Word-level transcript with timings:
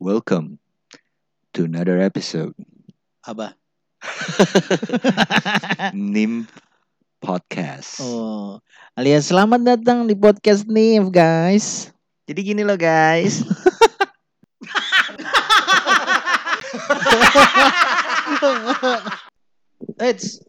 Welcome 0.00 0.56
to 1.52 1.68
another 1.68 2.00
episode 2.00 2.56
Apa? 3.20 3.52
NIM 5.92 6.48
Podcast. 7.20 8.00
Oh, 8.00 8.64
alias 8.96 9.28
selamat 9.28 9.60
datang 9.60 10.08
di 10.08 10.16
podcast 10.16 10.64
nih, 10.64 11.04
guys. 11.12 11.92
Jadi 12.24 12.40
gini 12.40 12.64
loh 12.64 12.80
guys. 12.80 13.44
Eits. 20.00 20.40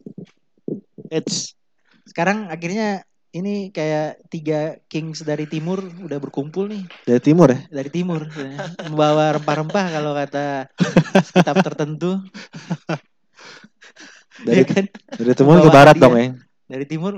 Eits. 1.12 1.60
Sekarang 2.08 2.48
akhirnya 2.48 3.04
ini 3.32 3.72
kayak 3.72 4.28
tiga 4.28 4.60
kings 4.86 5.24
dari 5.24 5.48
timur 5.48 5.80
udah 5.80 6.20
berkumpul 6.20 6.68
nih 6.68 6.84
Dari 7.04 7.22
timur 7.22 7.48
ya? 7.48 7.60
dari 7.72 7.88
timur 7.88 8.28
ya. 8.28 8.60
membawa 8.86 9.36
rempah-rempah 9.36 9.86
kalau 9.90 10.12
kata 10.12 10.68
kitab 11.32 11.56
tertentu 11.62 12.20
Dari, 14.42 14.58
Ya 14.58 14.66
kan 14.66 14.86
dari 15.14 15.34
timur 15.34 15.56
ke 15.58 15.70
Bawa 15.70 15.74
barat 15.74 15.96
hadiah. 15.96 16.04
dong 16.04 16.16
ya? 16.16 16.28
dari 16.68 16.86
timur 16.86 17.14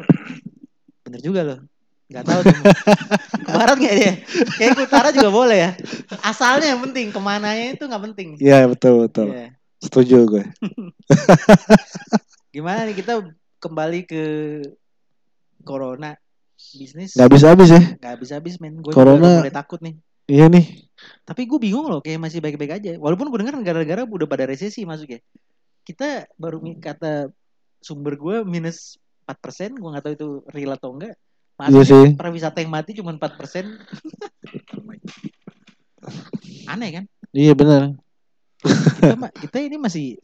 bener 1.03 1.21
juga 1.21 1.41
loh 1.43 1.59
nggak 2.03 2.25
tahu 2.25 2.39
tuh 2.43 2.57
ke 3.41 3.49
barat 3.49 3.75
nggak 3.75 3.95
dia 3.95 4.13
kayak 4.53 4.71
ke 4.75 4.81
utara 4.83 5.09
juga 5.09 5.29
boleh 5.29 5.57
ya 5.59 5.71
asalnya 6.21 6.73
yang 6.73 6.81
penting 6.83 7.09
ke 7.09 7.17
mananya 7.17 7.73
itu 7.73 7.83
nggak 7.83 8.03
penting 8.03 8.27
Iya 8.37 8.65
betul 8.67 9.07
betul. 9.07 9.27
Iya. 9.29 9.49
Setuju 9.77 10.17
gue. 10.25 10.43
gimana 12.53 12.85
nih 12.85 12.95
kita 12.95 13.13
kembali 13.57 13.99
ke 14.05 14.23
corona. 15.63 16.13
Bisnis 16.53 17.17
Gak 17.17 17.27
habis 17.27 17.43
habis 17.43 17.69
ya? 17.69 17.81
nggak 17.97 18.11
habis 18.15 18.29
habis 18.31 18.55
men 18.61 18.79
gue 18.79 18.93
Corona- 18.93 19.41
mulai 19.41 19.51
takut 19.51 19.81
nih. 19.81 19.97
Iya 20.23 20.47
nih. 20.47 20.87
tapi 21.27 21.43
gue 21.43 21.59
bingung 21.59 21.83
loh 21.89 21.99
kayak 21.99 22.15
masih 22.15 22.39
baik-baik 22.39 22.79
aja. 22.79 22.91
Walaupun 22.95 23.27
gue 23.27 23.39
dengar 23.41 23.55
negara-negara 23.57 24.07
udah 24.07 24.23
pada 24.23 24.47
resesi 24.47 24.87
masuk 24.87 25.11
ya. 25.11 25.19
Kita 25.83 26.23
baru 26.37 26.63
kata 26.79 27.27
sumber 27.83 28.15
gue 28.15 28.45
minus 28.45 28.95
4% 29.27 29.75
gue 29.75 29.89
nggak 29.91 30.03
tahu 30.03 30.13
itu 30.15 30.27
real 30.47 30.71
atau 30.71 30.95
enggak. 30.95 31.15
Iya 31.59 31.67
Maksudnya 31.75 31.83
sih. 31.85 32.07
pariwisata 32.15 32.57
yang 32.59 32.71
mati 32.71 32.91
cuma 32.95 33.11
4% 33.11 33.67
aneh 36.71 36.89
kan? 36.91 37.03
Iya 37.33 37.53
benar. 37.53 37.97
kita 38.63 39.15
kita 39.43 39.57
ini 39.59 39.75
masih 39.75 40.15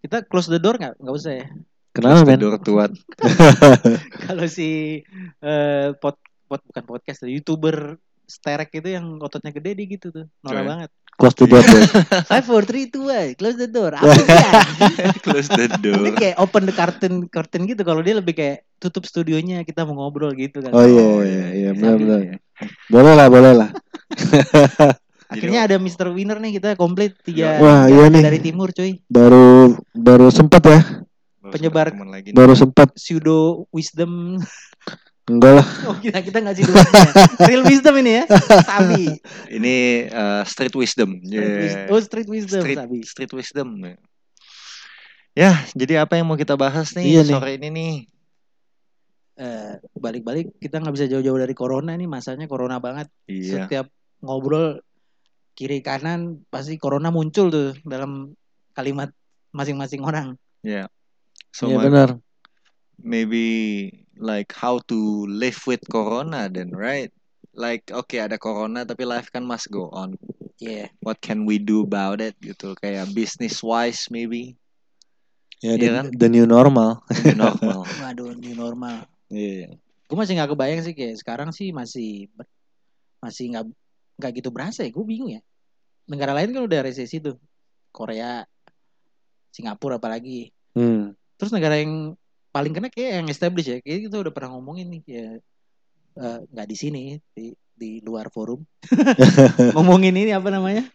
kita 0.00 0.24
close 0.24 0.48
the 0.48 0.56
door 0.56 0.76
nggak? 0.76 0.96
Nggak 0.96 1.14
usah 1.14 1.32
ya 1.36 1.46
Kenapa 1.94 2.26
men? 2.26 2.34
Tidur 2.34 2.58
tuat. 2.58 2.90
kalau 4.26 4.46
si 4.46 5.00
eh 5.38 5.88
pod, 5.94 6.18
pod- 6.44 6.66
bukan 6.66 6.84
podcast 6.84 7.22
youtuber 7.24 7.96
sterek 8.24 8.74
itu 8.74 8.88
yang 8.90 9.20
ototnya 9.20 9.52
gede 9.52 9.72
dia 9.74 9.86
gitu 9.86 10.08
tuh 10.08 10.26
norak 10.40 10.64
banget 10.64 10.90
Close 11.14 11.36
the 11.36 11.46
door 11.46 11.62
five 12.30 12.42
four 12.42 12.64
three 12.64 12.88
two 12.88 13.06
one 13.06 13.36
close 13.36 13.54
the 13.54 13.68
door 13.68 13.92
apa 13.92 14.10
Close 15.24 15.46
the 15.46 15.68
ini 15.68 15.78
door. 15.78 16.16
kayak 16.16 16.36
open 16.40 16.64
the 16.64 16.72
curtain 16.72 17.28
curtain 17.28 17.62
gitu 17.64 17.84
kalau 17.84 18.00
dia 18.00 18.16
lebih 18.16 18.32
kayak 18.32 18.64
tutup 18.80 19.04
studionya 19.04 19.62
kita 19.62 19.84
mau 19.84 19.94
ngobrol 20.00 20.32
gitu 20.32 20.58
kan 20.58 20.72
Oh 20.72 20.82
iya 20.82 21.06
iya 21.20 21.44
iya 21.52 21.70
Sambil- 21.76 22.00
benar 22.00 22.20
benar. 22.24 22.38
Boleh 22.88 23.12
lah 23.12 23.26
boleh 23.28 23.52
lah. 23.54 23.68
akhirnya 25.26 25.60
ada 25.64 25.76
Mr. 25.76 26.10
Winner 26.10 26.38
nih 26.38 26.52
kita 26.54 26.68
komplit 26.74 27.14
tiga 27.20 27.58
Wah, 27.58 27.86
iya 27.86 28.08
nih. 28.08 28.22
dari 28.22 28.40
timur 28.40 28.70
cuy 28.70 28.98
Baru 29.04 29.74
baru 29.92 30.28
sempat 30.28 30.62
ya. 30.64 30.80
Penyebar- 31.50 31.92
lagi 31.92 32.30
nih. 32.30 32.36
Baru 32.36 32.54
sempat. 32.54 32.94
pseudo 32.94 33.66
wisdom 33.68 34.40
Enggak 35.24 35.52
lah. 35.56 35.66
oh 35.88 35.96
kita 35.98 36.20
kita 36.20 36.38
nggak 36.38 36.54
sih 36.54 36.64
real 37.42 37.64
wisdom 37.64 37.96
ini 37.96 38.12
ya 38.14 38.24
sabi 38.62 39.08
Ini 39.48 39.76
eh, 40.06 40.42
street 40.44 40.74
wisdom. 40.74 41.16
Street 41.18 41.32
Yeah. 41.32 41.62
wis- 41.62 41.80
oh 41.88 41.98
street 41.98 42.28
wisdom 42.28 42.60
Street, 42.60 42.76
sabi 42.76 42.98
street 43.02 43.32
wisdom. 43.32 43.68
Ya, 45.34 45.50
jadi 45.72 45.98
apa 45.98 46.14
yang 46.14 46.24
mau 46.24 46.36
kita 46.36 46.54
bahas 46.54 46.92
nih 46.92 47.10
Iya 47.10 47.22
nih. 47.22 47.32
sore 47.32 47.52
ini 47.56 47.68
nih? 47.68 47.94
Eh, 49.34 49.72
balik-balik 49.92 50.54
kita 50.56 50.78
nggak 50.78 50.94
bisa 50.94 51.06
jauh-jauh 51.08 51.34
dari 51.36 51.50
corona 51.52 51.90
nih 51.92 52.06
masanya 52.06 52.46
corona 52.46 52.78
banget 52.78 53.10
Iya. 53.26 53.66
setiap 53.66 53.90
ngobrol 54.20 54.78
kiri 55.52 55.80
kanan 55.80 56.38
pasti 56.46 56.76
corona 56.76 57.08
muncul 57.08 57.48
tuh 57.48 57.74
dalam 57.82 58.30
kalimat 58.70 59.10
masing-masing 59.50 60.02
orang 60.02 60.38
So 61.54 61.70
my- 61.70 61.86
benar. 61.86 62.18
maybe 62.98 63.46
like 64.18 64.50
how 64.54 64.82
to 64.90 64.98
live 65.30 65.58
with 65.66 65.82
corona 65.86 66.50
then, 66.50 66.74
right? 66.74 67.14
Like 67.54 67.86
oke 67.94 68.10
ada 68.18 68.34
corona 68.34 68.82
tapi 68.82 69.06
life 69.06 69.30
kan 69.30 69.46
must 69.46 69.70
go 69.70 69.86
on. 69.94 70.18
Iya. 70.58 70.90
What 70.98 71.22
can 71.22 71.46
we 71.46 71.62
do 71.62 71.86
about 71.86 72.18
it 72.18 72.34
gitu 72.42 72.74
kayak 72.74 73.14
business 73.14 73.62
wise 73.62 74.10
maybe 74.10 74.58
Ya 75.62 75.74
Iya 75.74 75.80
the, 75.80 75.88
kan? 75.94 76.06
the 76.12 76.28
new 76.28 76.44
normal. 76.44 77.00
new 77.24 77.38
normal. 77.38 77.86
Waduh, 78.02 78.34
new 78.36 78.52
normal. 78.52 79.06
Iya. 79.30 79.78
Gue 80.10 80.16
masih 80.18 80.36
nggak 80.36 80.50
kebayang 80.52 80.82
sih 80.84 80.92
kayak 80.92 81.16
sekarang 81.16 81.50
sih 81.54 81.70
masih 81.70 82.28
masih 83.22 83.54
nggak 83.54 83.64
nggak 84.20 84.32
gitu 84.42 84.50
berasa 84.52 84.82
ya. 84.84 84.90
Gue 84.92 85.06
bingung 85.06 85.30
ya. 85.32 85.40
Negara 86.04 86.34
lain 86.36 86.52
kan 86.52 86.66
udah 86.66 86.80
resesi 86.84 87.22
tuh. 87.22 87.38
Korea, 87.94 88.42
Singapura 89.54 89.96
apalagi. 89.96 90.50
Hmm. 90.74 91.14
Terus 91.38 91.50
negara 91.50 91.78
yang 91.78 92.14
paling 92.54 92.70
kena 92.70 92.88
kayak 92.90 93.22
yang 93.22 93.28
established 93.30 93.70
ya. 93.70 93.78
Kayak 93.82 94.10
kita 94.10 94.16
udah 94.22 94.32
pernah 94.34 94.54
ngomongin 94.54 94.86
nih 94.94 95.02
ya 95.06 95.28
eh, 96.18 96.38
nggak 96.50 96.68
di 96.70 96.76
sini 96.78 97.02
di 97.34 97.50
di 97.74 97.98
luar 98.02 98.30
forum. 98.30 98.62
ngomongin 99.74 100.14
ini 100.14 100.30
apa 100.30 100.48
namanya? 100.50 100.86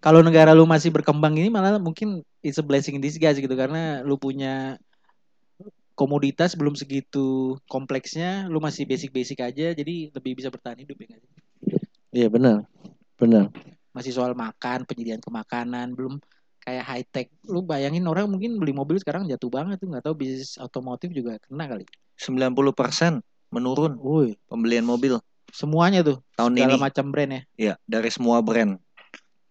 Kalau 0.00 0.24
negara 0.24 0.56
lu 0.56 0.64
masih 0.64 0.88
berkembang 0.88 1.36
ini 1.36 1.52
malah 1.52 1.76
mungkin 1.76 2.24
it's 2.40 2.56
a 2.56 2.64
blessing 2.64 2.96
in 2.96 3.04
disguise 3.04 3.36
gitu 3.36 3.52
karena 3.52 4.00
lu 4.00 4.16
punya 4.16 4.80
komoditas 5.92 6.56
belum 6.56 6.72
segitu 6.72 7.60
kompleksnya, 7.68 8.48
lu 8.48 8.56
masih 8.64 8.88
basic-basic 8.88 9.36
aja 9.44 9.76
jadi 9.76 10.08
lebih 10.08 10.40
bisa 10.40 10.48
bertahan 10.48 10.80
hidup 10.80 10.96
ya? 11.04 11.20
Iya 12.08 12.32
benar. 12.32 12.64
Benar. 13.20 13.52
Masih 13.92 14.16
soal 14.16 14.32
makan, 14.32 14.88
penyediaan 14.88 15.20
kemakanan, 15.20 15.92
belum 15.92 16.16
kayak 16.60 16.84
high 16.84 17.06
tech. 17.06 17.26
Lu 17.44 17.60
bayangin 17.60 18.04
orang 18.04 18.28
mungkin 18.28 18.56
beli 18.56 18.70
mobil 18.70 18.96
sekarang 18.96 19.24
jatuh 19.24 19.48
banget 19.48 19.76
tuh 19.76 19.88
nggak 19.88 20.04
tahu 20.04 20.14
bisnis 20.14 20.56
otomotif 20.56 21.10
juga 21.10 21.40
kena 21.40 21.66
kali. 21.66 21.84
90% 22.16 23.24
menurun 23.50 23.96
Woi, 23.96 24.36
pembelian 24.46 24.84
mobil 24.84 25.18
semuanya 25.50 26.06
tuh 26.06 26.22
tahun 26.38 26.54
segala 26.54 26.76
ini. 26.76 26.80
macam 26.80 27.04
brand 27.10 27.30
ya. 27.32 27.42
Ya, 27.58 27.74
dari 27.82 28.06
semua 28.08 28.38
brand. 28.38 28.78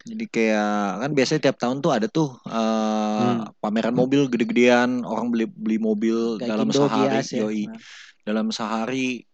Jadi 0.00 0.24
kayak 0.24 0.72
kan 0.98 1.10
biasanya 1.12 1.40
tiap 1.44 1.60
tahun 1.60 1.84
tuh 1.84 1.92
ada 1.92 2.08
tuh 2.08 2.32
eh, 2.48 3.36
pameran 3.60 3.92
mobil 3.92 4.24
gede-gedean, 4.26 5.04
orang 5.04 5.28
beli 5.28 5.44
beli 5.44 5.76
mobil 5.76 6.40
Kayak 6.40 6.48
dalam 6.56 6.66
Kindo, 6.66 6.88
sehari, 6.88 7.20
ya. 7.20 7.44
yoi. 7.44 7.64
Nah, 7.68 7.76
Dalam 8.20 8.46
sehari 8.48 9.28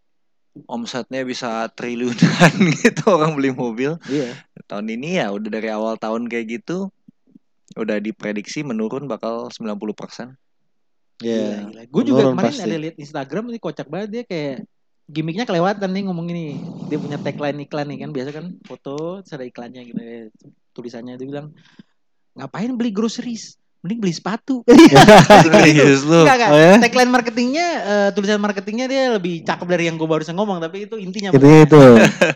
omsetnya 0.67 1.23
bisa 1.23 1.69
triliunan 1.71 2.51
gitu 2.83 3.15
orang 3.15 3.39
beli 3.39 3.55
mobil. 3.55 3.95
iya. 4.09 4.35
Tahun 4.67 4.89
ini 4.89 5.23
ya 5.23 5.31
udah 5.31 5.51
dari 5.53 5.71
awal 5.71 5.95
tahun 5.95 6.27
kayak 6.27 6.47
gitu 6.59 6.91
udah 7.75 7.99
diprediksi 7.99 8.63
menurun 8.63 9.11
bakal 9.11 9.51
90%. 9.51 10.39
Iya. 11.25 11.67
Gue 11.89 12.03
juga 12.05 12.31
kemarin 12.31 12.53
pasti. 12.53 12.63
ada 12.63 12.77
lihat 12.77 12.97
Instagram 13.01 13.45
ini 13.51 13.59
kocak 13.59 13.89
banget 13.89 14.09
dia 14.13 14.23
kayak 14.29 14.69
gimmicknya 15.09 15.49
kelewatan 15.49 15.91
nih 15.91 16.03
ngomong 16.07 16.27
ini. 16.31 16.61
Dia 16.87 16.99
punya 17.01 17.19
tagline 17.19 17.67
iklan 17.67 17.87
nih 17.91 17.99
kan 18.07 18.11
biasa 18.13 18.31
kan 18.31 18.47
foto 18.63 19.25
ada 19.25 19.45
iklannya 19.45 19.83
gitu 19.89 20.01
ya. 20.01 20.23
Tulisannya 20.77 21.17
dia 21.17 21.27
bilang 21.27 21.57
ngapain 22.37 22.71
beli 22.77 22.93
groceries? 22.93 23.57
Mending 23.81 24.03
beli 24.03 24.15
sepatu. 24.15 24.61
Serius 25.47 26.05
lu. 26.05 26.27
Enggak 26.27 26.37
enggak. 26.37 26.51
Oh 26.53 26.59
ya? 26.59 26.75
Tagline 26.85 27.11
marketingnya 27.13 27.67
eh, 27.81 28.09
tulisan 28.13 28.43
marketingnya 28.43 28.87
dia 28.91 29.03
lebih 29.17 29.41
cakep 29.47 29.67
dari 29.67 29.89
yang 29.89 29.97
gue 29.97 30.09
barusan 30.11 30.37
ngomong 30.37 30.61
tapi 30.61 30.85
itu 30.85 31.01
intinya 31.01 31.33
Intinya 31.33 31.61
itu. 31.65 31.83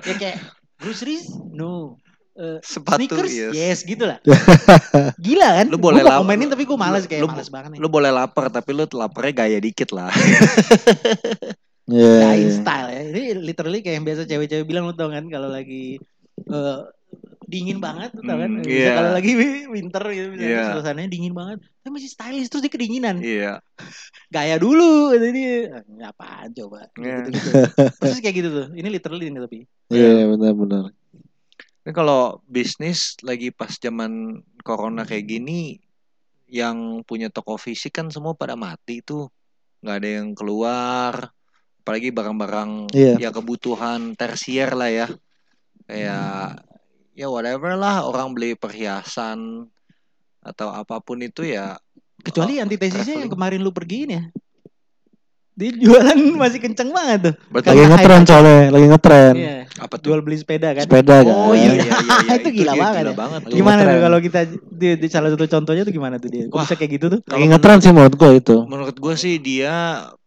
ya 0.09 0.15
kayak 0.17 0.37
groceries 0.81 1.29
no 1.53 2.01
Eh, 2.31 2.63
Sepatu 2.63 3.10
sneakers 3.10 3.33
yes. 3.34 3.53
yes 3.53 3.78
gitu 3.83 4.07
lah 4.07 4.22
gila 5.27 5.49
kan 5.60 5.66
Lu 5.66 5.77
boleh 5.77 6.01
lap- 6.01 6.22
komenin 6.22 6.47
tapi 6.47 6.63
gue 6.63 6.78
malas 6.78 7.04
kayak 7.04 7.27
lu- 7.27 7.31
malas 7.34 7.51
banget 7.51 7.75
nih 7.75 7.81
Lu 7.83 7.91
boleh 7.91 8.09
lapar 8.15 8.49
tapi 8.49 8.71
lu 8.71 8.87
laparnya 8.87 9.33
gaya 9.34 9.59
dikit 9.59 9.91
lah. 9.91 10.09
Iya. 11.91 12.22
Dying 12.22 12.47
iya. 12.47 12.54
style 12.54 12.89
ya. 12.89 13.01
Ini 13.10 13.22
literally 13.43 13.83
kayak 13.83 13.97
yang 13.99 14.07
biasa 14.07 14.22
cewek-cewek 14.22 14.63
bilang 14.63 14.87
lu 14.87 14.95
tau 14.95 15.10
kan 15.10 15.27
kalau 15.27 15.51
lagi 15.51 15.99
eh, 16.39 16.78
dingin 17.51 17.83
banget 17.83 18.15
lu 18.15 18.22
tau 18.22 18.39
kan. 18.39 18.51
Bisa 18.63 18.71
iya. 18.71 18.91
Kalau 18.95 19.10
lagi 19.10 19.33
winter 19.75 20.04
gitu 20.15 20.28
misalnya 20.31 20.54
Iya. 20.54 20.63
suasananya 20.78 21.10
dingin 21.10 21.34
banget. 21.34 21.59
Tapi 21.83 21.91
masih 21.91 22.10
stylish 22.15 22.47
terus 22.47 22.63
dia 22.63 22.71
kedinginan. 22.71 23.19
Iya. 23.19 23.59
Gaya 24.31 24.54
dulu. 24.63 25.10
Ah, 25.19 26.15
Apaan 26.15 26.54
coba. 26.54 26.87
Iya. 26.95 27.27
Gitu-gitu. 27.27 27.51
Terus 27.99 28.19
kayak 28.22 28.37
gitu 28.39 28.49
tuh. 28.54 28.66
Ini 28.71 28.87
literally 28.87 29.27
ini 29.27 29.39
tapi. 29.43 29.59
Iya 29.91 30.31
benar-benar. 30.31 30.95
Kan 31.80 31.92
kalau 31.97 32.44
bisnis 32.44 33.16
lagi 33.24 33.48
pas 33.48 33.72
zaman 33.80 34.44
corona 34.60 35.09
kayak 35.09 35.27
gini 35.27 35.80
yang 36.50 37.00
punya 37.06 37.32
toko 37.32 37.56
fisik 37.56 37.97
kan 37.97 38.12
semua 38.12 38.36
pada 38.36 38.59
mati 38.59 39.00
tuh. 39.00 39.30
nggak 39.80 39.97
ada 39.97 40.09
yang 40.21 40.28
keluar. 40.36 41.32
Apalagi 41.80 42.12
barang-barang 42.12 42.92
Iya. 42.92 43.16
ya 43.16 43.30
kebutuhan 43.32 44.12
tersier 44.12 44.77
lah 44.77 44.92
ya. 44.92 45.09
Kayak 45.88 46.68
ya 47.16 47.27
whatever 47.32 47.80
lah 47.80 48.04
orang 48.04 48.36
beli 48.36 48.53
perhiasan 48.53 49.65
atau 50.44 50.68
apa 50.72 51.00
pun 51.00 51.21
itu 51.24 51.48
ya 51.48 51.80
Kecuali 52.21 52.60
Oh, 52.60 52.68
antitesisnya 52.68 53.24
yang 53.24 53.32
kemarin 53.32 53.65
lu 53.65 53.72
pergiin 53.72 54.10
ya. 54.12 54.22
Dia 55.60 55.71
jualan 55.71 56.16
masih 56.41 56.59
kenceng 56.59 56.89
banget 56.89 57.18
tuh. 57.22 57.34
betul 57.53 57.68
Lagi 57.71 57.83
ngetren 57.86 58.22
soalnya, 58.24 58.59
lagi 58.68 58.86
ngetren. 58.89 59.34
Iya. 59.36 59.57
apa 59.77 59.95
tuh 59.97 60.07
Jual 60.09 60.21
beli 60.21 60.36
sepeda 60.36 60.72
kan. 60.72 60.83
Sepeda 60.83 61.16
kan. 61.21 61.34
Oh 61.36 61.53
iya. 61.53 61.71
Iya, 61.71 61.84
iya, 61.84 62.16
iya, 62.18 62.34
itu 62.36 62.48
gila 62.51 62.72
banget 62.74 62.97
gila 62.98 63.12
ya. 63.12 63.16
banget. 63.16 63.41
Gimana 63.51 63.80
tuh 63.83 64.01
kalau 64.01 64.18
kita 64.18 64.41
di, 64.66 64.89
di 64.97 65.09
salah 65.09 65.28
satu 65.28 65.45
contohnya 65.47 65.83
tuh 65.83 65.92
gimana 65.92 66.16
tuh 66.16 66.28
dia? 66.28 66.45
Kok 66.45 66.53
Wah. 66.53 66.65
bisa 66.65 66.74
kayak 66.74 66.92
gitu 66.97 67.07
tuh? 67.09 67.21
Lagi 67.22 67.45
ngetren 67.47 67.78
sih 67.78 67.91
menurut 67.91 68.15
gua 68.15 68.30
itu. 68.33 68.57
menurut 68.62 68.97
gue 68.97 69.15
sih 69.15 69.36
dia 69.36 69.74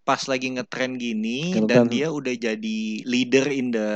pas 0.02 0.22
lagi 0.24 0.52
ngetren 0.52 0.96
gini 0.96 1.56
Ngetren. 1.56 1.66
dan 1.66 1.82
dia 1.88 2.08
udah 2.10 2.34
jadi 2.34 2.80
leader 3.04 3.48
in 3.48 3.72
the 3.72 3.90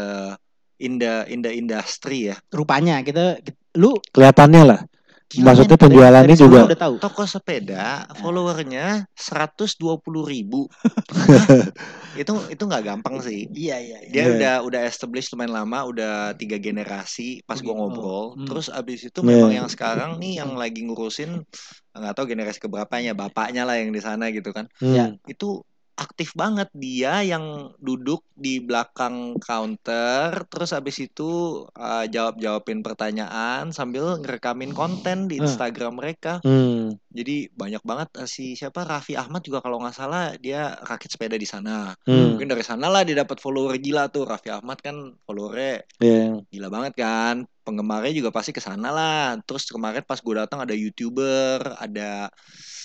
in 0.77 0.95
the 0.95 1.27
in 1.27 1.41
the 1.41 1.51
industry 1.51 2.27
ya 2.27 2.35
Rupanya 2.47 3.01
kita, 3.01 3.37
kita- 3.37 3.59
lu 3.75 3.99
Kelihatannya 4.07 4.63
lah. 4.63 4.79
Gila, 5.27 5.43
Maksudnya 5.51 5.75
men. 5.75 5.83
penjualannya 5.83 6.23
dari 6.29 6.39
juga. 6.39 6.59
udah 6.65 6.79
tahu. 6.79 6.95
toko 6.97 7.23
sepeda 7.23 7.85
followernya 8.15 9.11
120 9.11 9.75
ribu 10.23 10.71
itu 12.17 12.31
itu 12.47 12.63
nggak 12.63 12.83
gampang 12.85 13.19
sih 13.19 13.45
Iya 13.47 13.75
iya. 13.77 13.97
dia 14.07 14.23
Iya. 14.23 14.31
udah 14.33 14.55
udah 14.63 14.81
established 14.83 15.29
lumayan 15.29 15.53
lama 15.53 15.83
udah 15.83 16.13
tiga 16.33 16.57
generasi 16.57 17.43
pas 17.43 17.59
gua 17.59 17.69
Oh, 17.69 17.77
ngobrol 17.83 18.25
hmm. 18.33 18.47
terus 18.47 18.67
abis 18.69 19.05
itu 19.05 19.19
Iya. 19.19 19.27
memang 19.27 19.51
yang 19.53 19.67
sekarang 19.67 20.15
nih 20.17 20.39
yang 20.39 20.55
lagi 20.55 20.81
ngurusin 20.81 21.43
nggak 21.91 22.13
tahu 22.13 22.25
generasi 22.25 22.57
keberapanya 22.57 23.11
bapaknya 23.11 23.63
lah 23.63 23.75
yang 23.75 23.91
di 23.91 23.99
sana 23.99 24.31
gitu 24.31 24.49
kan 24.49 24.71
Hmm. 24.79 25.19
itu 25.25 25.59
aktif 25.97 26.37
banget 26.37 26.69
dia 26.77 27.25
yang 27.25 27.73
duduk 27.81 28.21
di 28.37 28.61
belakang 28.61 29.41
counter 29.41 30.45
terus 30.45 30.69
abis 30.69 31.01
itu 31.01 31.65
jawab 32.13 32.37
jawabin 32.37 32.85
pertanyaan 32.85 33.73
sambil 33.73 34.21
ngerekamin 34.21 34.71
konten 34.71 35.25
di 35.25 35.41
Hmm. 35.41 35.49
Instagram 35.49 35.97
mereka 35.97 36.37
Hmm. 36.45 36.93
jadi 37.09 37.49
banyak 37.49 37.81
banget 37.81 38.09
eh, 38.21 38.29
si 38.29 38.53
siapa 38.53 38.85
Raffi 38.85 39.17
Ahmad 39.17 39.41
juga 39.41 39.57
kalau 39.57 39.81
nggak 39.81 39.97
salah 39.97 40.37
dia 40.37 40.77
rakit 40.85 41.09
sepeda 41.09 41.33
di 41.33 41.49
sana 41.49 41.97
Hmm. 42.05 42.37
mungkin 42.37 42.45
dari 42.47 42.61
sana 42.61 42.87
lah 42.87 43.01
dia 43.01 43.17
dapat 43.17 43.41
follower 43.41 43.73
gila 43.81 44.13
tuh 44.13 44.29
Raffi 44.29 44.53
Ahmad 44.53 44.77
kan 44.77 45.17
followernya 45.25 45.81
Iya. 45.97 46.45
gila 46.45 46.67
banget 46.69 46.93
kan 46.93 47.35
penggemarnya 47.65 48.13
juga 48.13 48.29
pasti 48.29 48.53
ke 48.53 48.61
sana 48.61 48.93
lah 48.93 49.33
terus 49.43 49.65
kemarin 49.65 50.05
pas 50.05 50.21
gue 50.21 50.35
datang 50.37 50.61
ada 50.61 50.77
youtuber 50.77 51.57
ada 51.75 52.29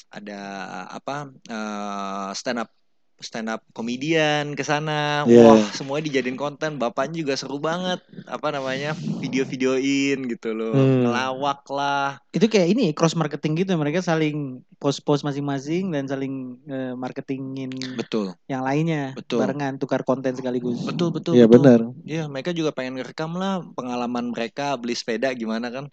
ada 0.08 0.40
apa 0.88 1.28
eh, 1.46 2.30
stand 2.32 2.64
up 2.64 2.72
stand 3.22 3.48
up 3.48 3.62
komedian 3.72 4.52
ke 4.52 4.62
sana 4.62 5.24
Iya. 5.24 5.40
wah 5.40 5.62
semuanya 5.70 6.10
dijadiin 6.10 6.36
konten 6.36 6.76
bapaknya 6.76 7.22
juga 7.24 7.34
seru 7.34 7.56
banget 7.58 7.98
apa 8.22 8.54
namanya 8.54 8.94
video-videoin 9.18 10.18
gitu 10.30 10.54
loh 10.54 10.74
Hmm. 10.76 11.02
ngelawak 11.06 11.62
lah 11.70 12.18
Itu 12.32 12.46
kayak 12.46 12.68
ini 12.74 12.84
cross 12.94 13.14
marketing 13.14 13.66
gitu 13.66 13.74
mereka 13.74 14.02
saling 14.02 14.62
post-post 14.78 15.22
masing-masing 15.22 15.90
dan 15.90 16.06
saling 16.06 16.58
eh, 16.66 16.94
marketingin 16.94 17.70
betul 17.94 18.34
yang 18.46 18.62
lainnya 18.62 19.14
Betul. 19.14 19.42
barengan 19.42 19.78
tukar 19.78 20.02
konten 20.02 20.34
sekaligus. 20.34 20.82
betul 20.82 21.08
betul 21.14 21.34
Iya 21.38 21.46
benar. 21.48 21.80
Iya, 22.04 22.24
mereka 22.28 22.50
juga 22.52 22.70
pengen 22.74 22.98
ngerekam 23.00 23.36
lah 23.36 23.62
pengalaman 23.76 24.32
mereka 24.32 24.74
beli 24.76 24.92
sepeda 24.92 25.32
gimana 25.32 25.68
kan. 25.72 25.86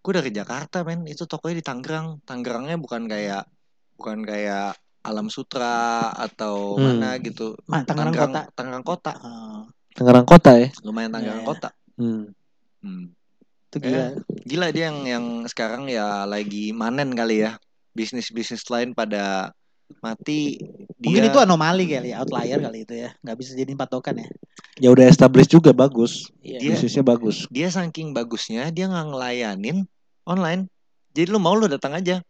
Gue 0.00 0.12
dari 0.14 0.30
Jakarta, 0.30 0.86
men. 0.86 1.04
Itu 1.04 1.26
tokonya 1.26 1.58
di 1.60 1.64
Tangerang. 1.64 2.22
Tangerangnya 2.24 2.76
bukan 2.80 3.04
kayak 3.10 3.44
bukan 3.98 4.22
kayak 4.24 4.78
Alam 5.08 5.26
Sutra 5.26 5.74
atau 6.12 6.76
Hmm. 6.76 7.00
mana 7.00 7.16
gitu. 7.18 7.56
Mah, 7.64 7.82
Tangerang 7.82 8.14
kota. 8.14 8.40
Tangerang 8.52 8.84
kota. 8.84 9.12
Ah, 9.16 9.62
Tangerang 9.90 10.22
Kota 10.24 10.50
ya. 10.54 10.68
Lumayan 10.84 11.10
Tangerang 11.10 11.42
Iya. 11.42 11.48
kota. 11.48 11.68
Hmm. 11.96 12.30
Hmm. 12.78 13.04
itu 13.68 13.76
gila. 13.82 14.06
Gila 14.46 14.66
dia 14.70 14.88
yang 14.88 14.98
yang 15.04 15.24
sekarang 15.44 15.88
ya 15.88 16.24
lagi 16.24 16.70
manen 16.70 17.12
kali 17.12 17.44
ya. 17.44 17.60
Bisnis-bisnis 17.92 18.64
lain 18.64 18.92
pada 18.92 19.52
mati. 19.98 20.56
Dia 20.96 21.04
Mungkin 21.04 21.24
itu 21.26 21.38
anomali 21.38 21.84
kali 21.84 22.12
ya, 22.12 22.20
outlier 22.20 22.56
kali 22.58 22.84
itu 22.84 22.94
ya. 22.94 23.12
Nggak 23.20 23.36
bisa 23.36 23.52
jadi 23.52 23.72
patokan 23.74 24.20
ya. 24.20 24.28
Ya 24.78 24.88
udah 24.88 25.04
established 25.04 25.50
juga 25.50 25.72
bagus. 25.72 26.32
Iya. 26.40 26.58
Dia- 26.58 26.70
Bisnisnya 26.76 27.02
bagus. 27.02 27.44
dia 27.48 27.68
saking 27.68 28.12
bagusnya 28.12 28.70
dia 28.70 28.86
nggak 28.86 29.06
ngelayanin 29.08 29.84
online. 30.24 30.72
Jadi 31.12 31.28
lu 31.28 31.36
mau 31.36 31.52
lu 31.52 31.66
datang 31.66 31.92
aja. 31.92 32.22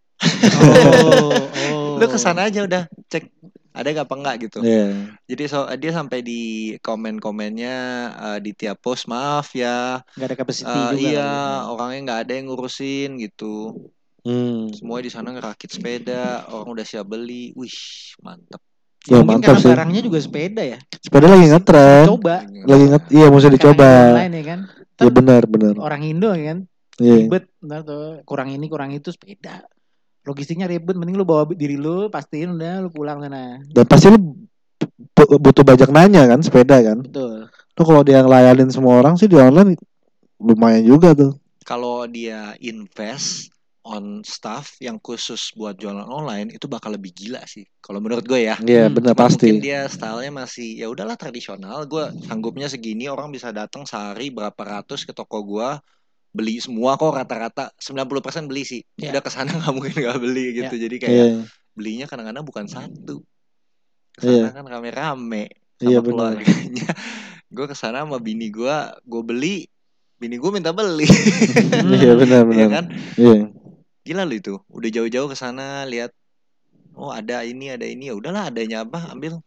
Oh, 0.58 1.31
oh. 1.70 1.88
Lu 1.98 2.06
ke 2.06 2.16
sana 2.16 2.46
aja 2.46 2.60
udah 2.62 2.82
cek 3.06 3.24
ada 3.70 3.88
gak 3.92 4.06
apa 4.06 4.14
enggak 4.16 4.36
gitu 4.42 4.58
Iya. 4.60 4.86
jadi 5.24 5.42
so, 5.46 5.62
dia 5.74 5.92
sampai 5.92 6.18
di 6.20 6.40
komen-komennya 6.78 7.76
eh, 8.10 8.38
di 8.40 8.50
tiap 8.52 8.78
post 8.78 9.06
maaf 9.06 9.52
ya 9.52 10.02
Nggak 10.14 10.26
ada 10.26 10.36
capacity 10.36 10.66
eh, 10.68 10.88
juga. 10.88 10.98
iya 10.98 11.14
ya. 11.14 11.30
orangnya 11.66 12.00
nggak 12.04 12.20
ada 12.22 12.32
yang 12.34 12.46
ngurusin 12.48 13.10
gitu 13.18 13.54
Hmm. 14.18 14.68
semua 14.74 14.98
di 14.98 15.08
sana 15.08 15.30
ngerakit 15.30 15.70
sepeda 15.70 16.44
orang 16.50 16.74
udah 16.74 16.84
siap 16.84 17.06
beli 17.06 17.54
wih 17.54 17.72
mantap 18.20 18.60
Ya, 19.06 19.24
Mungkin 19.24 19.40
mantap 19.40 19.56
karena 19.56 19.62
sih. 19.62 19.70
barangnya 19.72 20.00
juga 20.04 20.18
sepeda 20.20 20.60
ya. 20.60 20.76
Sepeda 21.00 21.32
lagi 21.32 21.48
ngetren. 21.48 22.04
Coba. 22.04 22.44
Lagi 22.44 22.84
nget 22.92 23.04
iya 23.08 23.26
mesti 23.32 23.46
Karena 23.46 23.56
dicoba. 23.56 23.88
ini 23.88 24.04
online 24.04 24.34
ya 24.36 24.44
kan. 24.44 24.60
Iya 24.98 25.10
benar 25.14 25.42
benar. 25.48 25.72
Orang 25.80 26.02
Indo 26.04 26.28
ya 26.36 26.44
kan. 26.52 26.58
Iya. 27.00 27.14
Ribet. 27.24 27.44
Tuh 27.88 28.04
kurang 28.28 28.48
ini 28.52 28.66
kurang 28.68 28.90
itu 28.92 29.08
sepeda. 29.08 29.64
Logistiknya 30.28 30.69
ribet. 30.69 30.92
Mending 30.92 31.16
lu 31.16 31.25
bawa 31.25 31.48
diri 31.48 31.80
lu. 31.80 32.12
Pastiin 32.12 32.52
udah 32.54 32.84
lu 32.84 32.92
pulang 32.92 33.25
sana. 33.25 33.64
Dan 33.64 33.84
pasti 33.88 34.12
lu 34.12 34.20
bu- 35.16 35.40
butuh 35.40 35.64
bajak 35.64 35.88
nanya 35.88 36.28
kan 36.28 36.44
sepeda 36.44 36.84
kan. 36.84 37.00
Betul. 37.00 37.48
Tuh 37.72 37.84
kalau 37.86 38.02
dia 38.02 38.20
ngelayanin 38.20 38.69
semua 38.69 39.00
orang 39.00 39.16
sih 39.16 39.26
di 39.26 39.34
online 39.34 39.75
lumayan 40.36 40.84
juga 40.84 41.16
tuh. 41.16 41.32
kalau 41.62 42.04
dia 42.04 42.56
invest 42.58 43.52
on 43.84 44.25
stuff 44.25 44.80
yang 44.80 44.96
khusus 44.96 45.52
buat 45.52 45.76
jualan 45.76 46.04
online 46.04 46.48
itu 46.48 46.64
bakal 46.64 46.92
lebih 46.92 47.12
gila 47.12 47.44
sih 47.44 47.64
kalau 47.81 48.00
menurut 48.00 48.24
gue 48.24 48.40
ya 48.44 48.56
Iya 48.58 48.88
Hmm, 48.88 48.96
benar 48.96 49.12
pasti. 49.12 49.52
Mungkin 49.52 49.60
dia 49.60 49.84
stylenya 49.84 50.32
masih 50.32 50.81
ya 50.81 50.88
udahlah 50.88 51.16
tradisional. 51.16 51.84
Gue 51.84 52.08
sanggupnya 52.24 52.69
segini 52.69 53.04
orang 53.08 53.28
bisa 53.28 53.52
datang 53.52 53.84
sehari 53.84 54.28
berapa 54.28 54.56
ratus 54.56 55.04
ke 55.04 55.12
toko 55.12 55.44
gua 55.44 55.76
beli 56.28 56.60
semua 56.60 56.94
kok 56.94 57.10
rata-rata 57.10 57.72
90% 57.76 58.46
beli 58.46 58.62
sih. 58.62 58.80
Ya. 58.94 59.10
Udah 59.10 59.22
ke 59.22 59.30
sana 59.30 59.48
nggak 59.58 59.72
mungkin 59.72 59.94
nggak 59.94 60.19
beli 60.19 60.46
gitu. 60.56 60.75
Jadi 60.75 60.96
kayak 60.98 61.12
Iya. 61.12 61.28
belinya 61.72 62.06
kadang-kadang 62.06 62.44
bukan 62.44 62.66
satu. 62.66 63.22
Iya. 64.19 64.48
Ke 64.48 64.50
sana 64.50 64.56
kan 64.56 64.66
rame-rame 64.69 65.42
sama 65.78 65.88
Iya 65.88 65.98
benar. 66.00 66.36
keluarganya. 66.38 66.88
gue 67.54 67.64
ke 67.64 67.75
sana 67.75 68.04
sama 68.04 68.19
bini 68.19 68.50
gua, 68.50 68.92
gue 69.00 69.22
beli, 69.22 69.56
bini 70.16 70.36
gue 70.36 70.50
minta 70.50 70.70
beli. 70.70 71.08
Iya 71.96 72.12
benar 72.14 72.42
Iya 72.42 72.44
benar. 72.44 72.69
kan? 72.70 72.84
Iya. 73.14 73.36
Gila 74.05 74.22
lu 74.24 74.34
itu. 74.34 74.55
Udah 74.69 74.91
jauh-jauh 74.91 75.29
ke 75.29 75.36
sana 75.36 75.84
lihat 75.84 76.12
oh 76.93 77.08
ada 77.08 77.41
ini 77.43 77.70
ada 77.70 77.86
ini 77.86 78.10
ya 78.10 78.14
udahlah 78.14 78.50
adanya 78.50 78.82
apa 78.82 79.12
ambil. 79.12 79.38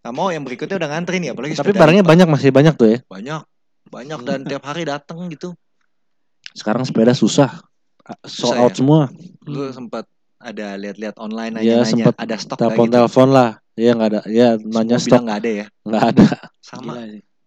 Gak 0.00 0.12
mau 0.12 0.28
yang 0.28 0.44
berikutnya 0.44 0.76
udah 0.76 0.90
ngantri 0.90 1.16
nih 1.16 1.32
apalagi 1.32 1.56
Tapi 1.56 1.72
barangnya 1.72 2.04
banyak 2.04 2.28
masih 2.28 2.52
banyak 2.52 2.74
tuh 2.76 2.88
ya. 2.88 2.98
banyak 3.04 3.40
banyak 3.88 4.20
dan 4.22 4.40
tiap 4.44 4.64
hari 4.64 4.84
datang 4.84 5.28
gitu. 5.28 5.52
Sekarang 6.52 6.84
sepeda 6.84 7.10
susah. 7.10 7.64
Susah 8.20 8.52
Sold 8.52 8.58
out 8.58 8.70
ya? 8.70 8.76
semua. 8.76 9.00
Gue 9.40 9.66
Hmm. 9.66 9.74
sempat 9.74 10.04
ada 10.36 10.76
lihat-lihat 10.76 11.16
online 11.16 11.56
Iya, 11.56 11.80
nanya-nanya 11.80 12.04
sempet 12.04 12.14
ada 12.18 12.36
stok 12.36 12.58
Telepon 12.58 12.86
gitu. 12.86 12.94
telepon 12.94 13.28
lah. 13.30 13.50
Iya 13.74 13.90
nggak 13.92 14.08
ada. 14.08 14.20
Iya 14.26 14.48
nanya 14.58 14.96
Semua 14.96 15.06
stok 15.08 15.20
nggak 15.24 15.38
ada 15.38 15.50
ya. 15.50 15.66
nggak 15.82 16.04
ada. 16.06 16.26
Sama. 16.60 16.92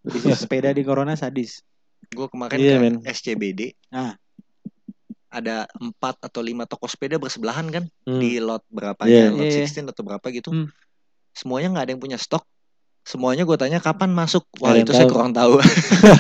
Gila 0.02 0.34
sepeda 0.34 0.70
di 0.72 0.82
corona 0.82 1.14
sadis. 1.14 1.62
Gue 2.10 2.26
kemarin 2.26 2.58
Iya, 2.58 2.76
ke. 2.80 2.88
SCBD. 3.06 3.62
Ah. 3.90 4.16
Ada 5.28 5.68
empat 5.76 6.24
atau 6.24 6.40
lima 6.40 6.64
toko 6.64 6.88
sepeda 6.88 7.16
bersebelahan 7.16 7.68
kan 7.68 7.84
Hmm. 8.02 8.18
di 8.18 8.40
lot 8.40 8.64
berapa 8.68 8.98
Iya. 9.04 9.30
ya 9.30 9.30
lot 9.30 9.44
Iya, 9.44 9.52
iya. 9.54 9.68
16 9.68 9.86
atau 9.86 10.02
berapa 10.02 10.28
gitu. 10.32 10.50
Hmm. 10.50 10.68
Semuanya 11.32 11.68
nggak 11.70 11.86
ada 11.86 11.92
yang 11.94 12.02
punya 12.02 12.18
stok. 12.18 12.48
Semuanya 13.08 13.48
gue 13.48 13.56
tanya 13.56 13.80
kapan 13.80 14.12
masuk. 14.12 14.44
Wah 14.60 14.76
itu 14.76 14.92
saya 14.92 15.08
kurang 15.08 15.32
tahu. 15.32 15.64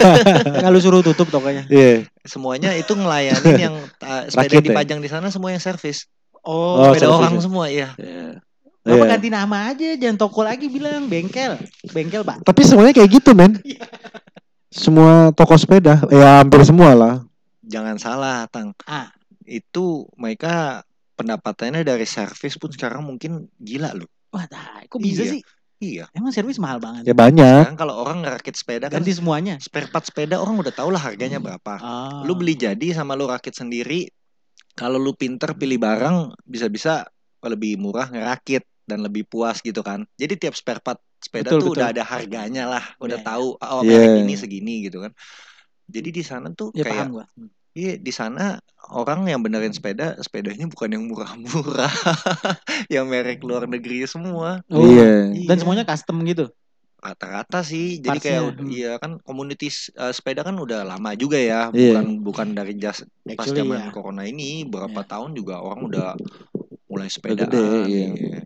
Lu 0.72 0.79
suruh 0.79 1.03
tutup 1.03 1.27
tokonya. 1.27 1.67
Iya. 1.67 2.08
semuanya 2.24 2.72
itu 2.79 2.96
ngelayanin 2.96 3.60
yang 3.67 3.75
uh, 4.08 4.24
sepeda 4.32 4.63
yang 4.63 4.63
ya? 4.63 4.67
dipajang 4.72 5.00
di 5.03 5.10
sana 5.12 5.27
semua 5.27 5.51
yang 5.51 5.60
servis. 5.60 6.08
Oh, 6.48 6.79
Oh, 6.79 6.96
sepeda 6.96 7.12
orang 7.12 7.36
ya? 7.36 7.41
semua 7.44 7.65
ya. 7.67 7.89
Bapak 8.88 9.03
Iya. 9.03 9.12
ganti 9.20 9.27
nama 9.27 9.58
aja, 9.67 10.00
jangan 10.00 10.15
toko 10.15 10.48
lagi 10.48 10.72
bilang 10.72 11.12
bengkel. 11.12 11.60
Bengkel, 11.91 12.24
Pak. 12.24 12.48
Tapi 12.48 12.62
semuanya 12.63 12.96
kayak 12.96 13.20
gitu 13.20 13.36
men. 13.36 13.60
Iya. 13.67 13.84
Semua 14.72 15.36
toko 15.36 15.60
sepeda, 15.60 16.08
ya 16.08 16.39
hampir 16.39 16.63
semua 16.63 16.96
lah. 16.96 17.13
Jangan 17.67 18.00
salah, 18.00 18.48
Tang. 18.48 18.72
Ah. 18.88 19.12
Itu 19.44 20.08
mereka 20.15 20.88
pendapatannya 21.20 21.84
dari 21.84 22.08
servis 22.08 22.56
pun 22.56 22.72
sekarang 22.72 23.03
mungkin 23.03 23.51
gila 23.60 23.91
loh. 23.91 24.08
Wah, 24.32 24.48
kok 24.88 25.00
bisa 25.03 25.27
Iya. 25.27 25.32
sih? 25.36 25.41
Iya. 25.78 26.10
Emang 26.12 26.34
servis 26.34 26.58
mahal 26.58 26.82
banget. 26.82 27.06
Ya 27.06 27.14
banyak. 27.14 27.70
Sekarang 27.70 27.78
kalau 27.78 28.02
orang 28.02 28.26
ngerakit 28.26 28.58
sepeda 28.58 28.90
kan 28.90 28.98
Ganti 28.98 29.14
semuanya. 29.14 29.62
spare 29.62 29.88
part 29.88 30.02
sepeda 30.04 30.42
orang 30.42 30.58
udah 30.58 30.74
tau 30.74 30.90
lah 30.90 31.00
harganya 31.00 31.38
berapa. 31.38 31.74
Ah. 31.78 32.22
Lu 32.26 32.34
beli 32.34 32.58
jadi 32.58 32.98
sama 32.98 33.14
lu 33.14 33.30
rakit 33.30 33.54
sendiri. 33.54 34.10
Kalau 34.74 34.98
lu 34.98 35.14
pinter 35.14 35.54
pilih 35.54 35.78
barang 35.78 36.38
bisa-bisa 36.44 37.06
lebih 37.46 37.78
murah 37.78 38.10
ngerakit 38.10 38.66
dan 38.86 39.06
lebih 39.06 39.26
puas 39.26 39.62
gitu 39.62 39.86
kan. 39.86 40.06
Jadi 40.18 40.38
tiap 40.38 40.58
spare 40.58 40.82
part 40.82 40.98
sepeda 41.18 41.50
Betul, 41.50 41.60
tuh 41.62 41.68
betul. 41.74 41.78
udah 41.82 41.88
ada 41.94 42.04
harganya 42.06 42.64
lah, 42.70 42.84
udah 42.98 43.18
Iya, 43.18 43.26
iya. 43.26 43.30
tahu 43.30 43.48
oh 43.58 43.82
Iya. 43.82 43.90
merek 43.90 44.14
ini 44.22 44.34
segini 44.38 44.76
gitu 44.86 45.02
kan. 45.02 45.12
Jadi 45.88 46.10
di 46.12 46.24
sana 46.26 46.54
tuh 46.54 46.70
Ya 46.74 46.86
kayak 46.86 46.94
paham 46.94 47.08
gua. 47.14 47.26
Hmm. 47.34 47.50
Iya 47.78 47.94
di 48.02 48.10
sana 48.10 48.58
orang 48.90 49.30
yang 49.30 49.46
benerin 49.46 49.70
sepeda 49.70 50.18
sepedanya 50.18 50.66
bukan 50.66 50.98
yang 50.98 51.06
murah-murah, 51.06 51.94
yang 52.94 53.06
merek 53.06 53.46
luar 53.46 53.70
negeri 53.70 54.02
semua. 54.10 54.66
Oh, 54.74 54.82
Iya. 54.82 55.30
Dan 55.46 55.46
Iya. 55.46 55.62
semuanya 55.62 55.86
custom 55.86 56.26
gitu. 56.26 56.50
Rata-rata 56.98 57.62
sih, 57.62 58.02
jadi 58.02 58.18
kayak 58.18 58.42
Partsnya, 58.42 58.66
hmm. 58.66 58.74
iya 58.74 58.92
kan 58.98 59.12
komunitas 59.22 59.94
eh, 59.94 60.10
sepeda 60.10 60.42
kan 60.42 60.58
udah 60.58 60.82
lama 60.82 61.14
juga 61.14 61.38
ya, 61.38 61.70
Iya. 61.70 61.94
bukan 61.94 62.06
bukan 62.26 62.48
dari 62.58 62.74
jas 62.74 63.06
pas 63.38 63.46
zaman 63.46 63.78
ya. 63.78 63.94
corona 63.94 64.26
ini 64.26 64.66
berapa 64.66 64.98
Iya. 64.98 65.06
tahun 65.06 65.38
juga 65.38 65.62
orang 65.62 65.86
udah 65.86 66.08
mulai 66.90 67.14
sepedaan. 67.14 67.46
gede, 67.46 67.68
iya. 67.86 68.08
iya. 68.10 68.40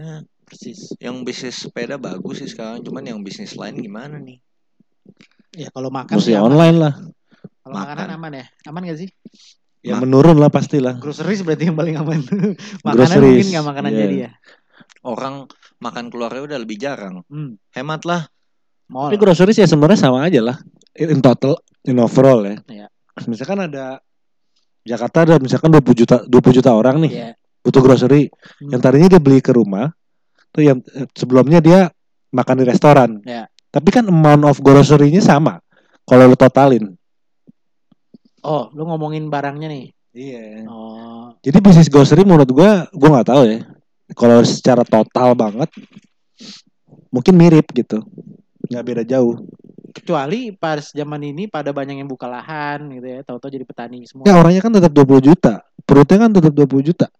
Nah, 0.00 0.18
Persis. 0.48 0.96
yang 0.96 1.20
bisnis 1.20 1.60
sepeda 1.60 2.00
bagus 2.00 2.40
sih 2.40 2.48
sekarang, 2.48 2.80
cuman 2.80 3.04
yang 3.04 3.20
bisnis 3.20 3.52
lain 3.52 3.76
gimana 3.76 4.16
nih? 4.16 4.40
Ya 5.52 5.68
kalau 5.68 5.92
makan 5.92 6.16
Mesti 6.16 6.32
sih 6.32 6.40
aman. 6.40 6.48
online 6.48 6.76
lah. 6.80 6.94
Kalau 7.70 7.86
makanan 7.86 8.06
Makan. 8.10 8.18
aman 8.18 8.32
ya? 8.34 8.44
Aman 8.66 8.82
gak 8.82 8.98
sih? 8.98 9.08
Ya 9.80 9.94
Ma- 9.96 10.02
menurun 10.02 10.36
lah 10.42 10.50
pastilah. 10.50 10.98
Groceries 10.98 11.46
berarti 11.46 11.70
yang 11.70 11.78
paling 11.78 11.94
aman. 11.96 12.18
makanan 12.84 12.94
Groceries, 12.98 13.22
mungkin 13.22 13.46
nggak 13.54 13.66
makanan 13.70 13.90
iya. 13.94 14.00
jadi 14.02 14.16
ya. 14.26 14.30
Orang 15.06 15.34
makan 15.80 16.04
keluarnya 16.10 16.42
udah 16.44 16.58
lebih 16.58 16.76
jarang. 16.76 17.22
Hmm. 17.30 17.56
Hemat 17.72 18.02
lah. 18.04 18.26
Mall. 18.90 19.08
Tapi 19.08 19.22
groceries 19.22 19.62
ya 19.62 19.70
sebenarnya 19.70 20.02
sama 20.02 20.26
aja 20.26 20.42
lah. 20.42 20.58
In 20.98 21.22
total, 21.22 21.62
in 21.86 21.96
overall 22.02 22.42
ya. 22.42 22.58
Iya. 22.66 22.86
Misalkan 23.30 23.70
ada 23.70 24.02
Jakarta 24.82 25.22
ada 25.22 25.34
misalkan 25.38 25.70
20 25.70 25.94
juta 25.94 26.16
20 26.26 26.58
juta 26.58 26.74
orang 26.74 26.98
nih 27.06 27.12
Iya. 27.14 27.28
butuh 27.62 27.80
grocery. 27.80 28.28
Hmm. 28.58 28.74
Yang 28.74 28.80
tadinya 28.82 29.08
dia 29.14 29.20
beli 29.22 29.38
ke 29.38 29.54
rumah, 29.54 29.94
tuh 30.50 30.66
yang 30.66 30.82
eh, 30.92 31.06
sebelumnya 31.14 31.62
dia 31.62 31.88
makan 32.34 32.56
di 32.60 32.64
restoran. 32.66 33.10
Iya. 33.24 33.46
Tapi 33.70 33.88
kan 33.88 34.04
amount 34.10 34.44
of 34.44 34.58
grocery-nya 34.60 35.22
sama. 35.22 35.62
Kalau 36.04 36.26
lu 36.26 36.34
totalin. 36.36 36.99
Oh, 38.42 38.72
lu 38.72 38.88
ngomongin 38.88 39.28
barangnya 39.28 39.68
nih. 39.68 39.86
Iya. 40.10 40.66
Oh, 40.66 41.30
Jadi 41.38 41.58
bisnis 41.62 41.86
grocery 41.86 42.26
menurut 42.26 42.50
gua 42.50 42.90
gua 42.90 43.08
nggak 43.20 43.28
tahu 43.30 43.42
ya. 43.46 43.58
Kalau 44.10 44.42
secara 44.42 44.82
total 44.82 45.38
banget 45.38 45.70
mungkin 47.10 47.34
mirip 47.38 47.70
gitu. 47.70 48.02
nggak 48.70 48.84
beda 48.86 49.02
jauh. 49.02 49.34
kecuali 49.90 50.54
pas 50.54 50.94
zaman 50.94 51.18
ini 51.26 51.50
pada 51.50 51.74
banyak 51.74 51.98
yang 51.98 52.06
buka 52.06 52.30
lahan 52.30 52.94
gitu 52.94 53.10
ya, 53.10 53.26
tahu-tahu 53.26 53.50
jadi 53.50 53.66
petani 53.66 54.06
semua. 54.06 54.22
Ya 54.22 54.38
orangnya 54.38 54.62
kan 54.62 54.70
tetap 54.70 54.94
20 54.94 55.18
juta. 55.18 55.66
Perutnya 55.82 56.18
kan 56.22 56.30
tetap 56.30 56.54
20 56.54 56.78
juta. 56.86 57.10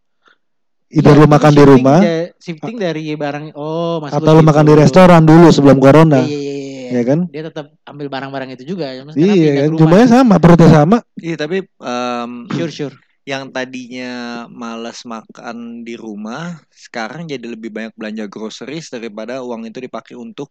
Either 0.91 1.15
Iya, 1.15 1.23
lu 1.23 1.27
makan 1.27 1.53
di 1.55 1.65
rumah 1.67 1.99
da- 2.03 2.31
shifting 2.39 2.79
dari 2.79 3.15
barang 3.15 3.55
oh 3.55 4.03
maksud 4.03 4.23
atau 4.23 4.33
lu 4.35 4.43
gitu. 4.43 4.49
makan 4.51 4.65
di 4.67 4.75
restoran 4.75 5.23
dulu 5.23 5.47
sebelum 5.51 5.79
corona. 5.79 6.23
Iya, 6.23 6.31
iya, 6.31 6.39
iya. 6.39 6.60
Ya 6.91 7.03
kan? 7.07 7.19
Dia 7.31 7.43
tetap 7.47 7.67
ambil 7.87 8.07
barang-barang 8.11 8.51
itu 8.55 8.65
juga. 8.67 8.91
cuma 8.99 9.15
sekarang 9.15 9.31
Iya 9.31 9.47
pindah 9.47 9.63
kan, 9.63 9.79
jumlahnya 9.79 10.09
sama, 10.11 10.35
perutnya 10.43 10.69
sama. 10.69 10.97
Iya 11.17 11.37
tapi 11.39 11.57
em, 11.65 12.31
Sure, 12.51 12.73
sure. 12.73 12.97
yang 13.23 13.53
tadinya 13.55 14.13
malas 14.51 15.07
makan 15.07 15.87
di 15.87 15.95
rumah, 15.95 16.59
sekarang 16.69 17.25
jadi 17.25 17.47
lebih 17.47 17.71
banyak 17.71 17.95
belanja 17.95 18.25
groceries 18.27 18.91
daripada 18.91 19.39
uang 19.41 19.65
itu 19.65 19.79
dipakai 19.79 20.19
untuk 20.19 20.51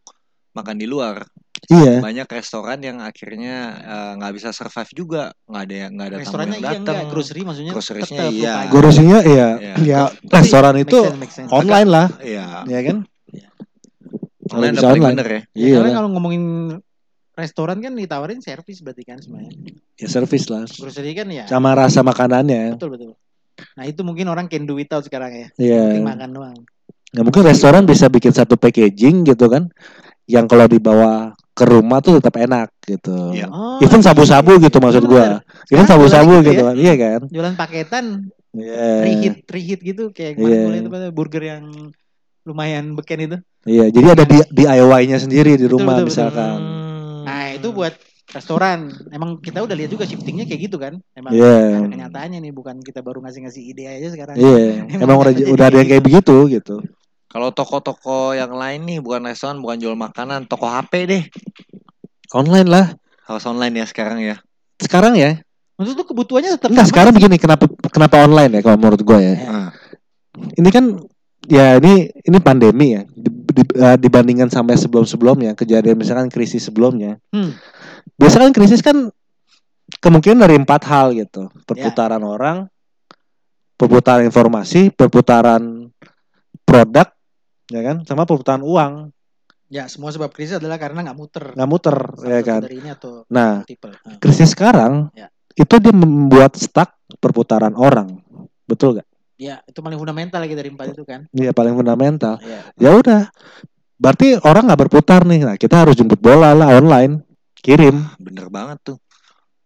makan 0.49 0.79
di 0.79 0.87
luar. 0.87 1.27
Iya. 1.67 1.99
Banyak 1.99 2.25
restoran 2.31 2.79
yang 2.79 3.03
akhirnya 3.03 3.55
eh, 3.83 4.11
nggak 4.15 4.33
bisa 4.33 4.49
survive 4.55 4.91
juga, 4.95 5.23
nggak 5.43 5.63
ada 5.67 5.75
yang 5.75 5.91
nggak 5.91 6.07
ada 6.07 6.15
tamu 6.15 6.23
Restorannya 6.23 6.49
yang 6.49 6.63
iya 6.63 6.69
datang. 6.71 6.81
enggak, 6.87 7.11
grocery 7.11 7.41
maksudnya 7.43 7.73
Groceries-nya 7.75 8.23
iya. 8.31 8.53
Gurusinya 8.71 9.19
iya, 9.27 9.47
Iya. 9.59 9.73
ya 9.83 10.01
Tapi 10.07 10.31
restoran 10.39 10.73
make 10.73 10.85
itu 10.87 10.99
sense, 11.03 11.19
make 11.19 11.33
sense. 11.35 11.49
online 11.51 11.89
lah, 11.91 12.07
Iya. 12.23 12.45
ya 12.63 12.79
kan? 12.87 12.97
Kalau 14.49 14.65
bisa 14.65 14.87
online. 14.89 15.15
bener 15.15 15.27
ya. 15.27 15.41
Ya, 15.41 15.43
Iya 15.55 15.75
karena 15.79 15.91
kalau 15.95 16.09
ngomongin 16.11 16.43
restoran 17.33 17.77
kan 17.79 17.93
ditawarin 17.95 18.41
servis 18.43 18.83
berarti 18.83 19.03
kan 19.07 19.17
semuanya. 19.21 19.53
Ya 19.95 20.07
service 20.11 20.51
lah. 20.51 20.67
Grocery 20.67 21.15
kan 21.15 21.27
ya. 21.31 21.45
Sama 21.47 21.71
rasa 21.71 22.03
makanannya. 22.03 22.75
Betul 22.75 22.89
betul. 22.97 23.11
Nah 23.79 23.85
itu 23.87 24.01
mungkin 24.03 24.27
orang 24.27 24.51
can 24.51 24.67
do 24.67 24.75
without 24.75 25.03
sekarang 25.03 25.31
ya. 25.31 25.47
Iya. 25.55 25.81
Penting 25.95 26.07
makan 26.07 26.29
doang. 26.33 26.57
Ya 27.09 27.21
mungkin 27.23 27.41
restoran 27.41 27.83
bisa 27.87 28.11
bikin 28.11 28.35
satu 28.35 28.59
packaging 28.59 29.23
gitu 29.23 29.45
kan. 29.47 29.71
Yang 30.29 30.45
kalau 30.51 30.65
dibawa 30.69 31.11
ke 31.55 31.63
rumah 31.67 31.99
tuh 31.99 32.19
tetap 32.21 32.39
enak 32.39 32.69
gitu. 32.85 33.35
Iya. 33.35 33.47
Oh, 33.51 33.79
Even 33.83 33.99
sabu-sabu 33.99 34.55
iya. 34.55 34.67
gitu 34.67 34.77
maksud 34.79 35.03
gua. 35.07 35.39
Even 35.67 35.87
sabu-sabu 35.87 36.39
gitu 36.43 36.53
gitu 36.55 36.61
ya. 36.63 36.67
kan. 36.71 36.75
Iya 36.75 36.93
kan? 36.95 37.21
Jualan 37.31 37.55
paketan 37.55 38.05
Iya. 38.49 39.05
reheat 39.05 39.35
reheat 39.45 39.79
gitu 39.85 40.09
kayak 40.09 40.39
kemarin 40.41 40.57
gua 40.65 40.71
liat 40.73 40.85
apa, 40.89 40.99
burger 41.13 41.43
yang 41.43 41.63
lumayan 42.47 42.97
beken 42.97 43.19
itu. 43.25 43.37
Iya, 43.63 43.91
jadi 43.91 44.07
ada 44.15 44.23
di 44.23 44.39
DIY-nya 44.49 45.17
sendiri 45.19 45.55
di 45.55 45.67
Betul, 45.67 45.75
rumah 45.79 45.99
betul, 45.99 46.05
betul. 46.05 46.15
misalkan. 46.15 46.57
Hmm. 46.59 47.23
Nah 47.27 47.45
itu 47.53 47.67
buat 47.69 47.93
restoran. 48.29 48.79
Emang 49.09 49.41
kita 49.41 49.59
udah 49.59 49.75
lihat 49.75 49.89
juga 49.89 50.05
shiftingnya 50.05 50.45
kayak 50.45 50.61
gitu 50.69 50.77
kan. 50.79 51.01
Emang 51.11 51.33
Iya. 51.33 51.81
ada 51.81 51.89
kenyataannya 51.91 52.39
nih 52.39 52.53
bukan 52.53 52.79
kita 52.79 53.01
baru 53.01 53.19
ngasih-ngasih 53.19 53.63
ide 53.65 53.83
aja 53.85 54.07
sekarang. 54.13 54.35
Iya, 54.37 54.63
Emang 54.95 55.01
emang 55.03 55.17
udah 55.21 55.33
udah 55.49 55.65
ada 55.67 55.77
yang 55.77 55.89
kayak 55.89 56.03
begitu 56.05 56.35
gitu. 56.47 56.75
Kalau 57.29 57.53
toko-toko 57.53 58.33
yang 58.33 58.49
lain 58.49 58.89
nih 58.89 58.97
bukan 59.01 59.21
restoran, 59.27 59.61
bukan 59.61 59.77
jual 59.77 59.93
makanan, 59.93 60.49
toko 60.49 60.65
HP 60.65 60.91
deh. 61.05 61.23
Online 62.33 62.65
lah. 62.65 62.85
Harus 63.25 63.45
online 63.45 63.81
ya 63.81 63.85
sekarang 63.85 64.17
ya. 64.21 64.35
Sekarang 64.81 65.13
ya. 65.13 65.37
Maksud 65.77 65.93
tuh 65.95 66.07
kebutuhannya 66.09 66.57
tetap 66.57 66.73
Enggak, 66.73 66.89
sama 66.89 66.91
sekarang 66.91 67.11
begini 67.13 67.35
kenapa 67.37 67.65
kenapa 67.87 68.25
online 68.25 68.59
ya 68.59 68.61
kalau 68.65 68.77
menurut 68.81 69.01
gua 69.05 69.19
ya. 69.21 69.35
Nah, 69.45 69.69
Ini 70.55 70.69
kan 70.71 70.85
ya 71.45 71.77
ini 71.77 72.07
ini 72.15 72.37
pandemi 72.39 72.97
ya. 72.97 73.03
Di- 73.49 73.65
eh, 73.75 73.97
dibandingkan 73.97 74.47
sampai 74.47 74.77
sebelum-sebelumnya 74.77 75.57
kejadian 75.57 75.97
misalkan 75.97 76.29
krisis 76.29 76.61
sebelumnya. 76.61 77.17
Hmm. 77.33 77.49
Biasa 78.13 78.45
kan 78.45 78.53
krisis 78.53 78.79
kan 78.79 79.09
kemungkinan 79.97 80.45
dari 80.45 80.53
empat 80.53 80.85
hal 80.85 81.17
gitu. 81.17 81.49
Perputaran 81.65 82.21
orang, 82.21 82.69
perputaran 83.73 84.21
informasi, 84.21 84.93
perputaran 84.93 85.89
produk, 86.61 87.09
ya 87.73 87.81
kan, 87.81 88.05
sama 88.05 88.29
perputaran 88.29 88.61
uang. 88.61 89.09
Ya 89.69 89.85
semua 89.85 90.09
sebab 90.09 90.29
krisis 90.29 90.57
adalah 90.57 90.77
karena 90.77 91.05
nggak 91.05 91.17
muter. 91.17 91.45
Nggak 91.57 91.69
muter, 91.69 91.97
ya 92.21 92.37
satu 92.41 92.49
kan. 92.49 92.61
Dari 92.69 92.77
ini 92.77 92.89
atau 92.89 93.11
Nah, 93.29 93.61
multiple. 93.61 93.93
Nah. 94.01 94.17
krisis 94.17 94.49
sekarang 94.53 95.09
Ya. 95.13 95.29
itu 95.53 95.73
dia 95.77 95.93
membuat 95.93 96.53
stuck 96.53 96.93
perputaran 97.17 97.73
orang. 97.73 98.21
Betul 98.69 99.01
gak? 99.01 99.08
Ya 99.39 99.63
itu 99.63 99.79
paling 99.79 99.95
fundamental 99.95 100.43
lagi 100.43 100.51
dari 100.51 100.67
empat 100.67 100.91
itu 100.91 101.07
kan. 101.07 101.23
Iya 101.31 101.55
paling 101.55 101.71
fundamental. 101.71 102.35
Ya. 102.43 102.59
Ya 102.75 102.91
udah. 102.91 103.21
Berarti 103.95 104.35
orang 104.43 104.67
nggak 104.67 104.81
berputar 104.87 105.23
nih. 105.23 105.47
Nah, 105.47 105.55
kita 105.55 105.87
harus 105.87 105.95
jemput 105.95 106.19
bola 106.19 106.51
lah 106.51 106.75
online. 106.75 107.23
Kirim. 107.55 108.03
bener 108.19 108.47
banget 108.51 108.79
tuh. 108.83 108.97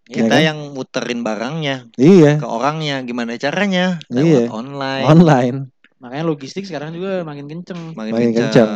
Ya, 0.09 0.25
Kita 0.25 0.35
kan? 0.35 0.41
yang 0.43 0.57
muterin 0.75 1.21
barangnya 1.23 1.87
Iya, 1.95 2.35
ke 2.41 2.43
orangnya, 2.43 2.99
gimana 3.07 3.37
caranya? 3.39 3.97
Iya. 4.11 4.49
Lewat 4.49 4.51
online. 4.51 5.05
online. 5.07 5.57
Makanya 6.03 6.23
logistik 6.27 6.67
sekarang 6.67 6.91
juga 6.91 7.23
makin 7.23 7.47
kenceng. 7.47 7.95
Makin, 7.95 8.11
Makin 8.13 8.29
kencang. 8.35 8.49
kencang. 8.51 8.71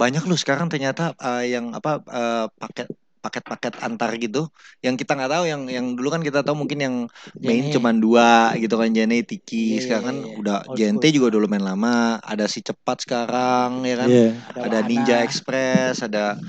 Banyak 0.00 0.22
lu 0.24 0.34
sekarang 0.38 0.72
ternyata 0.72 1.12
eh, 1.18 1.52
yang 1.52 1.76
apa 1.76 2.00
eh, 2.02 2.46
paket 2.56 2.88
paket-paket 3.20 3.74
antar 3.78 4.10
gitu 4.16 4.48
yang 4.80 4.96
kita 4.96 5.12
nggak 5.12 5.30
tahu 5.30 5.44
yang 5.44 5.62
yang 5.66 5.86
dulu 5.92 6.08
kan 6.08 6.20
kita 6.20 6.40
tahu 6.40 6.56
mungkin 6.58 6.78
yang 6.80 6.94
main 7.38 7.68
Jene. 7.68 7.72
cuman 7.72 7.96
dua 7.96 8.30
gitu 8.56 8.74
kan 8.74 8.88
Jene 8.88 9.20
Tiki 9.22 9.76
Iya, 9.76 9.80
sekarang 9.80 10.04
kan 10.04 10.16
iya, 10.16 10.26
iya. 10.26 10.36
udah 10.36 10.56
Old 10.64 10.74
JNT 10.74 11.04
school. 11.04 11.14
juga 11.14 11.26
udah 11.30 11.40
lumayan 11.40 11.64
lama 11.66 11.94
ada 12.18 12.44
si 12.44 12.60
cepat 12.60 12.96
sekarang 13.00 13.84
ya 13.84 13.94
kan 13.96 14.08
Iya, 14.08 14.28
ada 14.50 14.78
wahana. 14.78 14.88
Ninja 14.88 15.16
Express 15.20 16.00
ada 16.00 16.40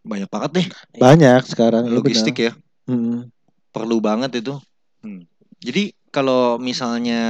banyak 0.00 0.28
banget 0.28 0.50
deh 0.52 0.66
banyak 0.96 1.42
sekarang. 1.44 1.84
Logistik 1.86 2.36
ya 2.40 2.52
Mm-mm. 2.84 3.30
perlu 3.70 3.98
banget 3.98 4.34
itu 4.36 4.58
Hmm. 5.00 5.24
jadi 5.56 5.96
kalau 6.10 6.58
misalnya 6.58 7.22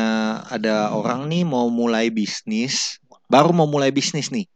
ada 0.45 0.91
orang 0.91 1.29
nih 1.29 1.45
mau 1.45 1.71
mulai 1.71 2.11
bisnis 2.11 2.99
baru 3.27 3.53
mau 3.53 3.63
mulai 3.65 3.93
bisnis 3.93 4.33
nih 4.33 4.51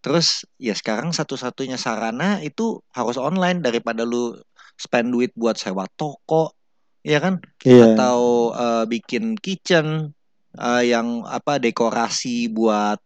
terus 0.00 0.48
ya 0.56 0.72
sekarang 0.72 1.12
satu-satunya 1.12 1.76
sarana 1.76 2.40
itu 2.40 2.80
harus 2.92 3.20
online 3.20 3.60
daripada 3.60 4.04
lu 4.04 4.36
spend 4.80 5.12
duit 5.12 5.30
buat 5.36 5.60
sewa 5.60 5.84
toko 5.96 6.56
ya 7.04 7.20
kan 7.20 7.40
Iya. 7.64 7.96
atau 7.96 8.50
eh, 8.56 8.84
bikin 8.88 9.36
kitchen 9.36 10.12
eh, 10.56 10.82
yang 10.88 11.24
apa 11.28 11.60
dekorasi 11.60 12.48
buat 12.48 12.96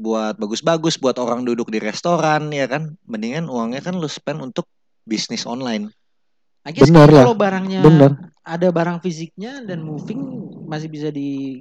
buat 0.00 0.40
bagus-bagus 0.40 0.96
buat 0.96 1.20
orang 1.20 1.44
duduk 1.44 1.68
di 1.68 1.76
restoran 1.76 2.48
ya 2.48 2.64
kan 2.64 2.96
mendingan 3.04 3.52
uangnya 3.52 3.84
kan 3.84 4.00
lu 4.00 4.08
spend 4.08 4.40
untuk 4.40 4.64
bisnis 5.04 5.44
online 5.44 5.92
I 6.64 6.72
guess 6.72 6.88
Bener 6.88 7.08
lah. 7.08 7.24
kalau 7.24 7.36
barangnya 7.36 7.80
Bener. 7.84 8.12
ada 8.44 8.68
barang 8.68 9.00
fisiknya 9.00 9.64
dan 9.64 9.80
moving 9.84 10.20
masih 10.68 10.88
bisa 10.92 11.08
di 11.08 11.60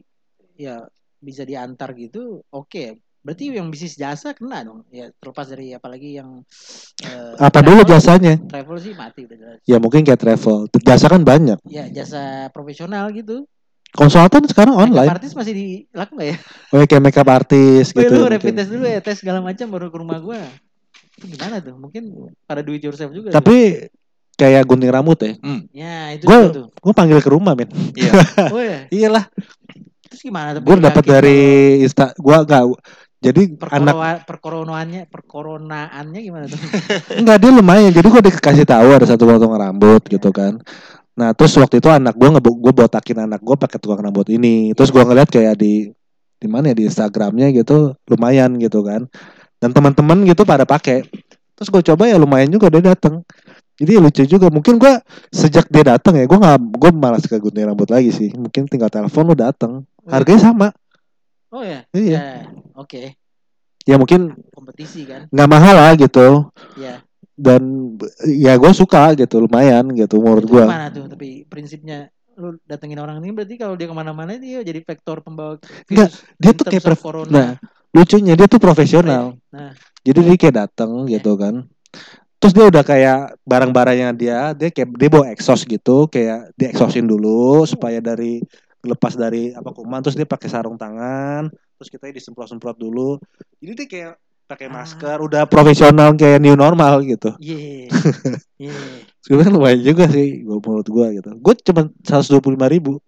ya 0.59 0.83
bisa 1.19 1.43
diantar 1.43 1.91
gitu, 1.99 2.43
oke. 2.51 2.99
Berarti 3.19 3.51
yang 3.51 3.67
bisnis 3.67 3.99
jasa 3.99 4.31
kena 4.31 4.63
dong. 4.63 4.87
Ya 4.89 5.11
terlepas 5.19 5.51
dari 5.51 5.75
apalagi 5.75 6.17
yang 6.17 6.41
eh, 7.03 7.33
Apa 7.35 7.59
dulu 7.59 7.83
jasanya? 7.83 8.39
Travel 8.47 8.77
sih 8.79 8.95
mati 8.95 9.27
udah 9.27 9.37
jelas. 9.37 9.57
Ya 9.67 9.77
mungkin 9.77 10.07
kayak 10.07 10.19
travel. 10.19 10.71
Jasa 10.79 11.11
kan 11.11 11.21
banyak. 11.27 11.59
Ya 11.67 11.91
jasa 11.91 12.47
profesional 12.55 13.11
gitu. 13.11 13.43
Konsultan 13.89 14.45
sekarang 14.45 14.77
Makeup 14.77 14.85
online. 14.93 15.09
artis 15.17 15.33
masih 15.33 15.53
dilakukan 15.57 16.13
nggak 16.13 16.29
ya? 16.29 16.37
Oh, 16.69 16.85
kayak 16.85 17.03
makeup 17.03 17.25
artist 17.25 17.89
Weh, 17.97 18.05
gitu. 18.05 18.21
lu 18.21 18.29
rapid 18.29 18.53
test 18.53 18.69
dulu 18.69 18.85
ya, 18.85 19.01
tes 19.01 19.17
segala 19.17 19.41
macam 19.41 19.65
baru 19.65 19.89
ke 19.89 19.97
rumah 19.97 20.21
gua. 20.21 20.45
Itu 21.17 21.25
gimana 21.25 21.57
tuh? 21.57 21.73
Mungkin 21.73 22.03
pada 22.45 22.61
do 22.61 22.71
it 22.77 22.85
yourself 22.85 23.09
juga. 23.09 23.33
tuh. 23.33 23.41
Tapi 23.41 23.89
kayak 24.37 24.63
gunting 24.69 24.93
rambut 24.93 25.17
ya. 25.19 25.33
ya 25.73 25.95
itu 26.15 26.23
Gua- 26.29 26.47
juga 26.47 26.55
tuh. 26.55 26.67
Gue 26.79 26.93
panggil 26.93 27.19
ke 27.19 27.29
rumah 27.33 27.57
men. 27.57 27.67
Iya. 27.97 28.11
Oh 28.53 28.61
ya. 28.61 28.79
Iyalah. 28.95 29.25
Terus 30.05 30.21
gimana 30.21 30.53
tuh? 30.53 30.61
Gue 30.63 30.75
dapat 30.77 31.03
Yakin 31.03 31.13
dari 31.19 31.37
Insta. 31.81 32.13
Gue 32.13 32.37
nggak. 32.39 32.63
Jadi 33.19 33.59
kalau 33.59 33.99
anak 33.99 34.23
perkoronaannya 34.23 35.11
perkoronaannya 35.11 36.19
gimana 36.23 36.45
tuh? 36.47 36.59
Enggak 37.19 37.37
dia 37.43 37.51
lumayan. 37.51 37.91
Jadi 37.91 38.07
gue 38.07 38.21
dikasih 38.31 38.63
tahu 38.63 38.95
ada 38.95 39.03
satu 39.03 39.27
potong 39.27 39.51
rambut 39.59 39.99
gitu 40.07 40.31
kan. 40.31 40.55
Nah 41.19 41.35
terus 41.35 41.51
waktu 41.59 41.83
itu 41.83 41.91
anak 41.91 42.15
gue 42.15 42.27
nggak 42.31 42.43
gue 42.47 42.73
botakin 42.73 43.27
anak 43.27 43.43
gue 43.43 43.55
pakai 43.59 43.75
tukang 43.75 43.99
rambut 43.99 44.23
ini. 44.31 44.71
Terus 44.71 44.87
gue 44.95 45.03
ngeliat 45.03 45.27
kayak 45.27 45.59
di 45.59 45.91
di 46.39 46.47
mana 46.47 46.71
ya 46.71 46.75
di 46.79 46.87
Instagramnya 46.87 47.51
gitu 47.51 47.91
lumayan 48.07 48.55
gitu 48.55 48.87
kan. 48.87 49.03
Dan 49.59 49.75
teman-teman 49.75 50.23
gitu 50.23 50.47
pada 50.47 50.63
pakai. 50.63 51.03
Terus 51.59 51.67
gue 51.67 51.81
coba 51.91 52.07
ya 52.07 52.15
lumayan 52.15 52.47
juga 52.47 52.71
dia 52.71 52.95
datang. 52.95 53.27
Jadi 53.75 53.95
ya 53.95 53.99
lucu 53.99 54.23
juga. 54.23 54.47
Mungkin 54.47 54.79
gue 54.79 54.95
sejak 55.35 55.67
dia 55.67 55.91
datang 55.91 56.15
ya 56.15 56.23
gue 56.23 56.39
nggak 56.39 56.55
gue 56.71 56.91
malas 56.95 57.27
ke 57.27 57.35
gunting 57.35 57.67
rambut 57.67 57.91
lagi 57.91 58.15
sih. 58.15 58.31
Mungkin 58.31 58.71
tinggal 58.71 58.87
telepon 58.87 59.27
lu 59.27 59.35
datang. 59.35 59.83
Harganya 60.07 60.55
sama. 60.55 60.71
Oh 61.49 61.63
ya. 61.65 61.81
Iya. 61.93 62.17
Ya, 62.17 62.25
Oke. 62.77 63.17
Ya 63.87 63.95
mungkin 63.97 64.37
Kompetisi 64.53 65.07
kan? 65.09 65.25
nggak 65.33 65.49
mahal 65.49 65.75
lah 65.75 65.93
gitu. 65.97 66.45
Iya. 66.77 67.01
Dan 67.33 67.95
ya 68.27 68.53
gue 68.59 68.71
suka 68.75 69.15
gitu 69.17 69.41
lumayan 69.41 69.89
gitu 69.95 70.21
menurut 70.21 70.45
gue. 70.45 70.65
Gimana 70.65 70.93
tuh? 70.93 71.09
Tapi 71.09 71.47
prinsipnya 71.49 72.13
lu 72.39 72.55
datengin 72.63 73.01
orang 73.01 73.19
ini 73.19 73.35
berarti 73.35 73.55
kalau 73.59 73.75
dia 73.75 73.89
ke 73.89 73.95
mana-mana 73.95 74.39
dia 74.39 74.63
jadi 74.63 74.79
vektor 74.79 75.19
pembawa 75.19 75.59
Enggak, 75.91 76.15
dia 76.39 76.51
tuh 76.55 76.65
kayak 76.71 76.83
prof- 76.87 77.03
corona. 77.03 77.31
Nah, 77.31 77.49
lucunya 77.91 78.33
dia 78.37 78.47
tuh 78.47 78.61
profesional. 78.61 79.35
Nah. 79.51 79.75
Jadi 80.05 80.19
dia 80.23 80.35
kayak 80.39 80.55
dateng 80.55 81.09
gitu 81.09 81.35
kan. 81.35 81.67
Terus 82.39 82.53
dia 82.55 82.65
udah 82.71 82.83
kayak 82.87 83.19
barang-barangnya 83.43 84.09
dia, 84.15 84.39
dia 84.55 84.71
kayak 84.71 84.95
dia 84.95 85.09
bawa 85.11 85.27
exhaust 85.35 85.67
gitu, 85.67 86.07
kayak 86.07 86.55
di 86.55 86.71
exhaustin 86.71 87.03
dulu 87.03 87.67
supaya 87.67 87.99
dari 87.99 88.39
lepas 88.79 89.13
dari 89.15 89.51
apa 89.51 89.75
kuman 89.75 89.99
terus 89.99 90.15
dia 90.15 90.23
pakai 90.23 90.47
sarung 90.47 90.79
tangan, 90.79 91.51
terus 91.51 91.89
kita 91.91 92.07
disemprot-semprot 92.09 92.79
dulu. 92.79 93.19
Jadi 93.59 93.71
dia 93.75 93.87
kayak 93.87 94.13
pakai 94.49 94.65
Ah. 94.65 94.81
masker, 94.81 95.17
udah 95.21 95.43
profesional 95.45 96.15
kayak 96.17 96.41
new 96.41 96.57
normal 96.57 97.03
gitu. 97.05 97.35
Iya. 97.37 97.87
Iya. 98.59 98.75
Sebenarnya 99.23 99.55
lumayan 99.55 99.79
juga 99.79 100.03
sih 100.11 100.43
gua 100.43 100.59
menurut 100.59 100.87
gua 100.91 101.07
gitu. 101.15 101.31
Gue 101.39 101.53
cuma 101.63 101.87
125 102.03 102.67
ribu. 102.67 102.99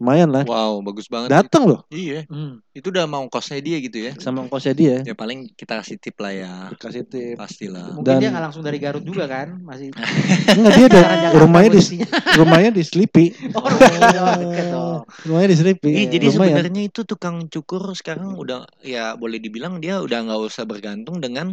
Lumayan 0.00 0.32
lah. 0.32 0.48
Wow, 0.48 0.80
bagus 0.80 1.06
banget. 1.06 1.28
Datang 1.28 1.68
loh 1.68 1.84
Iya. 1.92 2.24
Hmm. 2.26 2.64
Itu 2.72 2.88
udah 2.88 3.04
mau 3.04 3.20
kosnya 3.28 3.60
dia 3.60 3.76
gitu 3.78 4.00
ya. 4.00 4.16
sama 4.16 4.40
ongkosnya 4.40 4.72
dia. 4.72 4.96
Ya 5.04 5.12
paling 5.12 5.52
kita 5.52 5.76
kasih 5.76 6.00
tip 6.00 6.16
lah 6.16 6.32
ya. 6.32 6.52
Kasih 6.74 7.04
tip. 7.04 7.36
Pastilah. 7.36 7.92
Mungkin 7.92 8.08
Dan- 8.08 8.20
dia 8.24 8.28
nggak 8.32 8.44
langsung 8.48 8.64
dari 8.64 8.80
Garut 8.80 9.04
juga 9.04 9.28
kan? 9.28 9.60
Masih 9.60 9.92
Enggak 10.56 10.72
dia 10.72 10.88
ada 10.88 11.28
rumahnya 11.36 11.70
di 11.76 11.82
rumahnya 12.40 12.70
di 12.72 12.80
Sleepy. 12.80 13.52
Oh, 13.52 13.60
rumahnya. 13.60 15.04
Rumahnya 15.28 15.48
di 15.52 15.56
Sleepy. 15.60 15.90
Ih, 15.92 16.06
jadi 16.08 16.26
Lumayan. 16.32 16.56
sebenarnya 16.56 16.82
itu 16.88 17.00
tukang 17.04 17.36
cukur 17.46 17.92
sekarang 17.92 18.40
udah 18.40 18.64
ya 18.80 19.12
boleh 19.14 19.36
dibilang 19.36 19.84
dia 19.84 20.00
udah 20.00 20.24
nggak 20.24 20.40
usah 20.40 20.64
bergantung 20.64 21.20
dengan 21.20 21.52